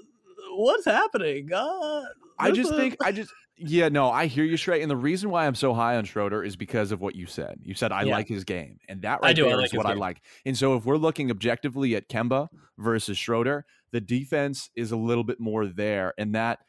what's 0.57 0.85
happening? 0.85 1.51
Uh, 1.51 2.03
I 2.39 2.51
just 2.51 2.71
is-" 2.71 2.77
think 2.77 2.97
I 3.03 3.11
just 3.11 3.31
yeah 3.57 3.87
no 3.87 4.09
I 4.09 4.25
hear 4.25 4.43
you 4.43 4.57
straight 4.57 4.81
and 4.81 4.91
the 4.91 4.97
reason 4.97 5.29
why 5.29 5.47
I'm 5.47 5.55
so 5.55 5.73
high 5.73 5.95
on 5.95 6.03
Schroeder 6.03 6.43
is 6.43 6.55
because 6.55 6.91
of 6.91 7.01
what 7.01 7.15
you 7.15 7.25
said. 7.25 7.59
You 7.63 7.73
said 7.73 7.91
I 7.91 8.03
Yeah. 8.03 8.15
like 8.15 8.27
his 8.27 8.43
game 8.43 8.79
and 8.89 9.01
that 9.03 9.19
I 9.23 9.27
right 9.27 9.35
do, 9.35 9.45
I 9.45 9.49
there 9.49 9.57
like 9.57 9.67
is 9.67 9.73
what 9.73 9.85
I 9.85 9.93
like. 9.93 10.21
And 10.45 10.57
so 10.57 10.75
if 10.75 10.85
we're 10.85 10.97
looking 10.97 11.31
objectively 11.31 11.95
at 11.95 12.09
Kemba 12.09 12.49
versus 12.77 13.17
Schroeder, 13.17 13.65
the 13.91 14.01
defense 14.01 14.69
is 14.75 14.91
a 14.91 14.97
little 14.97 15.23
bit 15.23 15.39
more 15.39 15.65
there 15.67 16.13
and 16.17 16.35
that 16.35 16.59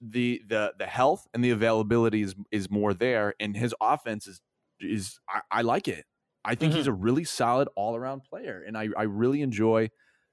the 0.00 0.42
the 0.48 0.74
the 0.78 0.86
health 0.86 1.26
and 1.32 1.42
the 1.44 1.50
availability 1.50 2.22
is 2.22 2.34
is 2.50 2.70
more 2.70 2.92
there 2.94 3.34
and 3.40 3.56
his 3.56 3.74
offense 3.80 4.26
is 4.26 4.40
is 4.80 5.18
I, 5.28 5.40
I 5.50 5.62
like 5.62 5.88
it. 5.88 6.04
I 6.44 6.54
think 6.54 6.70
Mm-hmm. 6.72 6.78
he's 6.78 6.86
a 6.86 6.92
really 6.92 7.24
solid 7.24 7.68
all 7.76 7.96
around 7.96 8.22
player 8.24 8.62
and 8.66 8.76
I 8.76 8.88
I 8.96 9.04
really 9.04 9.42
enjoy 9.42 9.88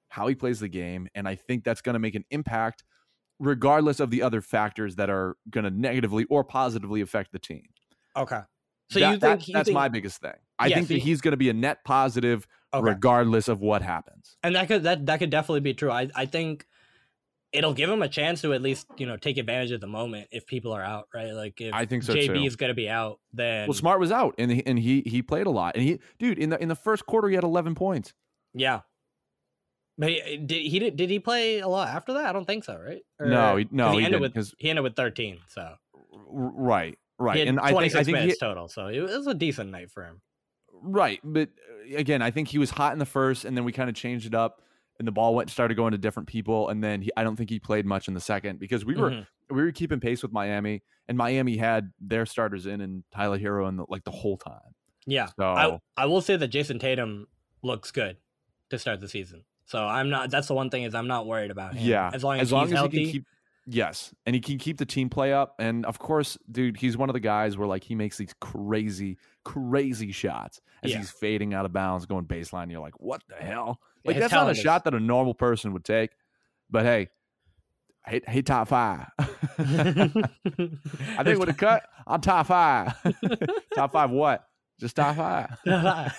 how 0.10 0.28
he 0.28 0.36
plays 0.36 0.60
the 0.60 0.68
game 0.68 1.08
and 1.16 1.28
I 1.28 1.36
think 1.36 1.64
that's 1.64 1.82
going 1.82 1.94
to 1.94 2.00
make 2.00 2.14
an 2.16 2.26
impact 2.30 2.84
regardless 3.40 4.00
of 4.00 4.10
the 4.12 4.22
other 4.22 4.42
factors 4.42 4.96
that 4.98 5.10
are 5.10 5.36
going 5.50 5.64
to 5.64 5.72
negatively 5.72 6.26
or 6.26 6.44
positively 6.44 7.02
affect 7.02 7.32
the 7.32 7.40
team. 7.40 7.64
okay. 8.16 8.42
So 8.90 9.00
That- 9.00 9.12
you 9.14 9.18
that- 9.18 9.30
think 9.40 9.48
you 9.48 9.54
that's 9.54 9.68
think- 9.68 9.74
my 9.76 9.88
biggest 9.90 10.22
thing. 10.22 10.34
I 10.60 10.68
Yeah, 10.68 10.76
think 10.76 10.88
that 10.90 10.98
he's 11.00 11.20
going 11.22 11.32
to 11.32 11.38
be 11.38 11.50
a 11.50 11.54
net 11.54 11.84
positive 11.84 12.46
okay. 12.74 12.84
regardless 12.86 13.48
of 13.48 13.60
what 13.60 13.82
happens. 13.82 14.38
and 14.44 14.56
that 14.56 14.68
could 14.68 14.84
that 14.84 15.06
that 15.08 15.18
could 15.20 15.30
definitely 15.32 15.62
be 15.62 15.74
true. 15.74 15.90
I 15.90 16.10
I 16.16 16.26
think 16.26 16.68
it'll 17.54 17.74
give 17.74 17.90
him 17.90 18.02
a 18.02 18.10
chance 18.10 18.42
to 18.42 18.54
at 18.54 18.62
least 18.62 18.88
you 18.98 19.06
know 19.06 19.16
take 19.18 19.38
advantage 19.38 19.72
of 19.72 19.80
the 19.82 19.88
moment 19.88 20.28
if 20.32 20.46
people 20.48 20.74
are 20.74 20.82
out, 20.84 21.08
right? 21.14 21.32
Like 21.34 21.62
if 21.62 21.74
I 21.74 21.86
think 21.86 22.04
so 22.04 22.14
JB 22.14 22.28
too. 22.28 22.44
is 22.44 22.56
going 22.56 22.70
to 22.70 22.74
be 22.74 22.90
out, 22.90 23.20
then 23.32 23.68
Well, 23.68 23.74
Smart 23.76 24.00
was 24.00 24.12
out 24.12 24.36
and 24.38 24.52
he, 24.52 24.66
and 24.66 24.78
he 24.80 25.02
he 25.06 25.22
played 25.22 25.46
a 25.48 25.52
lot. 25.52 25.76
And 25.76 25.84
he 25.84 26.00
dude, 26.20 26.38
in 26.40 26.50
the 26.50 26.62
in 26.62 26.68
the 26.70 26.76
first 26.76 27.06
quarter 27.06 27.30
he 27.30 27.36
had 27.36 27.44
11 27.44 27.76
points. 27.76 28.14
yeah. 28.54 28.82
But 29.98 30.10
he, 30.10 30.38
did 30.38 30.62
he 30.64 30.80
did, 30.80 30.96
did 30.96 31.10
he 31.12 31.20
play 31.20 31.60
a 31.60 31.68
lot 31.68 31.88
after 31.90 32.14
that? 32.14 32.26
I 32.26 32.34
don't 32.34 32.46
think 32.46 32.64
so, 32.64 32.76
right? 32.76 33.02
No, 33.20 33.54
Or- 33.54 33.60
he- 33.60 33.68
no, 33.70 33.86
'cause 33.86 33.94
he 33.94 33.98
ended 34.06 34.12
didn't, 34.14 34.22
with 34.22 34.34
'cause- 34.34 34.56
he 34.58 34.70
ended 34.72 34.84
with 34.84 34.96
thirteen, 34.96 35.38
so 35.50 35.76
Right. 36.28 36.98
Right. 37.20 37.36
he 37.38 37.44
And 37.44 37.60
I 37.60 37.68
think 37.74 37.96
I 37.96 38.04
think 38.04 38.08
he, 38.18 38.24
minutes 38.24 38.40
total. 38.40 38.68
So 38.68 38.88
it 38.88 39.02
was 39.02 39.28
a 39.28 39.36
decent 39.36 39.70
night 39.70 39.92
for 39.92 40.04
him. 40.04 40.22
Right, 40.86 41.20
but 41.24 41.50
uh, 41.94 41.96
again, 41.98 42.22
I 42.24 42.32
think 42.32 42.48
he 42.50 42.58
was 42.58 42.72
hot 42.72 42.92
in 42.94 43.00
the 43.00 43.06
first, 43.06 43.46
and 43.46 43.56
then 43.56 43.64
we 43.66 43.72
kind 43.72 43.88
of 43.90 43.96
changed 43.96 44.26
it 44.26 44.34
up, 44.34 44.62
and 45.00 45.08
the 45.08 45.12
ball 45.12 45.34
went 45.36 45.50
started 45.50 45.76
going 45.76 45.92
to 45.92 45.98
different 45.98 46.28
people, 46.28 46.70
and 46.70 46.84
then 46.84 47.02
he, 47.02 47.12
I 47.18 47.24
don't 47.24 47.36
think 47.36 47.50
he 47.50 47.60
played 47.60 47.86
much 47.86 48.08
in 48.08 48.14
the 48.14 48.20
second 48.22 48.60
because 48.60 48.86
we 48.86 48.96
were 48.96 49.10
Mhm. 49.12 49.28
we 49.50 49.62
were 49.64 49.72
keeping 49.72 50.00
pace 50.00 50.22
with 50.22 50.32
Miami, 50.32 50.82
and 51.08 51.18
Miami 51.18 51.58
had 51.58 51.92
their 52.00 52.26
starters 52.26 52.66
in 52.66 52.82
and 52.82 53.04
Tyler 53.12 53.38
Herro 53.40 53.68
in 53.70 53.78
the, 53.78 53.86
like 53.90 54.04
the 54.04 54.12
whole 54.12 54.38
time. 54.38 54.76
Yeah, 55.06 55.28
So 55.38 55.44
I 55.46 55.80
I 55.98 56.06
will 56.06 56.22
say 56.22 56.36
that 56.38 56.50
Jayson 56.50 56.80
Tatum 56.80 57.28
looks 57.62 57.92
good 57.92 58.18
to 58.70 58.80
start 58.80 59.00
the 59.02 59.08
season. 59.10 59.44
So 59.66 59.84
I'm 59.86 60.10
not. 60.10 60.30
That's 60.30 60.48
the 60.48 60.54
one 60.54 60.70
thing 60.70 60.84
is 60.84 60.94
I'm 60.96 61.08
not 61.08 61.26
worried 61.26 61.52
about 61.52 61.76
him. 61.76 61.88
yeah, 61.88 62.12
as 62.14 62.24
long 62.24 62.36
as, 62.40 62.48
as 62.48 62.52
long 62.54 62.64
he's 62.66 62.74
as 62.74 62.78
healthy. 62.80 62.98
he 63.00 63.04
can 63.06 63.12
keep 63.12 63.26
yes, 63.66 64.14
and 64.26 64.36
he 64.36 64.42
can 64.42 64.58
keep 64.58 64.78
the 64.78 64.86
team 64.86 65.10
play 65.10 65.34
up, 65.34 65.56
and 65.60 65.86
of 65.86 66.00
course, 66.00 66.38
dude, 66.52 66.78
he's 66.78 66.98
one 66.98 67.10
of 67.10 67.14
the 67.14 67.20
guys 67.20 67.58
where 67.58 67.68
like 67.68 67.84
he 67.84 67.96
makes 67.96 68.18
these 68.18 68.34
crazy, 68.42 69.18
crazy 69.44 70.12
shots 70.12 70.62
as 70.84 70.92
Yeah. 70.92 70.98
he's 70.98 71.12
fading 71.12 71.54
out 71.54 71.66
of 71.66 71.74
bounds, 71.74 72.06
going 72.06 72.26
baseline. 72.26 72.72
You're 72.72 72.82
like, 72.82 73.00
what 73.00 73.22
the 73.28 73.36
hell? 73.36 73.80
Like 74.06 74.16
his 74.16 74.24
that's 74.24 74.34
not 74.34 74.48
a 74.48 74.52
is- 74.52 74.60
shot 74.60 74.84
that 74.86 74.94
a 74.94 75.00
normal 75.00 75.34
person 75.34 75.74
would 75.74 75.86
take. 75.86 76.12
But 76.70 76.86
hey, 76.86 77.10
hey, 78.06 78.22
hey 78.28 78.42
top 78.42 78.68
five. 78.68 79.08
I 79.20 81.24
think 81.24 81.40
with 81.40 81.50
a 81.50 81.56
cut, 81.58 81.84
I'm 82.08 82.22
top 82.22 82.48
five. 82.48 82.94
top 83.76 83.92
five 83.94 84.10
what? 84.10 84.46
Just 84.80 84.96
top 84.96 85.16
five. 85.16 85.50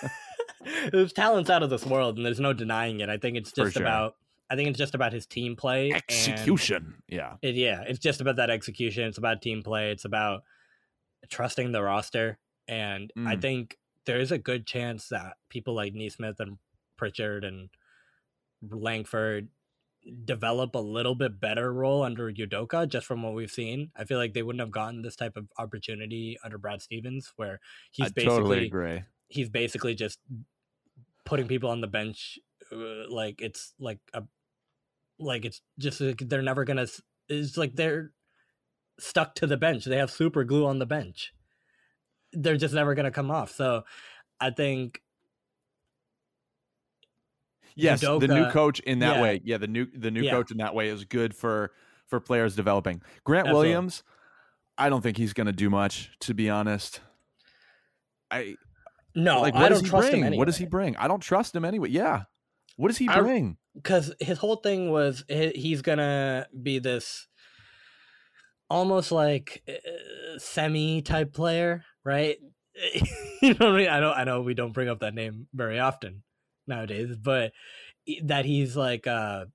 his 0.93 1.13
talent's 1.13 1.49
out 1.49 1.63
of 1.63 1.69
this 1.69 1.85
world, 1.85 2.17
and 2.17 2.25
there's 2.25 2.39
no 2.39 2.53
denying 2.53 2.99
it. 3.01 3.09
I 3.09 3.17
think 3.17 3.37
it's 3.37 3.51
just 3.51 3.73
sure. 3.73 3.83
about. 3.83 4.15
I 4.49 4.55
think 4.55 4.69
it's 4.69 4.77
just 4.77 4.93
about 4.95 5.11
his 5.13 5.25
team 5.25 5.55
play. 5.55 5.89
and 5.91 6.03
Execution. 6.09 7.01
Yeah. 7.07 7.35
It, 7.41 7.55
yeah, 7.55 7.81
it's 7.87 7.99
just 7.99 8.21
about 8.21 8.35
that 8.37 8.49
execution. 8.49 9.05
It's 9.05 9.17
about 9.17 9.41
team 9.41 9.63
play. 9.63 9.91
It's 9.91 10.05
about 10.05 10.43
trusting 11.29 11.71
the 11.71 11.81
roster, 11.81 12.37
and 12.67 13.11
I 13.17 13.35
Mm. 13.35 13.41
think 13.41 13.77
there 14.05 14.19
is 14.19 14.31
a 14.31 14.37
good 14.37 14.67
chance 14.67 15.09
that 15.09 15.37
people 15.49 15.73
like 15.73 15.93
Nesmith 15.95 16.39
and 16.39 16.57
Pritchard 16.97 17.43
and 17.43 17.69
Langford 18.61 19.49
develop 20.23 20.75
a 20.75 20.79
little 20.79 21.15
bit 21.15 21.39
better 21.39 21.73
role 21.73 22.03
under 22.03 22.31
Udoka 22.31 22.87
just 22.87 23.07
from 23.07 23.23
what 23.23 23.33
we've 23.33 23.49
seen. 23.51 23.91
I 23.95 24.03
feel 24.03 24.19
like 24.19 24.33
they 24.33 24.43
wouldn't 24.43 24.59
have 24.59 24.69
gotten 24.71 25.01
this 25.01 25.15
type 25.15 25.35
of 25.35 25.47
opportunity 25.57 26.37
under 26.43 26.59
Brad 26.59 26.81
Stevens 26.83 27.33
where 27.37 27.59
he's 27.91 28.07
I 28.07 28.09
basically 28.09 28.25
totally 28.37 28.65
agree. 28.67 29.01
he's 29.29 29.49
basically 29.49 29.95
just 29.95 30.19
putting 31.25 31.47
people 31.47 31.71
on 31.71 31.81
the 31.81 31.87
bench 31.87 32.37
uh, 32.71 33.09
like 33.09 33.41
it's 33.41 33.73
like 33.79 33.97
a 34.13 34.23
like 35.19 35.45
it's 35.45 35.61
just 35.79 36.01
like 36.01 36.17
they're 36.19 36.41
never 36.41 36.65
gonna 36.65 36.87
it's 37.29 37.57
like 37.57 37.75
they're 37.75 38.11
stuck 38.99 39.35
to 39.35 39.47
the 39.47 39.57
bench. 39.57 39.85
They 39.85 39.97
have 39.97 40.11
super 40.11 40.43
glue 40.43 40.65
on 40.65 40.79
the 40.79 40.85
bench. 40.85 41.33
They're 42.33 42.57
just 42.57 42.73
never 42.73 42.95
to 42.95 43.11
come 43.11 43.31
off. 43.31 43.51
So 43.51 43.83
I 44.39 44.49
think 44.51 45.01
Yes, 47.77 47.99
the 48.01 48.19
new 48.27 48.49
coach 48.51 48.79
in 48.81 48.99
that 48.99 49.17
yeah. 49.17 49.21
way. 49.21 49.41
Yeah, 49.43 49.57
the 49.57 49.67
new 49.67 49.85
the 49.93 50.09
new 50.09 50.21
Yeah. 50.21 50.31
coach 50.31 50.49
in 50.51 50.57
that 50.57 50.73
way 50.73 50.87
is 50.87 51.03
good 51.03 51.35
for 51.35 51.71
for 52.07 52.19
players 52.21 52.55
developing. 52.55 53.01
Grant 53.25 53.47
Absolutely. 53.47 53.69
Williams, 53.69 54.03
I 54.77 54.89
don't 54.89 55.01
think 55.01 55.17
he's 55.17 55.33
going 55.33 55.47
to 55.47 55.53
do 55.53 55.69
much 55.69 56.11
to 56.21 56.33
be 56.33 56.49
honest. 56.49 57.01
I 58.31 58.55
no, 59.13 59.41
like 59.41 59.55
I 59.55 59.61
what 59.61 59.69
don't 59.69 59.71
does 59.73 59.81
he 59.81 59.87
trust 59.89 60.09
bring? 60.11 60.23
anyway. 60.23 60.37
What 60.37 60.45
does 60.45 60.57
he 60.57 60.65
bring? 60.65 60.95
I 60.95 61.07
don't 61.09 61.19
trust 61.19 61.53
him 61.55 61.65
anyway. 61.65 61.89
Yeah. 61.89 62.23
What 62.77 62.87
does 62.87 62.97
he 62.97 63.09
I- 63.09 63.19
bring? 63.19 63.57
Because 63.75 64.13
his 64.19 64.37
whole 64.37 64.55
thing 64.57 64.89
was 64.89 65.23
he's 65.27 65.81
gonna 65.81 66.47
be 66.61 66.79
this 66.79 67.27
almost 68.69 69.11
like 69.11 69.63
uh, 69.67 70.37
semi 70.37 71.01
type 71.01 71.33
player, 71.33 71.83
right? 72.03 72.37
you 73.41 73.53
know 73.53 73.67
what 73.67 73.75
I 73.75 73.77
mean? 73.77 73.87
I 73.87 73.99
don't. 73.99 74.17
I 74.17 74.23
know 74.23 74.41
we 74.41 74.53
don't 74.53 74.73
bring 74.73 74.89
up 74.89 74.99
that 74.99 75.13
name 75.13 75.47
very 75.53 75.79
often 75.79 76.23
nowadays, 76.67 77.15
but 77.15 77.51
that 78.23 78.45
he's 78.45 78.75
like 78.75 79.07
uh, 79.07 79.45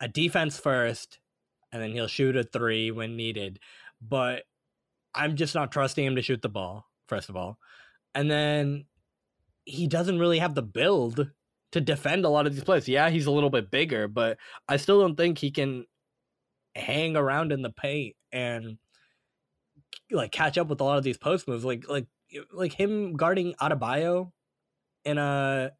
a 0.00 0.08
defense 0.08 0.58
first, 0.58 1.18
and 1.72 1.82
then 1.82 1.92
he'll 1.92 2.08
shoot 2.08 2.36
a 2.36 2.44
three 2.44 2.90
when 2.90 3.16
needed. 3.16 3.60
But 4.00 4.44
I'm 5.14 5.36
just 5.36 5.54
not 5.54 5.72
trusting 5.72 6.04
him 6.04 6.16
to 6.16 6.22
shoot 6.22 6.42
the 6.42 6.48
ball. 6.48 6.86
First 7.08 7.30
of 7.30 7.36
all, 7.36 7.58
and 8.14 8.30
then 8.30 8.84
he 9.64 9.86
doesn't 9.86 10.18
really 10.18 10.38
have 10.38 10.54
the 10.54 10.62
build 10.62 11.30
to 11.72 11.80
defend 11.80 12.24
a 12.24 12.28
lot 12.28 12.46
of 12.46 12.54
these 12.54 12.64
plays. 12.64 12.88
Yeah, 12.88 13.10
he's 13.10 13.26
a 13.26 13.30
little 13.30 13.50
bit 13.50 13.70
bigger, 13.70 14.08
but 14.08 14.38
I 14.68 14.76
still 14.76 15.00
don't 15.00 15.16
think 15.16 15.38
he 15.38 15.50
can 15.50 15.84
hang 16.74 17.16
around 17.16 17.52
in 17.52 17.62
the 17.62 17.70
paint 17.70 18.16
and 18.32 18.78
like 20.10 20.32
catch 20.32 20.56
up 20.56 20.68
with 20.68 20.80
a 20.80 20.84
lot 20.84 20.98
of 20.98 21.04
these 21.04 21.18
post 21.18 21.48
moves. 21.48 21.64
Like 21.64 21.88
like 21.88 22.06
like 22.52 22.72
him 22.72 23.14
guarding 23.14 23.54
Adebayo 23.60 24.32
in 25.04 25.18
a 25.18 25.72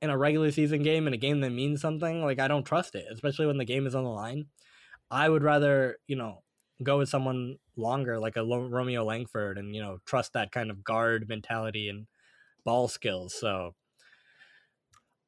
in 0.00 0.10
a 0.10 0.18
regular 0.18 0.50
season 0.52 0.82
game 0.82 1.06
in 1.06 1.14
a 1.14 1.18
game 1.18 1.40
that 1.40 1.50
means 1.50 1.80
something. 1.80 2.22
Like 2.22 2.38
I 2.40 2.48
don't 2.48 2.64
trust 2.64 2.94
it, 2.94 3.06
especially 3.12 3.46
when 3.46 3.58
the 3.58 3.64
game 3.64 3.86
is 3.86 3.94
on 3.94 4.04
the 4.04 4.10
line. 4.10 4.46
I 5.10 5.28
would 5.28 5.42
rather 5.42 5.96
you 6.06 6.16
know 6.16 6.42
go 6.82 6.98
with 6.98 7.08
someone 7.08 7.56
longer 7.76 8.18
like 8.20 8.36
a 8.36 8.44
Romeo 8.44 9.04
Langford 9.04 9.58
and 9.58 9.74
you 9.74 9.82
know 9.82 9.98
trust 10.04 10.32
that 10.34 10.52
kind 10.52 10.70
of 10.70 10.84
guard 10.84 11.28
mentality 11.28 11.88
and 11.88 12.06
ball 12.64 12.88
skills. 12.88 13.34
So 13.38 13.74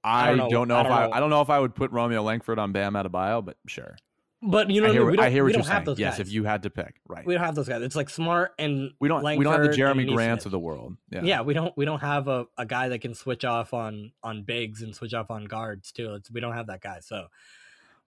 I, 0.03 0.35
don't 0.35 0.51
don't 0.51 0.69
know- 0.69 0.75
know, 0.75 0.77
I 0.77 0.81
if 0.81 0.87
don't 0.87 0.93
I 0.93 1.07
know. 1.07 1.13
I 1.13 1.21
don't 1.21 1.31
know 1.31 1.41
if 1.43 1.51
I 1.51 1.59
would 1.59 1.75
put 1.75 1.91
Romeo 1.93 2.23
Langford 2.23 2.59
on 2.59 2.73
Bam 2.73 2.95
Adebayo, 2.95 3.45
but 3.45 3.57
sure. 3.67 3.97
But 4.43 4.71
you 4.71 4.81
know, 4.81 4.89
I 4.89 4.93
hear, 4.93 5.03
I, 5.03 5.05
mean? 5.05 5.17
we 5.19 5.23
I 5.23 5.29
hear 5.31 5.45
what 5.45 5.53
you're 5.53 5.63
have 5.65 5.85
saying. 5.85 5.99
Yes, 5.99 6.13
guys. 6.15 6.21
if 6.21 6.33
you 6.33 6.45
had 6.45 6.63
to 6.63 6.71
pick, 6.71 6.95
right. 7.07 7.27
we 7.27 7.35
don't 7.35 7.45
have 7.45 7.55
those 7.55 7.69
guys. 7.69 7.83
It's 7.83 7.95
like 7.95 8.09
Smart 8.09 8.53
and 8.59 8.93
We 8.99 9.07
don't 9.09 9.23
we 9.23 9.45
don't 9.45 9.53
have 9.53 9.63
the 9.63 9.69
Jerami 9.77 10.11
Grants 10.11 10.47
of 10.47 10.51
the 10.51 10.59
world. 10.59 10.97
Yeah. 11.11 11.21
Yeah. 11.23 11.41
we 11.43 11.53
don't 11.53 11.77
we 11.77 11.85
don't 11.85 12.01
have 12.01 12.27
a, 12.27 12.47
a 12.57 12.65
guy 12.65 12.89
that 12.89 13.01
can 13.03 13.15
switch 13.15 13.45
off 13.45 13.75
on 13.75 14.13
on 14.23 14.45
bigs 14.45 14.81
and 14.81 14.95
switch 14.97 15.13
off 15.13 15.31
on 15.31 15.45
guards 15.45 15.93
too. 15.93 16.15
It's, 16.15 16.31
we 16.31 16.41
don't 16.41 16.55
have 16.55 16.69
that 16.69 16.81
guy. 16.81 17.01
So 17.01 17.27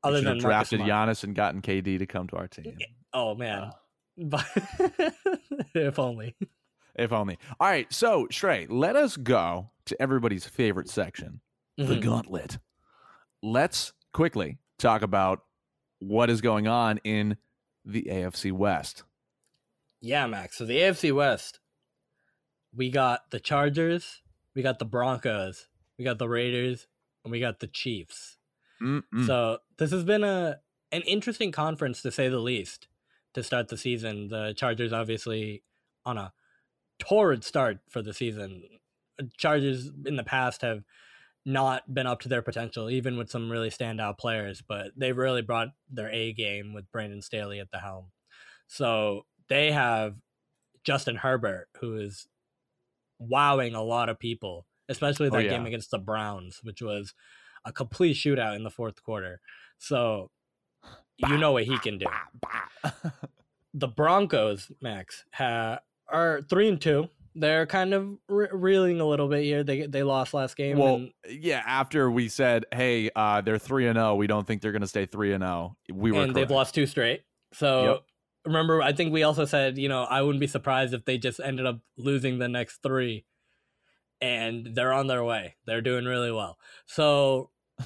other 0.04 0.18
than 0.22 0.26
Marcus 0.42 0.44
drafted 0.44 0.80
Smart. 0.80 0.90
Giannis 1.10 1.24
and 1.24 1.36
gotten 1.36 1.62
KD 1.62 2.00
to 2.00 2.08
come 2.08 2.28
to 2.30 2.36
our 2.38 2.48
team. 2.48 2.78
Oh 3.14 3.36
man, 3.36 3.60
Uh, 3.60 3.72
but 4.18 4.46
if 5.76 6.00
only. 6.00 6.36
if 6.96 7.14
only. 7.14 7.38
All 7.60 7.68
right, 7.68 7.92
so 7.94 8.26
Shrey, 8.32 8.66
let 8.70 8.96
us 8.96 9.18
go 9.18 9.70
to 9.86 10.02
everybody's 10.02 10.46
favorite 10.48 10.90
section, 10.90 11.42
the 11.78 11.96
Mhm. 11.96 12.02
gauntlet. 12.04 12.58
Let's 13.42 13.94
quickly 14.12 14.60
talk 14.78 15.02
about 15.02 15.46
what 16.00 16.30
is 16.30 16.42
going 16.42 16.68
on 16.68 17.00
in 17.04 17.38
the 17.86 18.10
AFC 18.10 18.52
West. 18.52 19.04
Yeah, 20.02 20.28
Max. 20.28 20.58
So 20.58 20.66
the 20.66 20.80
AFC 20.80 21.12
West, 21.12 21.60
we 22.74 22.90
got 22.90 23.32
the 23.32 23.40
Chargers, 23.40 24.22
we 24.54 24.62
got 24.62 24.80
the 24.80 24.86
Broncos, 24.86 25.68
we 25.98 26.04
got 26.06 26.18
the 26.20 26.28
Raiders, 26.30 26.88
and 27.24 27.32
we 27.32 27.40
got 27.40 27.60
the 27.60 27.68
Chiefs. 27.68 28.38
Mm-mm. 28.82 29.26
So 29.26 29.60
this 29.78 29.92
has 29.92 30.04
been 30.04 30.24
a 30.24 30.60
an 30.92 31.02
interesting 31.04 31.52
conference 31.52 32.02
to 32.04 32.12
say 32.12 32.30
the 32.30 32.40
least 32.40 32.88
to 33.34 33.42
start 33.42 33.70
the 33.70 33.78
season. 33.78 34.28
The 34.28 34.54
Chargers 34.56 34.94
obviously 34.94 35.64
on 36.06 36.18
a 36.20 36.34
torrid 37.00 37.44
start 37.44 37.80
for 37.90 38.02
the 38.04 38.14
season. 38.14 38.64
Chargers 39.38 39.90
in 40.06 40.18
the 40.18 40.24
past 40.24 40.62
have 40.62 40.84
not 41.46 41.94
been 41.94 42.08
up 42.08 42.22
to 42.22 42.30
their 42.30 42.42
potential, 42.42 42.90
even 42.90 43.18
with 43.18 43.30
some 43.30 43.52
really 43.52 43.70
standout 43.70 44.18
players, 44.18 44.62
but 44.66 44.92
they've 44.96 45.18
really 45.18 45.42
brought 45.42 45.70
their 45.90 46.10
A 46.12 46.32
game 46.34 46.74
with 46.74 46.92
Brandon 46.92 47.22
Staley 47.22 47.60
at 47.60 47.70
the 47.72 47.80
helm. 47.80 48.12
So 48.68 49.26
they 49.50 49.72
have 49.72 50.16
Justin 50.84 51.18
Herbert, 51.18 51.68
who 51.82 51.98
is 51.98 52.28
wowing 53.20 53.76
a 53.76 53.84
lot 53.84 54.10
of 54.10 54.20
people, 54.20 54.66
especially 54.90 55.28
Oh, 55.28 55.32
that 55.32 55.44
yeah. 55.44 55.50
game 55.52 55.66
against 55.66 55.92
the 55.92 56.00
Browns, 56.00 56.60
which 56.64 56.82
was 56.82 57.14
a 57.66 57.72
complete 57.74 58.16
shootout 58.16 58.56
in 58.56 58.64
the 58.64 58.70
fourth 58.70 59.04
quarter. 59.04 59.40
So 59.78 60.30
you 61.18 61.38
know 61.38 61.52
what 61.52 61.64
he 61.66 61.78
can 61.80 61.98
do. 61.98 62.06
Bah, 62.42 62.68
bah. 62.84 62.92
The 63.74 63.88
Broncos, 63.88 64.72
Max, 64.82 65.26
ha- 65.34 65.80
are 66.08 66.42
three 66.42 66.68
and 66.70 66.80
two. 66.80 67.10
They're 67.36 67.66
kind 67.66 67.94
of 67.94 68.18
re- 68.30 68.48
reeling 68.52 69.02
a 69.02 69.06
little 69.06 69.28
bit 69.28 69.44
here. 69.44 69.64
They 69.64 69.88
they 69.88 70.04
lost 70.04 70.34
last 70.34 70.56
game. 70.56 70.78
well, 70.78 70.96
and, 70.96 71.12
yeah. 71.28 71.64
After 71.66 72.12
we 72.12 72.30
said, 72.30 72.66
"Hey, 72.74 73.10
uh, 73.16 73.42
they're 73.42 73.58
three 73.58 73.88
and 73.88 73.98
zero," 73.98 74.16
we 74.16 74.28
don't 74.28 74.46
think 74.46 74.62
they're 74.62 74.72
going 74.72 74.82
to 74.82 74.88
stay 74.88 75.06
three 75.06 75.34
and 75.34 75.44
zero. 75.44 75.76
We 75.92 76.12
were 76.12 76.24
and 76.24 76.36
they've 76.36 76.50
lost 76.50 76.76
two 76.76 76.86
straight. 76.86 77.24
So 77.54 77.86
Yep. 77.86 78.04
remember, 78.46 78.82
I 78.82 78.94
think 78.94 79.14
we 79.14 79.24
also 79.24 79.46
said, 79.46 79.78
you 79.78 79.90
know, 79.90 80.04
I 80.04 80.22
wouldn't 80.22 80.40
be 80.40 80.48
surprised 80.48 80.94
if 80.94 81.06
they 81.06 81.18
just 81.18 81.40
ended 81.40 81.66
up 81.66 81.80
losing 81.98 82.40
the 82.40 82.48
next 82.48 82.82
three. 82.84 83.26
And 84.22 84.74
they're 84.74 84.94
on 84.94 85.08
their 85.08 85.22
way. 85.24 85.56
They're 85.66 85.82
doing 85.82 86.06
really 86.06 86.32
well. 86.32 86.58
So 86.86 87.50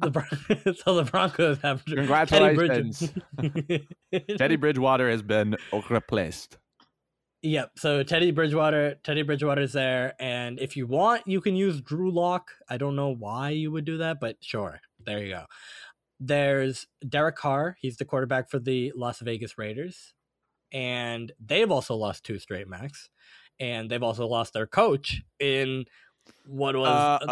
the 0.00 0.10
Bron- 0.10 0.74
so 0.84 0.96
the 0.96 1.04
Broncos 1.08 1.58
have 1.62 1.84
Teddy 1.84 1.96
Congratulations. 1.96 3.12
Teddy 4.38 4.56
Bridgewater 4.56 5.08
has 5.08 5.22
been 5.22 5.56
replaced. 5.88 6.58
Yep. 7.42 7.72
So 7.76 8.02
Teddy 8.02 8.32
Bridgewater, 8.32 8.96
Teddy 9.04 9.22
Bridgewater's 9.22 9.72
there, 9.72 10.14
and 10.18 10.58
if 10.58 10.76
you 10.76 10.86
want, 10.86 11.22
you 11.26 11.40
can 11.40 11.54
use 11.54 11.80
Drew 11.80 12.10
Lock. 12.10 12.50
I 12.68 12.76
don't 12.78 12.96
know 12.96 13.14
why 13.14 13.50
you 13.50 13.70
would 13.70 13.84
do 13.84 13.98
that, 13.98 14.18
but 14.20 14.36
sure. 14.40 14.80
There 15.04 15.22
you 15.22 15.30
go. 15.34 15.44
There's 16.18 16.86
Derek 17.08 17.36
Carr. 17.36 17.76
He's 17.80 17.96
the 17.96 18.04
quarterback 18.04 18.50
for 18.50 18.58
the 18.58 18.92
Las 18.96 19.20
Vegas 19.20 19.56
Raiders, 19.56 20.14
and 20.72 21.30
they've 21.44 21.70
also 21.70 21.94
lost 21.94 22.24
two 22.24 22.40
straight, 22.40 22.66
Max, 22.68 23.08
and 23.60 23.88
they've 23.88 24.02
also 24.02 24.26
lost 24.26 24.52
their 24.52 24.66
coach 24.66 25.22
in 25.38 25.84
what 26.44 26.74
was 26.74 26.88
a- 27.22 27.26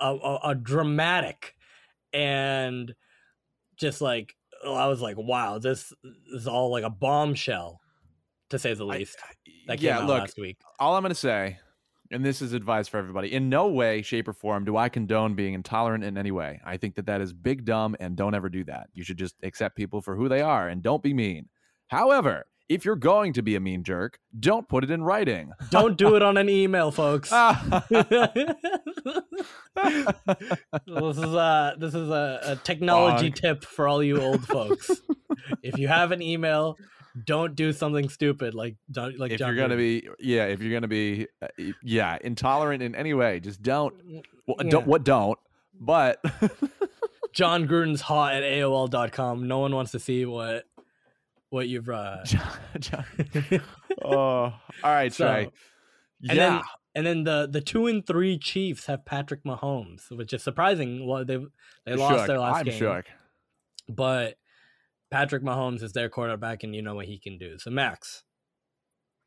a, 0.00 0.14
a, 0.14 0.38
a 0.50 0.54
dramatic 0.54 1.54
and 2.12 2.94
just 3.76 4.00
like 4.00 4.34
I 4.66 4.86
was 4.88 5.02
like, 5.02 5.16
wow, 5.18 5.58
this 5.58 5.92
is 6.32 6.48
all 6.48 6.70
like 6.70 6.82
a 6.84 6.90
bombshell, 6.90 7.80
to 8.50 8.58
say 8.58 8.74
the 8.74 8.86
I- 8.86 8.98
least. 8.98 9.16
that 9.66 9.78
came 9.78 9.86
yeah, 9.86 9.98
out 9.98 10.06
look, 10.06 10.20
last 10.20 10.38
week. 10.38 10.58
all 10.78 10.96
I'm 10.96 11.02
going 11.02 11.10
to 11.10 11.14
say, 11.14 11.58
and 12.10 12.24
this 12.24 12.40
is 12.40 12.52
advice 12.52 12.86
for 12.88 12.98
everybody, 12.98 13.32
in 13.32 13.48
no 13.48 13.68
way, 13.68 14.02
shape, 14.02 14.28
or 14.28 14.32
form 14.32 14.64
do 14.64 14.76
I 14.76 14.88
condone 14.88 15.34
being 15.34 15.54
intolerant 15.54 16.04
in 16.04 16.16
any 16.16 16.30
way. 16.30 16.60
I 16.64 16.76
think 16.76 16.94
that 16.96 17.06
that 17.06 17.20
is 17.20 17.32
big 17.32 17.64
dumb, 17.64 17.96
and 17.98 18.16
don't 18.16 18.34
ever 18.34 18.48
do 18.48 18.64
that. 18.64 18.88
You 18.94 19.02
should 19.02 19.18
just 19.18 19.34
accept 19.42 19.76
people 19.76 20.00
for 20.00 20.14
who 20.16 20.28
they 20.28 20.40
are 20.40 20.68
and 20.68 20.82
don't 20.82 21.02
be 21.02 21.12
mean. 21.14 21.48
However, 21.88 22.46
if 22.68 22.84
you're 22.84 22.96
going 22.96 23.32
to 23.34 23.42
be 23.42 23.54
a 23.54 23.60
mean 23.60 23.84
jerk, 23.84 24.18
don't 24.38 24.68
put 24.68 24.82
it 24.82 24.90
in 24.90 25.02
writing. 25.02 25.52
Don't 25.70 25.96
do 25.96 26.16
it 26.16 26.22
on 26.24 26.36
an 26.36 26.48
email, 26.48 26.90
folks. 26.90 27.30
this 27.30 27.46
is 31.16 31.34
a 31.34 31.76
this 31.78 31.94
is 31.94 32.08
a, 32.08 32.40
a 32.42 32.56
technology 32.64 33.30
Bonk. 33.30 33.34
tip 33.36 33.64
for 33.64 33.86
all 33.86 34.02
you 34.02 34.20
old 34.20 34.44
folks. 34.46 34.90
if 35.62 35.78
you 35.78 35.88
have 35.88 36.12
an 36.12 36.20
email, 36.22 36.76
don't 37.24 37.54
do 37.54 37.72
something 37.72 38.08
stupid 38.08 38.54
like 38.54 38.76
don't 38.90 39.18
like 39.18 39.32
if 39.32 39.38
John 39.38 39.54
you're 39.54 39.62
gonna 39.62 39.76
be, 39.76 40.06
yeah, 40.18 40.44
if 40.46 40.60
you're 40.60 40.72
gonna 40.72 40.88
be, 40.88 41.26
uh, 41.40 41.48
yeah, 41.82 42.18
intolerant 42.20 42.82
in 42.82 42.94
any 42.94 43.14
way, 43.14 43.40
just 43.40 43.62
don't. 43.62 43.94
Well, 44.46 44.56
Yeah. 44.62 44.70
don't 44.70 44.86
what 44.86 45.04
don't. 45.04 45.38
But 45.78 46.20
Jon 47.32 47.66
Gruden's 47.68 48.00
hot 48.02 48.34
at 48.34 48.42
AOL.com. 48.42 49.46
No 49.46 49.58
one 49.58 49.74
wants 49.74 49.92
to 49.92 49.98
see 49.98 50.24
what 50.24 50.64
what 51.50 51.68
you've 51.68 51.88
uh 51.88 52.22
John, 52.24 52.48
John, 52.80 53.04
oh, 54.04 54.10
all 54.12 54.54
right, 54.84 55.12
So, 55.12 55.24
Trey. 55.26 55.42
and 55.44 55.52
Yeah, 56.22 56.34
then 56.34 56.62
and 56.94 57.06
then 57.06 57.24
the 57.24 57.48
the 57.50 57.60
two 57.60 57.86
and 57.86 58.06
three 58.06 58.38
Chiefs 58.38 58.86
have 58.86 59.04
Patrick 59.04 59.44
Mahomes, 59.44 60.10
which 60.10 60.32
is 60.32 60.42
surprising. 60.42 61.06
Well, 61.06 61.24
they 61.24 61.38
they 61.84 61.94
lost 61.94 62.18
shook. 62.20 62.26
their 62.26 62.40
last 62.40 62.58
I'm 62.60 62.64
game, 62.66 62.78
shook. 62.78 63.06
but 63.88 64.36
Patrick 65.10 65.42
Mahomes 65.42 65.82
is 65.82 65.92
their 65.92 66.08
quarterback, 66.08 66.62
and 66.64 66.74
you 66.74 66.82
know 66.82 66.94
what 66.94 67.06
he 67.06 67.18
can 67.18 67.38
do. 67.38 67.58
So 67.58 67.70
Max, 67.70 68.24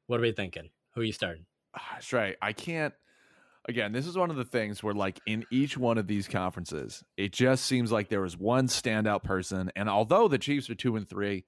what 0.08 0.20
are 0.20 0.24
we 0.24 0.32
thinking? 0.32 0.70
Who 0.94 1.02
are 1.02 1.06
you 1.06 1.12
starting? 1.14 1.46
Ah, 1.76 1.98
Trey, 2.02 2.36
I 2.42 2.54
can't. 2.54 2.94
Again, 3.68 3.92
this 3.92 4.08
is 4.08 4.18
one 4.18 4.30
of 4.32 4.36
the 4.36 4.46
things 4.46 4.82
where, 4.82 4.94
like, 4.96 5.20
in 5.28 5.46
each 5.52 5.78
one 5.78 5.98
of 5.98 6.08
these 6.08 6.28
conferences, 6.28 7.04
it 7.18 7.32
just 7.32 7.66
seems 7.66 7.92
like 7.92 8.10
there 8.10 8.22
was 8.22 8.36
one 8.38 8.68
standout 8.68 9.24
person. 9.24 9.72
And 9.76 9.88
although 9.90 10.28
the 10.28 10.40
Chiefs 10.40 10.70
are 10.70 10.76
two 10.76 10.96
and 10.96 11.08
three, 11.08 11.46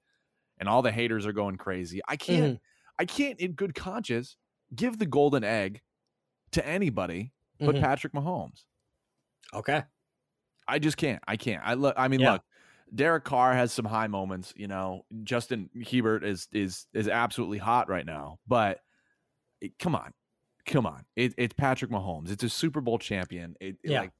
and 0.58 0.68
all 0.68 0.82
the 0.82 0.92
haters 0.92 1.26
are 1.26 1.32
going 1.32 1.56
crazy. 1.56 2.00
I 2.06 2.16
can't 2.16 2.60
I 2.98 3.04
can't 3.06 3.40
in 3.40 3.52
good 3.52 3.74
conscience 3.74 4.36
give 4.72 4.98
the 4.98 5.06
golden 5.06 5.42
egg 5.42 5.80
to 6.52 6.64
anybody 6.64 7.32
but 7.58 7.74
Mhm. 7.74 7.80
Patrick 7.80 8.12
Mahomes. 8.12 8.64
Okay. 9.52 9.82
I 10.68 10.78
just 10.78 10.96
can't. 10.98 11.20
I 11.26 11.36
can't. 11.36 11.62
I 11.64 11.74
look. 11.74 11.94
I 11.98 12.06
mean, 12.06 12.20
Yeah. 12.20 12.32
look. 12.34 12.42
Derek 12.94 13.24
Carr 13.24 13.54
has 13.54 13.72
some 13.72 13.84
high 13.84 14.06
moments. 14.06 14.52
You 14.56 14.68
know, 14.68 15.04
Justin 15.24 15.70
Hebert 15.90 16.24
is 16.24 16.48
is 16.52 16.86
is 16.92 17.08
absolutely 17.08 17.58
hot 17.58 17.88
right 17.88 18.04
now. 18.06 18.38
But 18.46 18.80
it, 19.60 19.78
come 19.78 19.94
on, 19.94 20.12
come 20.66 20.86
on. 20.86 21.04
It, 21.16 21.34
it's 21.38 21.54
Patrick 21.54 21.90
Mahomes. 21.90 22.30
It's 22.30 22.42
a 22.44 22.48
Super 22.48 22.80
Bowl 22.80 22.98
champion. 22.98 23.56
It, 23.60 23.76
Yeah. 23.82 24.00
like 24.00 24.12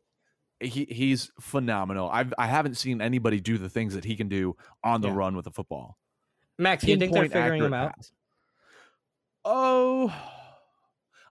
he 0.61 0.87
he's 0.89 1.31
phenomenal. 1.41 2.09
I've 2.11 2.33
I 2.39 2.47
haven't 2.47 2.77
seen 2.77 3.03
anybody 3.03 3.41
do 3.41 3.59
the 3.59 3.69
things 3.69 3.95
that 3.95 4.05
he 4.05 4.17
can 4.17 4.29
do 4.29 4.57
on 4.85 5.01
the 5.01 5.09
Yeah. 5.09 5.17
run 5.17 5.37
with 5.37 5.47
a 5.47 5.51
football. 5.51 5.99
Max, 6.59 6.85
do 6.85 6.91
you 6.93 6.97
think 6.97 7.13
they're 7.13 7.29
figuring 7.29 7.65
him 7.65 7.75
out? 7.75 7.95
pass. 7.97 8.13
Oh, 9.45 10.15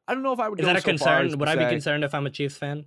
I 0.08 0.14
don't 0.14 0.24
know 0.24 0.34
if 0.34 0.39
I 0.39 0.50
would. 0.50 0.60
Is 0.60 0.66
that 0.66 0.76
a 0.76 0.82
so 0.82 0.86
concern? 0.86 1.38
Would 1.38 1.48
I 1.48 1.56
be 1.56 1.66
concerned 1.70 2.04
if 2.04 2.14
I'm 2.14 2.26
a 2.26 2.30
Chiefs 2.30 2.58
fan? 2.58 2.86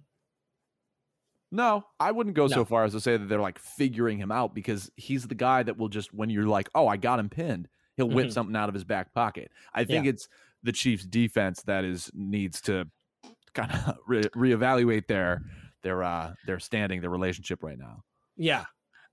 No, 1.54 1.84
I 2.00 2.10
wouldn't 2.10 2.34
go 2.34 2.48
so 2.48 2.64
far 2.64 2.82
as 2.82 2.92
to 2.94 3.00
say 3.00 3.16
that 3.16 3.28
they're 3.28 3.38
like 3.40 3.60
figuring 3.60 4.18
him 4.18 4.32
out 4.32 4.56
because 4.56 4.90
he's 4.96 5.28
the 5.28 5.36
guy 5.36 5.62
that 5.62 5.78
will 5.78 5.88
just 5.88 6.12
when 6.12 6.28
you're 6.28 6.46
like, 6.46 6.68
oh, 6.74 6.88
I 6.88 6.96
got 6.96 7.20
him 7.20 7.28
pinned, 7.28 7.68
he'll 7.96 8.08
whip 8.08 8.26
Mhm. 8.26 8.32
something 8.32 8.56
out 8.56 8.68
of 8.68 8.74
his 8.74 8.82
back 8.82 9.14
pocket. 9.14 9.52
I 9.72 9.84
think 9.84 10.04
it's 10.06 10.28
the 10.64 10.72
Chiefs' 10.72 11.04
defense 11.04 11.62
that 11.62 11.84
is 11.84 12.10
needs 12.12 12.60
to 12.62 12.88
kind 13.54 13.70
of 13.70 13.96
re- 14.08 14.22
reevaluate 14.34 15.06
their 15.06 15.42
their 15.84 16.02
uh 16.02 16.34
their 16.44 16.58
standing, 16.58 17.00
their 17.00 17.10
relationship 17.10 17.62
right 17.62 17.78
now. 17.78 18.02
Yeah. 18.36 18.64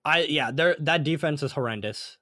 I 0.03 0.23
yeah, 0.23 0.49
their 0.49 0.75
that 0.79 1.03
defense 1.03 1.43
is 1.43 1.51
horrendous. 1.51 2.17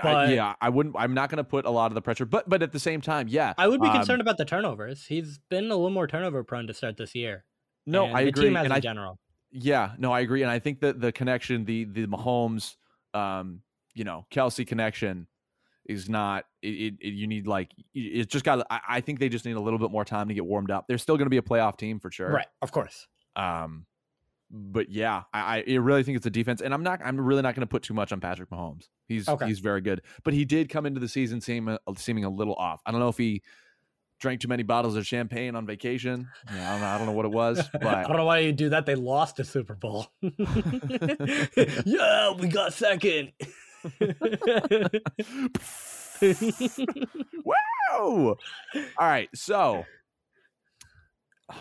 I- 0.00 0.32
yeah, 0.32 0.54
I 0.60 0.68
wouldn't. 0.68 0.94
I'm 0.96 1.12
not 1.14 1.28
going 1.28 1.38
to 1.38 1.44
put 1.44 1.64
a 1.66 1.70
lot 1.70 1.86
of 1.90 1.96
the 1.96 2.02
pressure, 2.02 2.24
but 2.24 2.48
but 2.48 2.62
at 2.62 2.70
the 2.70 2.78
same 2.78 3.00
time, 3.00 3.26
yeah, 3.26 3.52
I 3.58 3.66
would 3.66 3.80
be 3.80 3.88
um, 3.88 3.94
concerned 3.96 4.20
about 4.20 4.38
the 4.38 4.44
turnovers. 4.44 5.06
He's 5.06 5.38
been 5.50 5.64
a 5.64 5.74
little 5.76 5.90
more 5.90 6.06
turnover 6.06 6.44
prone 6.44 6.68
to 6.68 6.74
start 6.74 6.96
this 6.98 7.14
year. 7.16 7.44
No, 7.86 8.06
I 8.06 8.22
agree, 8.22 8.46
and 8.54 8.66
in 8.66 8.72
I 8.72 8.80
general. 8.80 9.18
Yeah, 9.56 9.92
no, 9.98 10.12
I 10.12 10.20
agree, 10.20 10.42
and 10.42 10.50
I 10.50 10.58
think 10.58 10.80
that 10.80 11.00
the 11.00 11.12
connection, 11.12 11.64
the 11.64 11.84
the 11.84 12.06
Mahomes, 12.06 12.74
um, 13.14 13.60
you 13.94 14.02
know, 14.02 14.26
Kelce 14.30 14.66
connection, 14.66 15.28
is 15.86 16.08
not. 16.08 16.44
It, 16.60 16.94
it, 17.00 17.14
you 17.14 17.28
need 17.28 17.46
like 17.46 17.70
it's 17.94 18.32
just 18.32 18.44
got. 18.44 18.66
I, 18.68 18.80
I 18.88 19.00
think 19.00 19.20
they 19.20 19.28
just 19.28 19.44
need 19.44 19.56
a 19.56 19.60
little 19.60 19.78
bit 19.78 19.92
more 19.92 20.04
time 20.04 20.26
to 20.28 20.34
get 20.34 20.44
warmed 20.44 20.72
up. 20.72 20.86
They're 20.88 20.98
still 20.98 21.16
going 21.16 21.26
to 21.26 21.30
be 21.30 21.36
a 21.36 21.42
playoff 21.42 21.76
team 21.78 22.00
for 22.00 22.10
sure, 22.10 22.30
Right, 22.30 22.48
of 22.62 22.72
course. 22.72 23.06
Um, 23.36 23.86
but 24.50 24.90
yeah, 24.90 25.22
I, 25.32 25.64
I 25.66 25.72
really 25.74 26.02
think 26.02 26.16
it's 26.16 26.26
a 26.26 26.30
defense, 26.30 26.60
and 26.60 26.74
I'm 26.74 26.82
not. 26.82 27.00
I'm 27.04 27.20
really 27.20 27.42
not 27.42 27.54
going 27.54 27.62
to 27.66 27.70
put 27.70 27.82
too 27.84 27.94
much 27.94 28.12
on 28.12 28.20
Patrick 28.20 28.50
Mahomes. 28.50 28.88
He's 29.06 29.28
Okay. 29.28 29.46
he's 29.46 29.60
very 29.60 29.80
good, 29.80 30.02
but 30.24 30.34
he 30.34 30.44
did 30.44 30.68
come 30.68 30.84
into 30.84 31.00
the 31.00 31.08
season 31.08 31.40
seeming 31.40 31.78
seeming 31.96 32.24
a 32.24 32.30
little 32.30 32.54
off. 32.54 32.80
I 32.86 32.90
don't 32.90 33.00
know 33.00 33.08
if 33.08 33.18
he 33.18 33.42
drank 34.20 34.40
too 34.40 34.48
many 34.48 34.62
bottles 34.62 34.96
of 34.96 35.06
champagne 35.06 35.54
on 35.54 35.66
vacation. 35.66 36.28
Yeah, 36.52 36.68
I 36.68 36.72
don't 36.72 36.80
know. 36.80 36.86
I 36.86 36.98
don't 36.98 37.06
know 37.06 37.12
what 37.12 37.26
it 37.26 37.32
was, 37.32 37.68
but 37.72 37.84
I 37.84 38.02
don't 38.04 38.16
know 38.16 38.24
why 38.24 38.38
you 38.40 38.52
do 38.52 38.70
that. 38.70 38.86
They 38.86 38.94
lost 38.94 39.36
the 39.36 39.44
Super 39.44 39.74
Bowl. 39.74 40.06
yeah, 41.84 42.32
we 42.32 42.48
got 42.48 42.72
second. 42.72 43.32
Wow. 47.44 48.36
All 48.74 48.80
right. 48.98 49.28
So, 49.34 49.84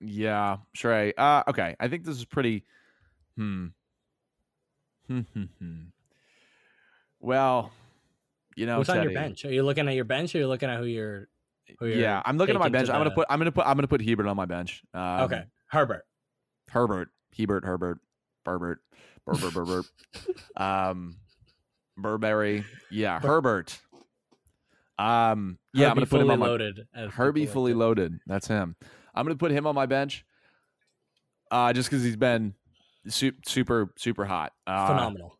yeah, 0.00 0.58
Shrey. 0.76 1.12
Uh, 1.16 1.44
okay. 1.48 1.76
I 1.80 1.88
think 1.88 2.04
this 2.04 2.16
is 2.16 2.24
pretty. 2.24 2.64
Hmm. 3.36 3.66
Hmm. 5.06 5.20
Hmm. 5.20 5.42
hmm. 5.58 5.82
Well, 7.20 7.72
you 8.56 8.66
know, 8.66 8.78
What's 8.78 8.90
on 8.90 9.02
your 9.02 9.12
bench? 9.12 9.44
Are 9.44 9.52
you 9.52 9.62
looking 9.62 9.88
at 9.88 9.94
your 9.94 10.04
bench 10.04 10.34
or 10.34 10.38
are 10.38 10.40
you 10.42 10.48
looking 10.48 10.70
at 10.70 10.78
who 10.78 10.84
you're 10.84 11.28
Yeah, 11.80 12.22
I'm 12.24 12.38
looking 12.38 12.54
at 12.54 12.60
my 12.60 12.68
bench. 12.68 12.88
I'm 12.88 12.96
gonna 12.96 13.10
the- 13.10 13.14
put. 13.16 13.26
I'm 13.30 13.38
gonna 13.38 13.52
put. 13.52 13.66
I'm 13.66 13.76
gonna 13.76 13.88
put 13.88 14.02
Hebert 14.02 14.26
on 14.26 14.36
my 14.36 14.46
bench. 14.46 14.82
Um, 14.94 15.20
Okay. 15.22 15.44
Herbert. 15.68 16.04
Herbert, 16.70 17.08
Hebert, 17.36 17.64
Herbert, 17.64 17.98
Burbert, 18.44 18.78
Burbert, 19.26 19.52
Burbert, 19.54 19.84
um, 20.56 21.16
Burberry. 21.96 22.64
Yeah, 22.90 23.18
Bur- 23.18 23.28
Herbert. 23.28 23.78
Um, 24.98 25.58
yeah, 25.74 25.88
I'm 25.90 25.94
gonna 25.94 26.06
put 26.06 26.20
him 26.22 26.30
on 26.30 26.38
my 26.38 26.46
loaded. 26.46 26.86
as 26.94 27.12
Herbie 27.12 27.42
like 27.42 27.50
fully 27.50 27.72
to- 27.72 27.78
loaded. 27.78 28.18
That's 28.26 28.46
him. 28.48 28.76
I'm 29.14 29.24
gonna 29.26 29.36
put 29.36 29.50
him 29.52 29.66
on 29.66 29.74
my 29.74 29.86
bench. 29.86 30.24
Uh, 31.50 31.72
just 31.72 31.88
because 31.90 32.02
he's 32.02 32.16
been 32.16 32.54
su- 33.08 33.32
super, 33.44 33.92
super 33.96 34.24
hot. 34.24 34.52
Uh, 34.66 34.88
Phenomenal. 34.88 35.35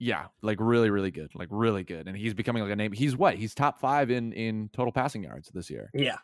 Yeah, 0.00 0.26
like 0.42 0.58
really, 0.60 0.90
really 0.90 1.10
good. 1.10 1.30
Like 1.34 1.48
really 1.50 1.82
good. 1.82 2.06
And 2.06 2.16
he's 2.16 2.32
becoming 2.34 2.62
like 2.62 2.70
a 2.72 2.76
name. 2.76 2.92
He's 2.92 3.16
what? 3.16 3.34
He's 3.34 3.54
top 3.54 3.80
five 3.80 4.10
in 4.10 4.32
in 4.32 4.70
total 4.72 4.92
passing 4.92 5.24
yards 5.24 5.50
this 5.52 5.68
year. 5.70 5.90
Yeah. 5.92 6.18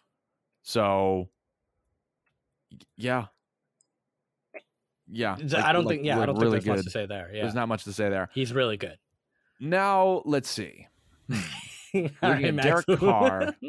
So, 0.62 1.28
yeah, 2.96 3.26
yeah. 5.10 5.36
Like- 5.40 5.54
I 5.64 5.72
don't 5.72 5.84
like- 5.84 5.96
think. 5.96 6.06
Yeah, 6.06 6.20
I 6.20 6.26
don't 6.26 6.36
really 6.38 6.58
think 6.60 6.64
there's 6.66 6.76
much 6.78 6.84
to 6.84 6.90
say 6.90 7.06
there. 7.06 7.30
Yeah, 7.34 7.42
There's 7.42 7.54
not 7.54 7.68
much 7.68 7.84
to 7.84 7.92
say 7.92 8.08
there. 8.08 8.28
he's 8.32 8.52
really 8.52 8.76
good. 8.76 8.96
Now 9.60 10.22
let's 10.24 10.48
see. 10.48 10.86
All 11.94 12.02
Looking 12.22 12.58
at 12.58 12.62
Derek 12.62 12.86
Carr. 12.98 13.54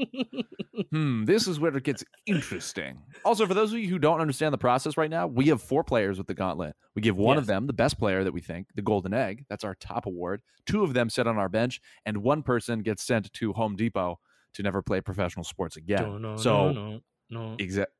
Hmm, 0.91 1.23
this 1.23 1.47
is 1.47 1.57
where 1.57 1.75
it 1.75 1.83
gets 1.83 2.03
interesting. 2.25 3.01
Also, 3.23 3.47
for 3.47 3.53
those 3.53 3.71
of 3.71 3.79
you 3.79 3.87
who 3.87 3.97
don't 3.97 4.19
understand 4.19 4.53
the 4.53 4.57
process 4.57 4.97
right 4.97 5.09
now, 5.09 5.25
we 5.25 5.47
have 5.47 5.61
four 5.61 5.85
players 5.85 6.17
with 6.17 6.27
the 6.27 6.33
gauntlet. 6.33 6.75
We 6.95 7.01
give 7.01 7.15
one 7.15 7.37
of 7.37 7.45
them 7.45 7.65
the 7.65 7.73
best 7.73 7.97
player 7.97 8.25
that 8.25 8.33
we 8.33 8.41
think, 8.41 8.67
the 8.75 8.81
golden 8.81 9.13
egg. 9.13 9.45
That's 9.49 9.63
our 9.63 9.75
top 9.75 10.05
award. 10.05 10.41
Two 10.65 10.83
of 10.83 10.93
them 10.93 11.09
sit 11.09 11.27
on 11.27 11.37
our 11.37 11.47
bench, 11.47 11.79
and 12.05 12.17
one 12.17 12.43
person 12.43 12.81
gets 12.81 13.03
sent 13.03 13.31
to 13.33 13.53
Home 13.53 13.77
Depot 13.77 14.19
to 14.55 14.63
never 14.63 14.81
play 14.81 14.99
professional 14.99 15.45
sports 15.45 15.77
again. 15.77 16.03
No, 16.03 16.17
no, 16.17 16.37
so, 16.37 16.71
no, 16.71 16.89
no, 16.89 17.01
no. 17.29 17.55
exact. 17.57 17.91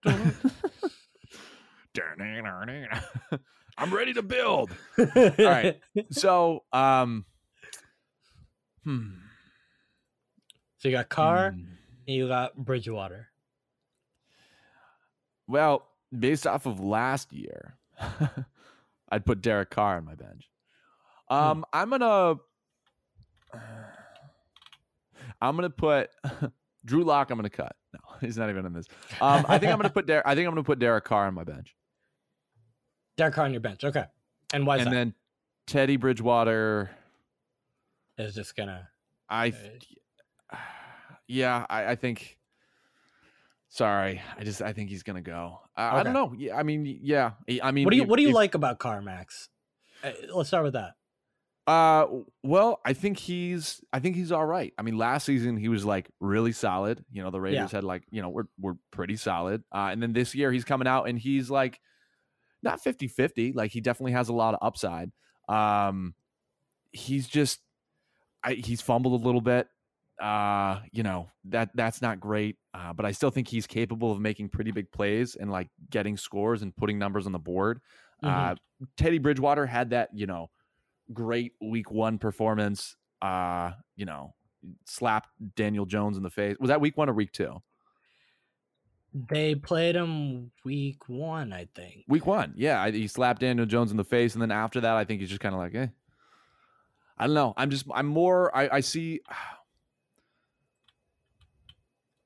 I'm 3.77 3.93
ready 3.93 4.13
to 4.13 4.21
build. 4.21 4.71
All 4.99 5.33
right. 5.39 5.79
So, 6.11 6.63
um, 6.71 7.25
hmm. 8.83 9.09
So 10.85 10.89
you 10.89 10.97
got 10.97 11.09
Carr 11.09 11.49
hmm. 11.49 11.61
and 12.07 12.15
you 12.15 12.27
got 12.27 12.55
Bridgewater. 12.55 13.29
Well, 15.47 15.87
based 16.15 16.45
off 16.45 16.67
of 16.67 16.79
last 16.79 17.33
year, 17.33 17.79
I'd 19.09 19.25
put 19.25 19.41
Derek 19.41 19.71
Carr 19.71 19.97
on 19.97 20.05
my 20.05 20.13
bench. 20.13 20.47
Um, 21.27 21.65
I'm 21.73 21.89
gonna, 21.89 22.35
I'm 25.41 25.55
gonna 25.55 25.71
put 25.71 26.11
Drew 26.85 27.03
Lock. 27.03 27.31
I'm 27.31 27.39
gonna 27.39 27.49
cut. 27.49 27.75
No, 27.91 27.99
he's 28.21 28.37
not 28.37 28.51
even 28.51 28.67
in 28.67 28.73
this. 28.73 28.85
Um, 29.19 29.43
I 29.49 29.57
think 29.57 29.71
I'm 29.71 29.79
gonna 29.79 29.89
put 29.89 30.05
Derek. 30.05 30.27
I 30.27 30.35
think 30.35 30.47
I'm 30.47 30.51
gonna 30.51 30.63
put 30.63 30.77
Derek 30.77 31.03
Carr 31.03 31.25
on 31.25 31.33
my 31.33 31.45
bench, 31.45 31.75
Derek 33.17 33.33
Carr 33.33 33.45
on 33.45 33.53
your 33.53 33.61
bench. 33.61 33.83
Okay. 33.83 34.05
And 34.53 34.67
why 34.67 34.75
is 34.75 34.83
and 34.83 34.91
that? 34.91 34.95
then 34.95 35.13
Teddy 35.65 35.97
Bridgewater. 35.97 36.91
Is 38.19 38.35
just 38.35 38.55
gonna. 38.55 38.87
I, 39.27 39.51
yeah, 41.27 41.65
I, 41.69 41.85
I 41.91 41.95
think. 41.95 42.37
Sorry, 43.67 44.21
I 44.37 44.43
just 44.43 44.61
I 44.61 44.71
think 44.73 44.89
he's 44.89 45.03
gonna 45.03 45.21
go. 45.21 45.59
I, 45.75 45.99
I 45.99 46.03
don't 46.03 46.13
know. 46.13 46.33
Yeah, 46.37 46.55
I 46.55 46.63
mean, 46.63 46.99
yeah, 47.01 47.31
I 47.61 47.71
mean, 47.71 47.83
What 47.85 47.91
do 47.91 47.97
you 47.97 48.03
if- 48.03 48.09
What 48.09 48.17
do 48.17 48.23
you 48.23 48.29
if- 48.29 48.35
like 48.35 48.55
about 48.55 48.79
Carr, 48.79 49.01
Max? 49.01 49.49
Uh, 50.03 50.11
let's 50.33 50.47
start 50.49 50.63
with 50.63 50.73
that. 50.73 50.93
Uh, 51.67 52.05
well, 52.43 52.79
I 52.85 52.93
think 52.93 53.17
he's 53.17 53.81
I 53.91 53.99
think 53.99 54.15
he's 54.15 54.31
all 54.31 54.45
right. 54.45 54.71
I 54.77 54.81
mean, 54.83 54.97
last 54.97 55.25
season 55.25 55.57
he 55.57 55.67
was 55.67 55.83
like 55.83 56.09
really 56.19 56.51
solid. 56.51 57.03
You 57.11 57.23
know, 57.23 57.31
the 57.31 57.41
Raiders 57.41 57.71
had 57.71 57.83
like 57.83 58.03
you 58.11 58.21
know 58.21 58.29
we're 58.29 58.43
we're 58.59 58.75
pretty 58.91 59.15
solid. 59.17 59.63
Uh, 59.73 59.89
and 59.91 60.01
then 60.01 60.13
this 60.13 60.35
year 60.35 60.51
he's 60.51 60.63
coming 60.63 60.87
out 60.87 61.09
and 61.09 61.17
he's 61.17 61.49
like 61.49 61.79
not 62.61 62.81
50-50. 62.83 63.55
Like 63.55 63.71
he 63.71 63.81
definitely 63.81 64.11
has 64.13 64.29
a 64.29 64.33
lot 64.33 64.53
of 64.53 64.59
upside. 64.61 65.11
Um, 65.49 66.13
he's 66.91 67.27
just 67.27 67.59
I 68.43 68.53
he's 68.53 68.79
fumbled 68.81 69.19
a 69.19 69.25
little 69.25 69.41
bit. 69.41 69.67
Uh, 70.21 70.79
you 70.91 71.03
know 71.03 71.29
that 71.45 71.69
that's 71.75 72.01
not 72.01 72.19
great. 72.19 72.57
Uh, 72.73 72.93
but 72.93 73.05
I 73.05 73.11
still 73.11 73.31
think 73.31 73.47
he's 73.47 73.67
capable 73.67 74.11
of 74.11 74.19
making 74.19 74.49
pretty 74.49 74.71
big 74.71 74.91
plays 74.91 75.35
and 75.35 75.51
like 75.51 75.69
getting 75.89 76.15
scores 76.17 76.61
and 76.61 76.75
putting 76.75 76.97
numbers 76.97 77.25
on 77.25 77.31
the 77.31 77.39
board. 77.39 77.81
Mhm. 78.23 78.51
Uh, 78.51 78.55
Teddy 78.97 79.17
Bridgewater 79.17 79.65
had 79.65 79.89
that, 79.91 80.09
you 80.13 80.25
know, 80.25 80.49
great 81.13 81.53
week 81.61 81.91
one 81.91 82.17
performance. 82.17 82.95
Uh, 83.21 83.71
you 83.95 84.05
know, 84.05 84.33
slapped 84.85 85.29
Daniel 85.55 85.85
Jones 85.85 86.17
in 86.17 86.23
the 86.23 86.29
face. 86.29 86.55
Was 86.59 86.69
that 86.69 86.81
week 86.81 86.95
one 86.97 87.09
or 87.09 87.13
week 87.13 87.31
two? 87.31 87.61
They 89.29 89.55
played 89.55 89.95
him 89.95 90.51
week 90.65 91.07
one, 91.07 91.53
I 91.53 91.67
think. 91.73 92.03
Week 92.07 92.25
one, 92.25 92.53
yeah. 92.57 92.81
I, 92.81 92.91
he 92.91 93.07
slapped 93.07 93.39
Daniel 93.39 93.65
Jones 93.65 93.91
in 93.91 93.95
the 93.97 94.03
face, 94.03 94.33
and 94.33 94.41
then 94.41 94.51
after 94.51 94.81
that, 94.81 94.95
I 94.95 95.05
think 95.05 95.21
he's 95.21 95.29
just 95.29 95.39
kind 95.39 95.55
of 95.55 95.59
like, 95.59 95.73
eh. 95.73 95.87
I 97.17 97.27
don't 97.27 97.33
know. 97.33 97.53
I'm 97.55 97.69
just, 97.69 97.85
I'm 97.93 98.07
more. 98.07 98.55
I, 98.55 98.69
I 98.77 98.79
see. 98.81 99.21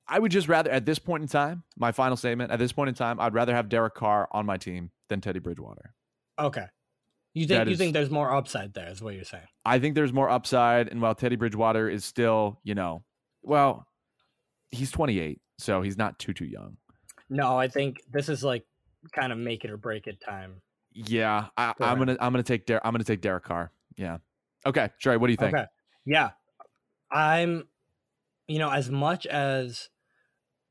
I 0.09 0.17
would 0.19 0.31
just 0.31 0.47
rather, 0.47 0.71
at 0.71 0.85
this 0.85 0.97
point 0.99 1.21
in 1.21 1.29
time, 1.29 1.63
my 1.77 1.91
final 1.91 2.17
statement. 2.17 2.51
At 2.51 2.59
this 2.59 2.71
point 2.71 2.89
in 2.89 2.95
time, 2.95 3.19
I'd 3.19 3.33
rather 3.33 3.53
have 3.55 3.69
Derek 3.69 3.93
Carr 3.93 4.27
on 4.31 4.45
my 4.45 4.57
team 4.57 4.89
than 5.07 5.21
Teddy 5.21 5.39
Bridgewater. 5.39 5.93
Okay. 6.39 6.65
You 7.35 7.45
think 7.45 7.59
That 7.59 7.67
you 7.67 7.73
is- 7.73 7.79
think 7.79 7.93
there's 7.93 8.09
more 8.09 8.33
upside 8.33 8.73
there? 8.73 8.87
Is 8.89 9.01
what 9.01 9.13
you're 9.13 9.23
saying? 9.23 9.45
I 9.65 9.77
think 9.79 9.93
there's 9.95 10.11
more 10.11 10.29
upside. 10.29 10.87
And 10.87 10.99
while 11.01 11.13
Teddy 11.13 11.35
Bridgewater 11.35 11.87
is 11.87 12.03
still, 12.03 12.59
you 12.63 12.73
know, 12.73 13.03
well, 13.43 13.87
he's 14.71 14.89
28, 14.91 15.39
so 15.59 15.81
he's 15.83 15.95
not 15.97 16.17
too 16.17 16.33
too 16.33 16.45
young. 16.45 16.77
No, 17.29 17.57
I 17.57 17.67
think 17.67 18.01
this 18.11 18.29
is 18.29 18.43
like 18.43 18.65
kind 19.13 19.31
of 19.31 19.37
make 19.37 19.63
it 19.63 19.69
or 19.69 19.77
break 19.77 20.07
it 20.07 20.19
time. 20.19 20.61
Yeah, 20.91 21.47
I, 21.55 21.73
I'm 21.79 21.99
gonna 21.99 22.17
I'm 22.19 22.33
gonna 22.33 22.41
take 22.41 22.65
Der- 22.65 22.81
I'm 22.83 22.91
gonna 22.93 23.03
take 23.03 23.21
Derek 23.21 23.43
Carr. 23.43 23.71
Yeah. 23.95 24.17
Okay, 24.65 24.89
Shrey, 24.99 25.17
what 25.19 25.27
do 25.27 25.33
you 25.33 25.37
think? 25.37 25.53
Okay. 25.55 25.65
Yeah. 26.05 26.31
I'm 27.11 27.67
you 28.47 28.57
know, 28.57 28.71
as 28.71 28.89
much 28.89 29.27
as 29.27 29.89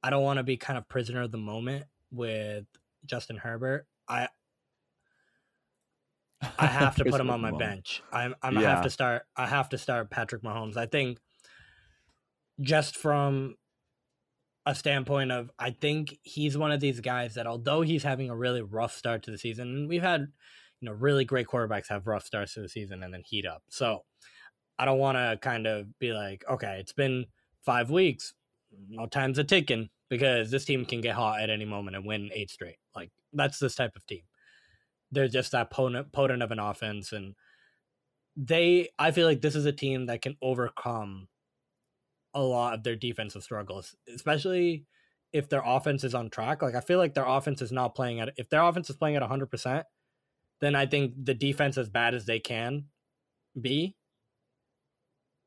I 0.03 0.11
don't 0.11 0.23
want 0.23 0.39
to 0.39 0.43
be 0.43 0.57
kind 0.57 0.79
of 0.79 0.89
prisoner 0.89 1.23
of 1.23 1.33
the 1.33 1.39
moment 1.39 1.85
with 2.11 2.67
Justin 3.05 3.37
Herbert, 3.37 3.87
I 4.09 4.29
I 6.59 6.67
have 6.67 6.97
to 6.97 7.05
put 7.11 7.21
him 7.21 7.31
on 7.31 7.41
my 7.41 7.51
bench. 7.53 8.03
I'm 8.13 8.35
I'm 8.43 8.55
Yeah. 8.55 8.71
have 8.71 8.83
to 8.83 8.91
start 8.91 9.23
I 9.37 9.47
have 9.47 9.69
to 9.71 9.79
start 9.79 10.11
Patrick 10.11 10.43
Mahomes. 10.43 10.77
I 10.77 10.87
think 10.87 11.19
just 12.61 12.97
from 12.97 13.57
a 14.67 14.75
standpoint 14.75 15.33
of 15.33 15.51
I 15.59 15.71
think 15.71 16.19
he's 16.23 16.57
one 16.59 16.73
of 16.73 16.81
these 16.81 17.01
guys 17.01 17.35
that 17.35 17.47
although 17.47 17.81
he's 17.83 18.03
having 18.03 18.31
a 18.31 18.37
really 18.37 18.63
rough 18.63 18.95
start 18.95 19.23
to 19.25 19.31
the 19.31 19.39
season, 19.39 19.69
and 19.69 19.89
we've 19.89 20.03
had 20.03 20.29
you 20.81 20.87
know 20.87 20.93
really 20.93 21.25
great 21.25 21.47
quarterbacks 21.47 21.89
have 21.89 22.07
rough 22.07 22.25
starts 22.25 22.55
to 22.55 22.61
the 22.61 22.69
season 22.69 23.03
and 23.03 23.13
then 23.13 23.23
heat 23.25 23.47
up. 23.47 23.63
So 23.71 24.05
I 24.79 24.85
don't 24.85 24.99
want 24.99 25.17
to 25.17 25.39
kind 25.41 25.67
of 25.67 25.99
be 25.99 26.13
like, 26.13 26.45
okay, 26.49 26.79
it's 26.81 26.93
been 26.93 27.27
five 27.65 27.91
weeks, 27.91 28.35
no 28.89 29.03
mm-hmm. 29.03 29.09
time's 29.09 29.39
a 29.39 29.45
ticking 29.45 29.89
because 30.09 30.51
this 30.51 30.65
team 30.65 30.85
can 30.85 31.01
get 31.01 31.15
hot 31.15 31.41
at 31.41 31.51
any 31.51 31.65
moment 31.65 31.97
and 31.97 32.07
win 32.07 32.31
eight 32.35 32.51
straight. 32.51 32.79
Like 32.95 33.11
that's 33.33 33.59
this 33.59 33.75
type 33.75 33.97
of 33.97 34.07
team. 34.07 34.23
They're 35.11 35.29
just 35.29 35.53
that 35.53 35.71
potent, 35.71 36.13
potent 36.13 36.43
of 36.43 36.51
an 36.51 36.59
offense, 36.59 37.13
and 37.13 37.35
they. 38.37 38.91
I 38.99 39.11
feel 39.11 39.27
like 39.27 39.41
this 39.41 39.57
is 39.57 39.65
a 39.67 39.73
team 39.73 40.07
that 40.07 40.23
can 40.23 40.37
overcome 40.43 41.29
a 42.35 42.43
lot 42.43 42.75
of 42.75 42.83
their 42.83 42.97
defensive 42.97 43.43
struggles, 43.43 43.97
especially 44.15 44.85
if 45.33 45.49
their 45.49 45.63
offense 45.65 46.05
is 46.05 46.15
on 46.15 46.31
track. 46.31 46.63
Like 46.63 46.75
I 46.75 46.81
feel 46.81 46.99
like 46.99 47.15
their 47.15 47.27
offense 47.27 47.63
is 47.63 47.73
not 47.73 47.95
playing 47.95 48.21
at. 48.21 48.35
If 48.37 48.51
their 48.51 48.63
offense 48.63 48.91
is 48.91 48.97
playing 48.97 49.17
at 49.17 49.23
hundred 49.23 49.51
percent, 49.51 49.87
then 50.61 50.75
I 50.75 50.87
think 50.87 51.15
the 51.23 51.35
defense, 51.35 51.79
as 51.79 51.89
bad 51.89 52.15
as 52.15 52.27
they 52.27 52.39
can 52.39 52.85
be, 53.59 53.97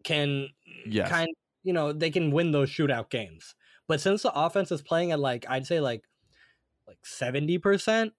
can 0.04 0.50
Yes. 0.86 1.10
kind 1.10 1.30
you 1.64 1.74
know 1.74 1.94
they 1.94 2.10
can 2.10 2.32
win 2.32 2.52
those 2.52 2.70
shootout 2.70 3.10
games. 3.10 3.56
But 3.88 4.02
since 4.02 4.24
the 4.24 4.34
offense 4.34 4.72
is 4.72 4.82
playing 4.82 5.12
at 5.12 5.20
like 5.20 5.46
I'd 5.50 5.66
say 5.66 5.80
like 5.80 6.04
like 6.88 7.00
seventy 7.04 7.58
percent, 7.58 8.14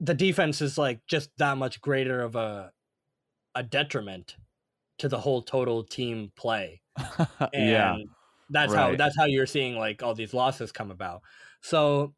the 0.00 0.14
defense 0.14 0.60
is 0.60 0.78
like 0.78 1.00
just 1.06 1.30
that 1.38 1.56
much 1.58 1.80
greater 1.80 2.20
of 2.22 2.36
a 2.36 2.72
a 3.54 3.62
detriment 3.62 4.36
to 4.98 5.08
the 5.08 5.18
whole 5.18 5.42
total 5.42 5.82
team 5.84 6.32
play. 6.36 6.80
And 7.52 7.70
yeah. 7.70 7.96
that's 8.50 8.74
how 8.74 8.94
that's 8.96 9.16
how 9.16 9.24
you're 9.24 9.46
seeing 9.46 9.76
like 9.76 10.02
all 10.02 10.14
these 10.14 10.34
losses 10.34 10.72
come 10.72 10.90
about. 10.90 11.22
So 11.62 12.14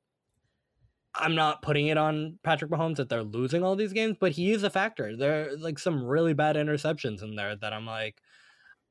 I'm 1.14 1.34
not 1.34 1.62
putting 1.62 1.88
it 1.88 1.98
on 1.98 2.38
Patrick 2.42 2.70
Mahomes 2.70 2.96
that 2.96 3.08
they're 3.08 3.22
losing 3.22 3.62
all 3.62 3.76
these 3.76 3.92
games, 3.92 4.16
but 4.18 4.32
he 4.32 4.50
is 4.50 4.62
a 4.62 4.70
factor. 4.70 5.16
There 5.16 5.50
are 5.50 5.56
like 5.56 5.78
some 5.78 6.04
really 6.04 6.32
bad 6.32 6.56
interceptions 6.56 7.22
in 7.22 7.36
there 7.36 7.54
that 7.56 7.72
I'm 7.72 7.86
like, 7.86 8.16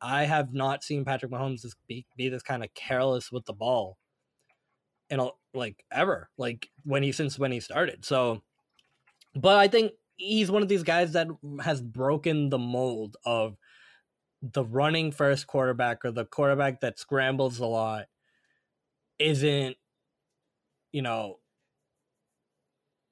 I 0.01 0.25
have 0.25 0.53
not 0.53 0.83
seen 0.83 1.05
Patrick 1.05 1.31
Mahomes 1.31 1.65
be, 1.87 2.05
be 2.17 2.29
this 2.29 2.41
kind 2.41 2.63
of 2.63 2.73
careless 2.73 3.31
with 3.31 3.45
the 3.45 3.53
ball 3.53 3.97
in 5.09 5.19
a, 5.19 5.29
like 5.53 5.83
ever, 5.91 6.29
like 6.37 6.69
when 6.83 7.03
he 7.03 7.11
since 7.11 7.37
when 7.37 7.51
he 7.51 7.59
started. 7.59 8.03
So, 8.03 8.41
but 9.35 9.57
I 9.57 9.67
think 9.67 9.91
he's 10.17 10.49
one 10.49 10.61
of 10.63 10.69
these 10.69 10.83
guys 10.83 11.13
that 11.13 11.27
has 11.61 11.81
broken 11.81 12.49
the 12.49 12.57
mold 12.57 13.17
of 13.25 13.57
the 14.41 14.63
running 14.63 15.11
first 15.11 15.45
quarterback 15.45 16.03
or 16.03 16.11
the 16.11 16.25
quarterback 16.25 16.81
that 16.81 16.97
scrambles 16.97 17.59
a 17.59 17.65
lot 17.65 18.05
isn't, 19.19 19.77
you 20.91 21.01
know, 21.01 21.37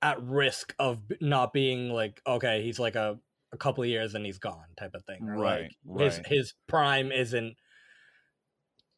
at 0.02 0.22
risk 0.24 0.74
of 0.80 1.00
not 1.22 1.54
being 1.54 1.90
like 1.90 2.22
okay, 2.26 2.64
he's 2.64 2.80
like 2.80 2.96
a 2.96 3.20
a 3.52 3.58
couple 3.58 3.84
of 3.84 3.90
years 3.90 4.16
and 4.16 4.26
he's 4.26 4.40
gone 4.40 4.66
type 4.78 4.94
of 4.94 5.04
thing. 5.06 5.26
Right, 5.26 5.72
like 5.86 6.02
his 6.02 6.18
right. 6.18 6.28
his 6.28 6.54
prime 6.68 7.12
isn't 7.12 7.56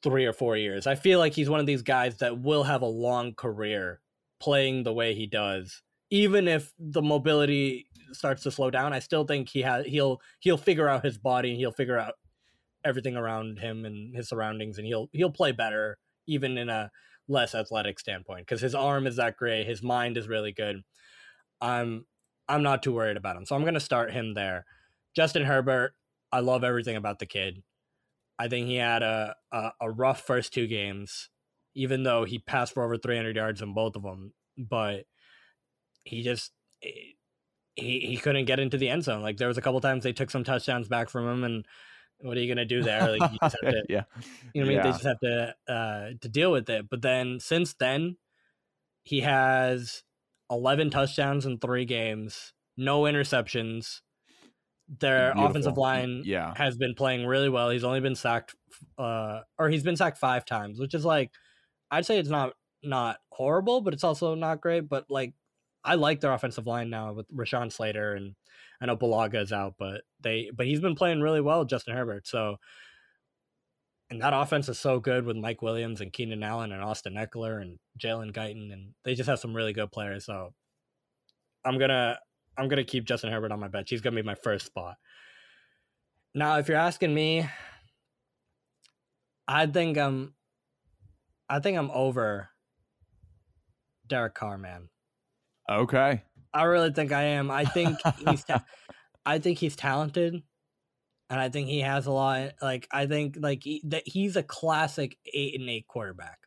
three 0.04 0.26
or 0.26 0.34
four 0.34 0.58
years. 0.58 0.88
I 0.88 0.96
feel 0.96 1.20
like 1.20 1.34
he's 1.34 1.50
one 1.50 1.60
of 1.60 1.66
these 1.66 1.84
guys 1.84 2.18
that 2.18 2.40
will 2.42 2.64
have 2.64 2.82
a 2.82 2.88
long 2.88 3.34
career 3.34 4.02
playing 4.40 4.84
the 4.84 4.94
way 4.94 5.14
he 5.14 5.28
does. 5.28 5.82
Even 6.10 6.48
if 6.48 6.74
the 6.78 7.02
mobility 7.02 7.86
starts 8.12 8.44
to 8.44 8.52
slow 8.52 8.70
down, 8.70 8.94
I 8.94 9.00
still 9.00 9.26
think 9.26 9.50
he 9.50 9.62
has 9.62 9.86
he'll 9.86 10.20
he'll 10.40 10.58
figure 10.58 10.90
out 10.90 11.06
his 11.06 11.18
body 11.18 11.52
and 11.52 11.60
he'll 11.60 11.72
figure 11.72 11.98
out 11.98 12.16
everything 12.84 13.16
around 13.16 13.60
him 13.60 13.86
and 13.86 14.16
his 14.16 14.28
surroundings 14.28 14.78
and 14.78 14.88
he'll 14.88 15.08
he'll 15.14 15.32
play 15.32 15.52
better 15.52 15.98
even 16.28 16.58
in 16.58 16.68
a 16.68 16.90
less 17.28 17.56
athletic 17.56 18.00
standpoint 18.00 18.46
because 18.46 18.62
his 18.62 18.76
arm 18.76 19.08
is 19.08 19.16
that 19.16 19.38
great, 19.38 19.68
his 19.68 19.82
mind 19.82 20.18
is 20.18 20.28
really 20.28 20.52
good. 20.52 20.82
I'm 21.62 22.06
I'm 22.52 22.64
not 22.64 22.84
too 22.84 22.94
worried 22.94 23.18
about 23.18 23.38
him. 23.38 23.46
So 23.46 23.56
I'm 23.56 23.62
going 23.62 23.76
to 23.76 23.80
start 23.80 24.12
him 24.12 24.34
there. 24.34 24.66
Justin 25.16 25.44
Herbert, 25.44 25.94
I 26.32 26.42
love 26.42 26.64
everything 26.64 26.96
about 26.96 27.20
the 27.20 27.26
kid. 27.26 27.64
I 28.38 28.48
think 28.48 28.68
he 28.68 28.76
had 28.76 29.04
a, 29.04 29.36
a, 29.52 29.72
a 29.82 29.92
rough 29.92 30.22
first 30.22 30.54
two 30.54 30.68
games, 30.68 31.30
even 31.76 32.04
though 32.04 32.26
he 32.26 32.40
passed 32.40 32.74
for 32.74 32.84
over 32.84 32.98
300 32.98 33.36
yards 33.36 33.62
in 33.62 33.74
both 33.74 33.96
of 33.96 34.04
them. 34.04 34.34
But 34.58 35.06
he 36.04 36.24
just 36.24 36.52
he 36.82 38.00
he 38.00 38.18
couldn't 38.18 38.46
get 38.46 38.60
into 38.60 38.78
the 38.78 38.90
end 38.90 39.04
zone. 39.04 39.22
Like 39.22 39.38
there 39.38 39.48
was 39.48 39.58
a 39.58 39.62
couple 39.62 39.80
times 39.80 40.04
they 40.04 40.14
took 40.14 40.32
some 40.32 40.44
touchdowns 40.44 40.88
back 40.88 41.10
from 41.10 41.28
him, 41.28 41.44
and 41.44 41.66
what 42.20 42.38
are 42.38 42.42
you 42.42 42.54
gonna 42.54 42.66
do 42.66 42.84
there? 42.84 43.18
Like 43.18 43.32
you 43.32 43.38
just 43.42 43.58
have 43.64 43.74
to, 43.74 43.84
yeah. 43.90 44.04
you 44.54 44.64
know, 44.64 44.72
what 44.72 44.82
I 44.82 44.84
mean, 44.84 44.84
they 44.84 44.92
just 44.92 45.04
have 45.06 45.20
to 45.20 45.56
uh, 45.68 46.10
to 46.22 46.30
deal 46.30 46.52
with 46.52 46.70
it. 46.70 46.90
But 46.90 47.02
then 47.02 47.40
since 47.40 47.74
then, 47.74 48.18
he 49.04 49.22
has 49.22 50.04
11 50.52 50.90
touchdowns 50.92 51.46
in 51.46 51.58
three 51.60 51.86
games, 51.86 52.54
no 52.78 53.04
interceptions. 53.04 54.02
Their 55.00 55.32
offensive 55.38 55.78
line 55.78 56.24
Yeah. 56.26 56.54
has 56.58 56.76
been 56.78 56.96
playing 56.96 57.26
really 57.26 57.48
well. 57.48 57.70
He's 57.70 57.86
only 57.86 58.02
been 58.02 58.16
sacked, 58.16 58.56
uh, 58.98 59.42
or 59.58 59.70
he's 59.70 59.84
been 59.84 59.96
sacked 59.96 60.18
five 60.18 60.44
times, 60.46 60.80
which 60.80 60.94
is 60.94 61.06
like, 61.06 61.32
I'd 61.90 62.06
say 62.06 62.20
it's 62.20 62.30
not 62.30 62.54
not 62.84 63.18
horrible, 63.32 63.82
but 63.82 63.94
it's 63.94 64.04
also 64.04 64.34
not 64.36 64.60
great. 64.60 64.90
But 64.90 65.06
like, 65.10 65.34
I 65.84 65.96
like 65.96 66.20
their 66.20 66.34
offensive 66.34 66.68
line 66.68 66.90
now 66.90 67.14
with 67.14 67.28
Rashawn 67.30 67.72
Slater 67.72 68.16
and 68.16 68.36
I 68.82 68.88
know 68.88 68.98
Bulaga 68.98 69.42
is 69.42 69.54
out, 69.54 69.76
but 69.80 70.02
they 70.20 70.50
but 70.54 70.66
he's 70.66 70.82
been 70.82 70.96
playing 70.96 71.22
really 71.22 71.42
well, 71.42 71.64
Justin 71.64 71.96
Herbert. 71.96 72.28
So, 72.28 72.58
and 74.12 74.22
that 74.22 74.34
offense 74.34 74.70
is 74.70 74.78
so 74.78 75.00
good 75.00 75.26
with 75.26 75.38
Mike 75.38 75.62
Williams 75.62 76.02
and 76.02 76.14
Keenan 76.14 76.44
Allen 76.44 76.72
and 76.72 76.84
Austin 76.84 77.16
Ekeler 77.16 77.62
and 77.62 77.80
Jalen 77.98 78.34
Guyton, 78.34 78.72
and 78.72 78.94
they 79.04 79.16
just 79.16 79.30
have 79.30 79.40
some 79.40 79.56
really 79.56 79.74
good 79.74 79.92
players. 79.92 80.26
So, 80.26 80.54
I'm 81.66 81.80
gonna 81.80 82.20
I'm 82.58 82.68
gonna 82.68 82.84
keep 82.84 83.06
Justin 83.06 83.32
Herbert 83.32 83.52
on 83.52 83.60
my 83.60 83.70
bench. 83.70 83.90
He's 83.90 84.02
gonna 84.02 84.16
be 84.18 84.22
my 84.22 84.36
first 84.36 84.66
spot. 84.68 84.98
Now, 86.36 86.58
if 86.60 86.68
you're 86.68 86.78
asking 86.78 87.14
me, 87.14 87.48
I 89.48 89.66
think 89.66 89.98
I'm, 89.98 90.34
I 91.50 91.60
think 91.60 91.78
I'm 91.78 91.92
over 91.92 92.50
Derek 94.08 94.34
Carr, 94.34 94.58
man. 94.58 94.90
Okay. 95.70 96.24
I 96.54 96.64
really 96.64 96.92
think 96.92 97.12
I 97.12 97.24
am. 97.24 97.52
I 97.52 97.66
think 97.66 97.98
he's, 98.30 98.44
ta- 98.46 98.64
I 99.26 99.40
think 99.40 99.58
he's 99.58 99.76
talented, 99.76 100.42
and 101.32 101.40
I 101.40 101.48
think 101.48 101.70
he 101.70 101.80
has 101.80 102.08
a 102.08 102.12
lot. 102.12 102.52
Like 102.62 102.88
I 102.92 103.08
think 103.08 103.38
like 103.40 103.64
he, 103.64 103.82
that 103.86 104.04
he's 104.06 104.36
a 104.36 104.44
classic 104.44 105.18
eight 105.34 105.60
and 105.60 105.70
eight 105.70 105.88
quarterback, 105.88 106.40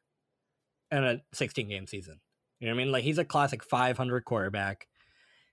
in 0.93 1.03
a 1.03 1.23
16 1.33 1.69
game 1.69 1.87
season. 1.87 2.21
You 2.61 2.69
know 2.69 2.75
what 2.75 2.83
I 2.83 2.85
mean? 2.85 2.93
Like 2.93 3.05
he's 3.05 3.19
a 3.19 3.25
classic 3.25 3.65
500 3.65 4.25
quarterback. 4.27 4.87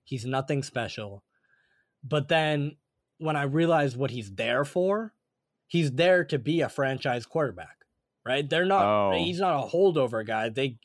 He's 0.03 0.25
nothing 0.25 0.63
special, 0.63 1.23
but 2.03 2.27
then 2.27 2.75
when 3.19 3.37
I 3.37 3.43
realized 3.43 3.95
what 3.95 4.11
he's 4.11 4.33
there 4.33 4.65
for, 4.65 5.13
he's 5.67 5.91
there 5.93 6.25
to 6.25 6.37
be 6.37 6.59
a 6.59 6.69
franchise 6.69 7.25
quarterback. 7.25 7.77
Right? 8.25 8.47
They're 8.47 8.65
not. 8.65 8.83
Oh. 8.83 9.17
He's 9.17 9.39
not 9.39 9.63
a 9.63 9.67
holdover 9.67 10.27
guy. 10.27 10.49
They 10.49 10.77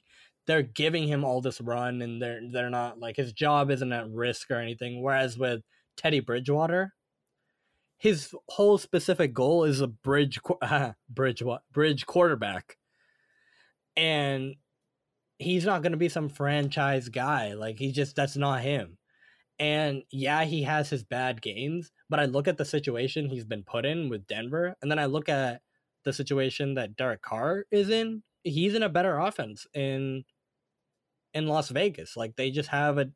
they're 0.47 0.62
giving 0.62 1.09
him 1.09 1.24
all 1.24 1.40
this 1.40 1.61
run 1.61 2.01
and 2.01 2.22
they're 2.22 2.40
they're 2.53 2.70
not 2.70 3.01
like 3.01 3.16
his 3.16 3.32
job 3.32 3.72
isn't 3.72 3.92
at 3.92 4.09
risk 4.09 4.53
or 4.53 4.61
anything 4.61 5.03
whereas 5.03 5.36
with 5.36 5.62
Teddy 5.97 6.20
Bridgewater 6.20 6.94
his 7.99 8.34
whole 8.49 8.78
specific 8.78 9.32
goal 9.32 9.64
is 9.64 9.80
a 9.80 9.86
bridge 9.86 10.40
bridge 11.09 11.42
bridge 11.72 12.07
quarterback 12.07 12.76
and 13.97 14.55
he's 15.38 15.64
not 15.64 15.82
going 15.82 15.92
to 15.92 15.99
be 15.99 16.09
some 16.09 16.28
franchise 16.28 17.09
guy 17.09 17.55
like 17.55 17.78
he 17.78 17.92
just 17.92 18.16
that's 18.16 18.36
not 18.36 18.62
him 18.62 18.99
and 19.59 20.03
yeah 20.11 20.44
he 20.44 20.62
has 20.62 20.90
his 20.90 21.05
bad 21.05 21.40
games 21.40 21.90
but 22.11 22.20
I 22.20 22.26
look 22.26 22.49
at 22.49 22.59
the 22.59 22.64
situation 22.64 23.28
he's 23.28 23.44
been 23.44 23.62
put 23.62 23.86
in 23.86 24.09
with 24.09 24.26
Denver 24.26 24.74
and 24.80 24.90
then 24.90 24.99
I 24.99 25.07
look 25.07 25.28
at 25.28 25.61
the 26.05 26.12
situation 26.12 26.74
that 26.74 26.97
Derek 26.97 27.22
Carr 27.22 27.64
is 27.70 27.90
in 27.90 28.22
he's 28.44 28.74
in 28.74 28.82
a 28.82 28.88
better 28.88 29.18
offense 29.18 29.66
in 29.74 30.24
in 31.34 31.47
Las 31.47 31.68
Vegas. 31.68 32.16
Like 32.16 32.36
they 32.36 32.51
just 32.51 32.70
have 32.70 32.99
a 32.99 33.11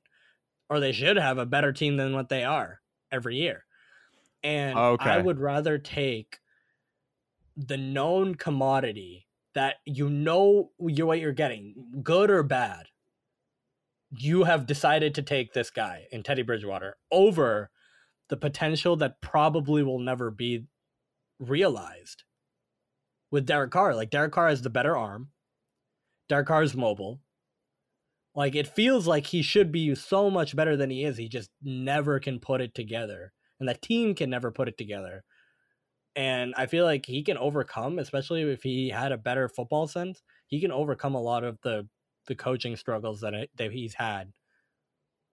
or 0.68 0.78
they 0.78 0.92
should 0.92 1.16
have 1.16 1.38
a 1.38 1.46
better 1.46 1.72
team 1.72 1.96
than 1.96 2.14
what 2.14 2.28
they 2.28 2.44
are 2.44 2.80
every 3.10 3.36
year. 3.36 3.64
And 4.42 4.78
oh, 4.78 4.96
I 5.00 5.18
would 5.18 5.38
rather 5.38 5.78
take 5.78 6.38
the 7.56 7.76
known 7.76 8.34
commodity 8.34 9.26
that 9.54 9.76
you 9.84 10.08
know 10.08 10.70
you 10.78 11.06
what 11.06 11.20
you're 11.20 11.32
getting, 11.32 11.74
good 12.02 12.30
or 12.30 12.42
bad. 12.42 12.86
You 14.10 14.44
have 14.44 14.66
decided 14.66 15.14
to 15.14 15.22
take 15.22 15.52
this 15.52 15.70
guy 15.70 16.06
in 16.10 16.22
Teddy 16.22 16.42
Bridgewater 16.42 16.96
over 17.10 17.70
the 18.28 18.36
potential 18.36 18.96
that 18.96 19.20
probably 19.20 19.82
will 19.82 19.98
never 19.98 20.30
be 20.30 20.66
realized 21.38 22.24
with 23.30 23.46
Derek 23.46 23.70
Carr. 23.70 23.94
Like 23.94 24.10
Derek 24.10 24.32
Carr 24.32 24.48
has 24.48 24.62
the 24.62 24.70
better 24.70 24.96
arm. 24.96 25.28
Derek 26.28 26.46
Carr 26.46 26.62
is 26.62 26.74
mobile. 26.74 27.20
Like 28.34 28.54
it 28.54 28.68
feels 28.68 29.06
like 29.06 29.26
he 29.26 29.42
should 29.42 29.72
be 29.72 29.94
so 29.94 30.30
much 30.30 30.54
better 30.54 30.76
than 30.76 30.90
he 30.90 31.04
is. 31.04 31.16
He 31.16 31.28
just 31.28 31.50
never 31.62 32.20
can 32.20 32.38
put 32.38 32.60
it 32.60 32.74
together. 32.74 33.32
And 33.60 33.68
the 33.68 33.74
team 33.74 34.14
can 34.14 34.30
never 34.30 34.50
put 34.50 34.68
it 34.68 34.78
together. 34.78 35.22
And 36.16 36.54
I 36.56 36.66
feel 36.66 36.84
like 36.84 37.06
he 37.06 37.22
can 37.22 37.38
overcome, 37.38 37.98
especially 37.98 38.42
if 38.42 38.62
he 38.62 38.88
had 38.88 39.12
a 39.12 39.18
better 39.18 39.48
football 39.48 39.86
sense, 39.86 40.22
he 40.48 40.60
can 40.60 40.72
overcome 40.72 41.14
a 41.14 41.22
lot 41.22 41.44
of 41.44 41.58
the 41.62 41.86
the 42.26 42.34
coaching 42.34 42.76
struggles 42.76 43.20
that 43.20 43.34
it, 43.34 43.50
that 43.56 43.72
he's 43.72 43.94
had 43.94 44.32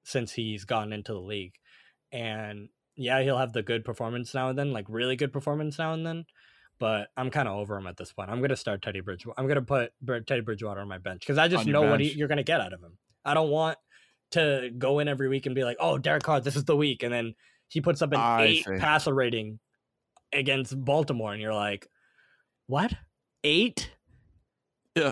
since 0.04 0.32
he's 0.32 0.66
gotten 0.66 0.94
into 0.94 1.14
the 1.14 1.20
league. 1.20 1.54
And 2.12 2.70
yeah, 2.96 3.22
he'll 3.22 3.38
have 3.38 3.54
the 3.54 3.64
good 3.64 3.84
performance 3.84 4.34
now 4.34 4.50
and 4.50 4.58
then, 4.58 4.72
like 4.72 4.86
really 4.88 5.16
good 5.16 5.34
performance 5.34 5.78
now 5.78 5.94
and 5.94 6.06
then. 6.06 6.26
But 6.80 7.08
I'm 7.18 7.32
kind 7.32 7.48
of 7.48 7.56
over 7.56 7.76
him 7.76 7.88
at 7.88 7.98
this 7.98 8.14
point. 8.14 8.30
I'm 8.30 8.42
gonna 8.42 8.56
start 8.56 8.82
Teddy 8.84 9.02
Bridgewater. 9.02 9.40
I'm 9.40 9.48
gonna 9.48 9.62
put 9.64 9.92
Teddy 10.28 10.42
Bridgewater 10.42 10.82
on 10.82 10.88
my 10.88 11.00
bench 11.00 11.22
because 11.22 11.40
I 11.40 11.48
just 11.48 11.66
know 11.66 11.82
what 11.82 12.00
he, 12.00 12.12
you're 12.14 12.28
gonna 12.28 12.44
get 12.44 12.62
out 12.62 12.74
of 12.74 12.82
him. 12.82 12.98
I 13.26 13.34
don't 13.34 13.50
want 13.50 13.78
to 14.32 14.70
go 14.78 15.00
in 15.00 15.08
every 15.08 15.28
week 15.28 15.48
and 15.48 15.56
be 15.56 15.64
like, 15.64 15.78
"Oh, 15.80 15.98
Derek 15.98 16.24
Carr, 16.24 16.40
this 16.40 16.56
is 16.56 16.66
the 16.66 16.76
week," 16.76 17.02
and 17.02 17.12
then 17.12 17.34
he 17.70 17.82
puts 17.82 18.02
up 18.02 18.12
an 18.12 18.20
I 18.20 18.44
eight 18.46 18.66
see. 18.66 18.78
passer 18.78 19.14
rating 19.14 19.60
against 20.34 20.80
Baltimore, 20.84 21.34
and 21.34 21.42
you're 21.42 21.54
like, 21.54 21.88
"What? 22.68 22.94
Eight? 23.44 23.92
Yeah. 24.96 25.12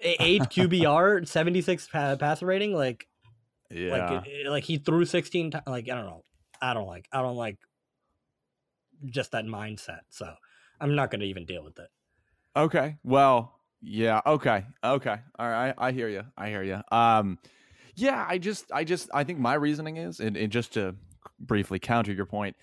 Eight 0.00 0.42
QBR, 0.42 1.26
76 1.28 1.88
pa- 1.88 2.16
passer 2.16 2.44
rating? 2.46 2.74
Like, 2.74 3.06
Yeah. 3.70 4.10
like, 4.10 4.26
like 4.48 4.64
he 4.64 4.78
threw 4.78 5.04
16 5.04 5.52
times. 5.52 5.64
Like, 5.66 5.88
I 5.88 5.94
don't 5.94 6.06
know. 6.06 6.24
I 6.60 6.74
don't 6.74 6.86
like. 6.86 7.06
I 7.12 7.22
don't 7.22 7.36
like 7.36 7.56
just 9.06 9.32
that 9.32 9.44
mindset. 9.44 10.00
So 10.10 10.32
I'm 10.80 10.94
not 10.94 11.10
gonna 11.10 11.24
even 11.24 11.44
deal 11.46 11.64
with 11.64 11.78
it. 11.78 11.88
Okay. 12.56 12.96
Well, 13.02 13.58
yeah. 13.80 14.20
Okay. 14.26 14.64
Okay. 14.84 15.16
All 15.38 15.48
right. 15.48 15.74
I 15.78 15.92
hear 15.92 16.08
you. 16.08 16.24
I 16.36 16.48
hear 16.50 16.62
you. 16.62 16.80
Um, 16.92 17.38
yeah. 17.96 18.24
I 18.28 18.38
just, 18.38 18.70
I 18.72 18.84
just, 18.84 19.08
I 19.14 19.24
think 19.24 19.38
my 19.38 19.54
reasoning 19.54 19.96
is, 19.96 20.20
and, 20.20 20.36
and 20.36 20.52
just 20.52 20.74
to 20.74 20.94
briefly 21.40 21.78
counter 21.78 22.12
your 22.12 22.26
point, 22.26 22.56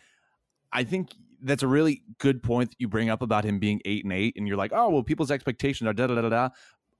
I 0.72 0.84
think 0.84 1.10
that's 1.42 1.64
a 1.64 1.68
really 1.68 2.04
good 2.20 2.44
point 2.44 2.72
that 2.72 2.76
you 2.80 2.88
bring 2.88 3.10
up 3.10 3.22
about 3.22 3.44
him 3.46 3.60
being 3.60 3.82
eight 3.86 4.04
and 4.04 4.14
eight, 4.14 4.36
and 4.38 4.48
you're 4.48 4.58
like, 4.58 4.72
oh 4.74 4.90
well, 4.90 5.04
people's 5.04 5.32
expectations 5.32 5.88
are 5.88 5.94
da 5.94 6.08
da 6.08 6.16
da 6.22 6.30
da. 6.30 6.50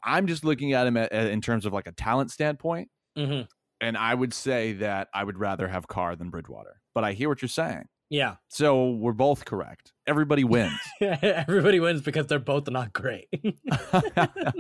I'm 0.04 0.28
just 0.28 0.46
looking 0.46 0.74
at 0.74 0.88
him 0.88 0.96
at, 0.98 1.12
at- 1.12 1.28
in 1.32 1.42
terms 1.42 1.66
of 1.66 1.74
like 1.74 1.88
a 1.88 1.92
talent 1.92 2.32
standpoint, 2.32 2.90
hmm 3.18 3.42
and 3.82 3.96
I 3.98 4.14
would 4.14 4.34
say 4.34 4.74
that 4.74 5.08
I 5.14 5.24
would 5.24 5.38
rather 5.38 5.68
have 5.70 5.88
Carr 5.88 6.16
than 6.18 6.30
Bridgewater. 6.30 6.82
But 6.94 7.06
I 7.06 7.14
hear 7.14 7.30
what 7.30 7.42
you're 7.42 7.48
saying, 7.48 7.86
Yeah, 8.10 8.36
so 8.50 8.90
we're 8.92 9.14
both 9.14 9.46
correct. 9.46 9.94
Everybody 10.08 10.44
wins. 10.44 10.78
everybody 11.02 11.80
wins 11.80 12.02
because 12.02 12.28
they're 12.28 12.40
both 12.40 12.70
not 12.70 12.92
great. 12.92 13.28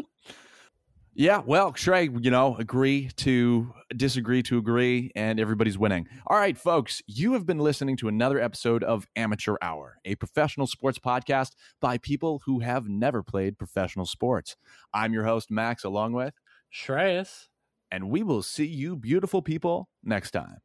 yeah, 1.14 1.41
well, 1.45 1.74
Shrey, 1.74 2.10
you 2.24 2.32
know, 2.32 2.55
agree 2.57 3.10
to 3.18 3.74
disagree 3.95 4.41
to 4.43 4.57
agree, 4.57 5.12
and 5.16 5.39
everybody's 5.39 5.78
winning. 5.78 6.07
All 6.28 6.38
right, 6.38 6.57
folks, 6.57 7.01
you 7.07 7.34
have 7.34 7.45
been 7.45 7.60
listening 7.60 7.97
to 7.97 8.07
another 8.07 8.39
episode 8.39 8.84
of 8.84 9.07
Amateur 9.16 9.55
Hour, 9.62 9.97
a 10.05 10.16
professional 10.16 10.68
sports 10.68 10.99
podcast 10.99 11.51
by 11.82 11.97
people 11.97 12.41
who 12.45 12.60
have 12.60 12.88
never 12.88 13.24
played 13.24 13.57
professional 13.57 14.05
sports. 14.05 14.55
I'm 14.93 15.14
your 15.14 15.26
host, 15.26 15.51
Max, 15.51 15.84
along 15.84 16.14
with, 16.14 16.36
Shreyas, 16.74 17.47
and 17.91 18.10
we 18.10 18.24
will 18.24 18.43
see 18.43 18.68
you 18.68 18.95
beautiful 18.95 19.41
people 19.41 19.89
next 20.03 20.32
time. 20.32 20.60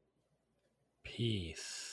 peace. 1.05 1.84